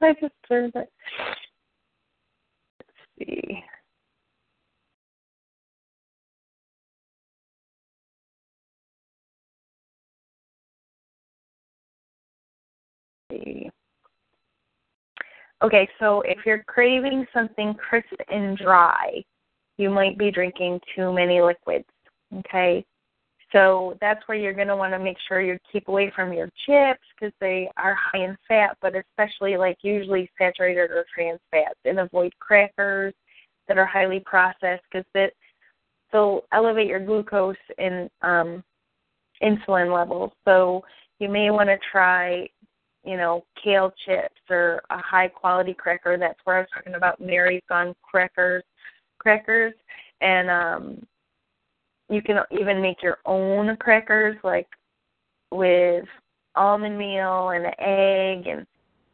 I 0.01 0.15
just 0.21 0.35
turned 0.49 0.73
it. 0.75 0.91
Let's 2.81 2.91
see. 3.19 3.65
See. 13.33 13.71
Okay, 15.63 15.89
so 16.01 16.23
if 16.23 16.39
you're 16.45 16.65
craving 16.65 17.25
something 17.33 17.75
crisp 17.75 18.13
and 18.29 18.59
dry, 18.59 19.23
you 19.77 19.91
might 19.91 20.19
be 20.19 20.31
drinking 20.31 20.81
too 20.97 21.13
many 21.13 21.41
liquids. 21.41 21.87
Okay, 22.39 22.85
so 23.53 23.97
that's 24.01 24.27
where 24.27 24.37
you're 24.37 24.55
going 24.55 24.69
to 24.69 24.77
want 24.77 24.93
to 24.93 24.99
make 24.99 25.19
sure 25.29 25.41
you 25.41 25.59
keep 25.71 25.87
away 25.89 26.11
from 26.17 26.33
your 26.33 26.51
chips 26.67 27.05
because 27.15 27.33
they 27.41 27.69
are 27.77 27.95
high 27.95 28.25
in 28.25 28.37
fat, 28.49 28.77
but 28.81 28.95
especially 28.97 29.57
like 29.57 29.77
usually 29.83 30.29
saturated 30.39 30.91
or 30.91 31.05
trans 31.15 31.41
fats, 31.51 31.79
and 31.85 32.01
avoid 32.01 32.33
crackers 32.41 33.15
that 33.69 33.79
are 33.79 33.87
highly 33.87 34.21
processed 34.21 34.83
because 34.91 35.07
that 35.15 35.33
they'll 36.13 36.43
elevate 36.53 36.89
your 36.89 37.01
glucose 37.01 37.57
and 37.79 38.11
um, 38.23 38.65
insulin 39.43 39.95
levels. 39.95 40.33
So 40.45 40.83
you 41.19 41.29
may 41.29 41.51
want 41.51 41.69
to 41.69 41.77
try 41.91 42.49
you 43.05 43.17
know, 43.17 43.45
kale 43.63 43.93
chips 44.05 44.41
or 44.49 44.83
a 44.91 44.99
high 44.99 45.29
quality 45.29 45.75
cracker. 45.75 46.17
That's 46.17 46.39
where 46.45 46.57
I 46.57 46.61
was 46.61 46.69
talking 46.73 46.95
about 46.95 47.21
Mary's 47.21 47.63
Gone 47.69 47.95
crackers 48.03 48.65
crackers. 49.19 49.75
And 50.21 50.51
um 50.51 51.07
you 52.09 52.23
can 52.23 52.39
even 52.51 52.83
make 52.83 53.03
your 53.03 53.19
own 53.25 53.77
crackers 53.77 54.37
like 54.45 54.69
with 55.51 56.05
almond 56.55 56.99
meal 56.99 57.51
and 57.51 57.67
egg 57.79 58.47
and 58.47 58.67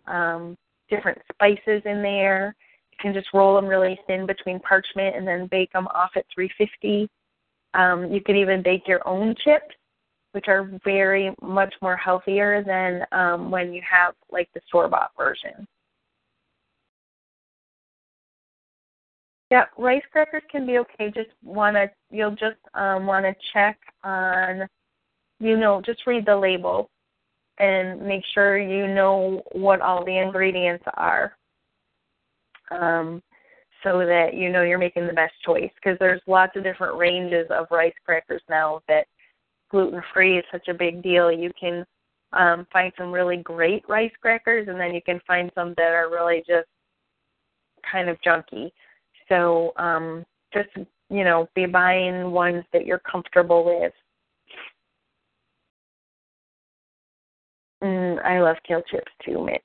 um 0.06 0.56
different 0.90 1.18
spices 1.32 1.82
in 1.84 2.02
there. 2.02 2.54
You 2.92 2.98
can 3.00 3.14
just 3.14 3.32
roll 3.32 3.54
them 3.54 3.66
really 3.66 3.98
thin 4.06 4.26
between 4.26 4.58
parchment 4.60 5.16
and 5.16 5.26
then 5.26 5.46
bake 5.50 5.72
them 5.72 5.86
off 5.88 6.10
at 6.16 6.24
350. 6.34 7.08
Um, 7.74 8.10
you 8.10 8.22
can 8.22 8.34
even 8.34 8.62
bake 8.62 8.88
your 8.88 9.06
own 9.06 9.34
chips 9.44 9.74
which 10.32 10.46
are 10.48 10.70
very 10.84 11.34
much 11.42 11.74
more 11.80 11.96
healthier 11.96 12.62
than 12.62 13.04
um, 13.12 13.50
when 13.50 13.72
you 13.72 13.82
have 13.88 14.14
like 14.30 14.48
the 14.54 14.60
store 14.68 14.88
bought 14.88 15.10
version. 15.16 15.66
Yeah, 19.50 19.64
rice 19.78 20.02
crackers 20.12 20.42
can 20.50 20.66
be 20.66 20.78
okay. 20.78 21.10
Just 21.14 21.30
wanna 21.42 21.90
you'll 22.10 22.32
just 22.32 22.58
um, 22.74 23.06
wanna 23.06 23.34
check 23.52 23.78
on 24.04 24.66
you 25.40 25.56
know 25.56 25.80
just 25.84 26.06
read 26.06 26.26
the 26.26 26.36
label 26.36 26.90
and 27.58 28.00
make 28.00 28.22
sure 28.34 28.58
you 28.58 28.92
know 28.92 29.42
what 29.52 29.80
all 29.80 30.04
the 30.04 30.18
ingredients 30.18 30.84
are. 30.94 31.34
Um, 32.70 33.22
so 33.82 33.98
that 34.00 34.34
you 34.34 34.50
know 34.50 34.62
you're 34.62 34.78
making 34.78 35.06
the 35.06 35.12
best 35.12 35.34
choice 35.44 35.70
because 35.76 35.98
there's 35.98 36.20
lots 36.26 36.56
of 36.56 36.64
different 36.64 36.98
ranges 36.98 37.46
of 37.50 37.66
rice 37.70 37.94
crackers 38.04 38.42
now 38.50 38.80
that 38.88 39.06
gluten 39.70 40.02
free 40.12 40.38
is 40.38 40.44
such 40.50 40.68
a 40.68 40.74
big 40.74 41.02
deal. 41.02 41.30
You 41.30 41.50
can 41.58 41.84
um, 42.32 42.66
find 42.72 42.92
some 42.98 43.12
really 43.12 43.38
great 43.38 43.88
rice 43.88 44.12
crackers, 44.20 44.68
and 44.68 44.80
then 44.80 44.94
you 44.94 45.02
can 45.02 45.20
find 45.26 45.50
some 45.54 45.74
that 45.76 45.92
are 45.92 46.10
really 46.10 46.42
just 46.46 46.68
kind 47.90 48.08
of 48.08 48.20
junky. 48.20 48.70
So 49.28 49.72
um, 49.76 50.24
just 50.52 50.68
you 51.10 51.24
know, 51.24 51.48
be 51.54 51.66
buying 51.66 52.30
ones 52.30 52.64
that 52.72 52.84
you're 52.84 53.00
comfortable 53.00 53.64
with. 53.64 53.92
Mm, 57.82 58.22
I 58.24 58.40
love 58.40 58.56
kale 58.66 58.82
chips 58.90 59.12
too, 59.24 59.44
Mitt. 59.44 59.62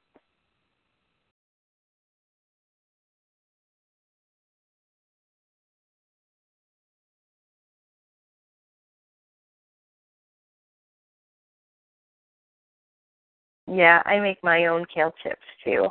Yeah, 13.68 14.02
I 14.06 14.20
make 14.20 14.44
my 14.44 14.66
own 14.66 14.86
kale 14.94 15.14
chips 15.24 15.42
too. 15.64 15.88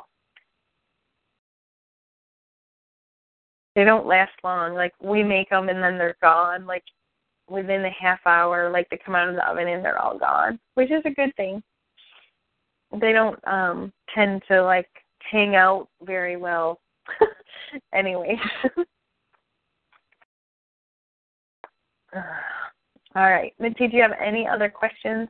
They 3.74 3.84
don't 3.84 4.06
last 4.06 4.32
long. 4.44 4.74
Like 4.74 4.92
we 5.00 5.22
make 5.22 5.48
them 5.50 5.68
and 5.68 5.82
then 5.82 5.96
they're 5.98 6.16
gone. 6.22 6.66
Like 6.66 6.84
within 7.48 7.84
a 7.84 7.90
half 7.90 8.20
hour, 8.26 8.70
like 8.70 8.88
they 8.90 8.98
come 9.04 9.14
out 9.14 9.28
of 9.28 9.34
the 9.36 9.48
oven 9.48 9.68
and 9.68 9.84
they're 9.84 9.98
all 10.00 10.18
gone, 10.18 10.58
which 10.74 10.90
is 10.90 11.02
a 11.04 11.10
good 11.10 11.34
thing. 11.36 11.62
They 13.00 13.12
don't 13.12 13.38
um 13.48 13.92
tend 14.14 14.42
to 14.48 14.62
like 14.62 14.88
hang 15.30 15.54
out 15.56 15.88
very 16.02 16.36
well. 16.36 16.80
anyway. 17.94 18.38
all 22.14 23.30
right, 23.30 23.54
Mitzi, 23.58 23.88
do 23.88 23.96
you 23.96 24.02
have 24.02 24.12
any 24.22 24.46
other 24.46 24.68
questions? 24.68 25.28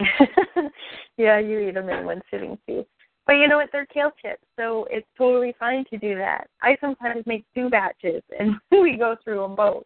yeah, 1.16 1.38
you 1.38 1.58
eat 1.60 1.74
them 1.74 1.88
in 1.88 2.04
one 2.04 2.22
sitting 2.30 2.58
too. 2.66 2.84
But 3.26 3.34
you 3.34 3.48
know 3.48 3.58
what? 3.58 3.68
They're 3.72 3.86
kale 3.86 4.12
chips, 4.20 4.42
so 4.58 4.86
it's 4.90 5.06
totally 5.16 5.54
fine 5.58 5.84
to 5.90 5.98
do 5.98 6.16
that. 6.16 6.48
I 6.62 6.76
sometimes 6.80 7.24
make 7.26 7.44
two 7.54 7.68
batches, 7.70 8.22
and 8.38 8.56
we 8.70 8.96
go 8.96 9.16
through 9.22 9.40
them 9.40 9.54
both. 9.56 9.84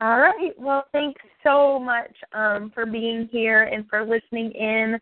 All 0.01 0.21
right. 0.21 0.53
Well, 0.57 0.85
thanks 0.93 1.21
so 1.43 1.79
much 1.79 2.15
um, 2.33 2.71
for 2.73 2.87
being 2.87 3.29
here 3.33 3.65
and 3.65 3.89
for 3.89 4.05
listening 4.05 4.53
in 4.53 4.99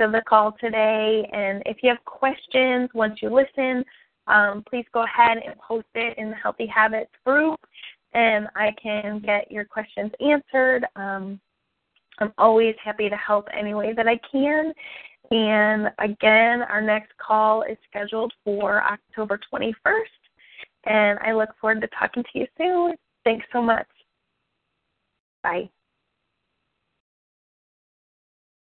to 0.00 0.10
the 0.10 0.22
call 0.28 0.56
today. 0.60 1.28
And 1.32 1.62
if 1.66 1.78
you 1.82 1.88
have 1.88 2.04
questions 2.04 2.88
once 2.94 3.20
you 3.22 3.34
listen, 3.34 3.84
um, 4.28 4.64
please 4.68 4.84
go 4.92 5.04
ahead 5.04 5.38
and 5.44 5.58
post 5.58 5.86
it 5.94 6.16
in 6.18 6.30
the 6.30 6.36
Healthy 6.36 6.66
Habits 6.66 7.10
group, 7.24 7.58
and 8.16 8.48
I 8.56 8.74
can 8.82 9.20
get 9.20 9.50
your 9.52 9.64
questions 9.64 10.10
answered. 10.20 10.86
Um, 10.96 11.38
I'm 12.18 12.32
always 12.38 12.74
happy 12.82 13.10
to 13.10 13.16
help 13.16 13.46
any 13.52 13.74
way 13.74 13.92
that 13.92 14.08
I 14.08 14.18
can. 14.32 14.72
And 15.30 15.90
again, 15.98 16.62
our 16.62 16.80
next 16.80 17.12
call 17.18 17.62
is 17.62 17.76
scheduled 17.88 18.32
for 18.42 18.82
October 18.82 19.38
21st. 19.52 19.74
And 20.86 21.18
I 21.18 21.32
look 21.32 21.50
forward 21.60 21.82
to 21.82 21.88
talking 21.88 22.22
to 22.22 22.38
you 22.38 22.46
soon. 22.56 22.94
Thanks 23.24 23.44
so 23.52 23.60
much. 23.60 23.86
Bye. 25.42 25.68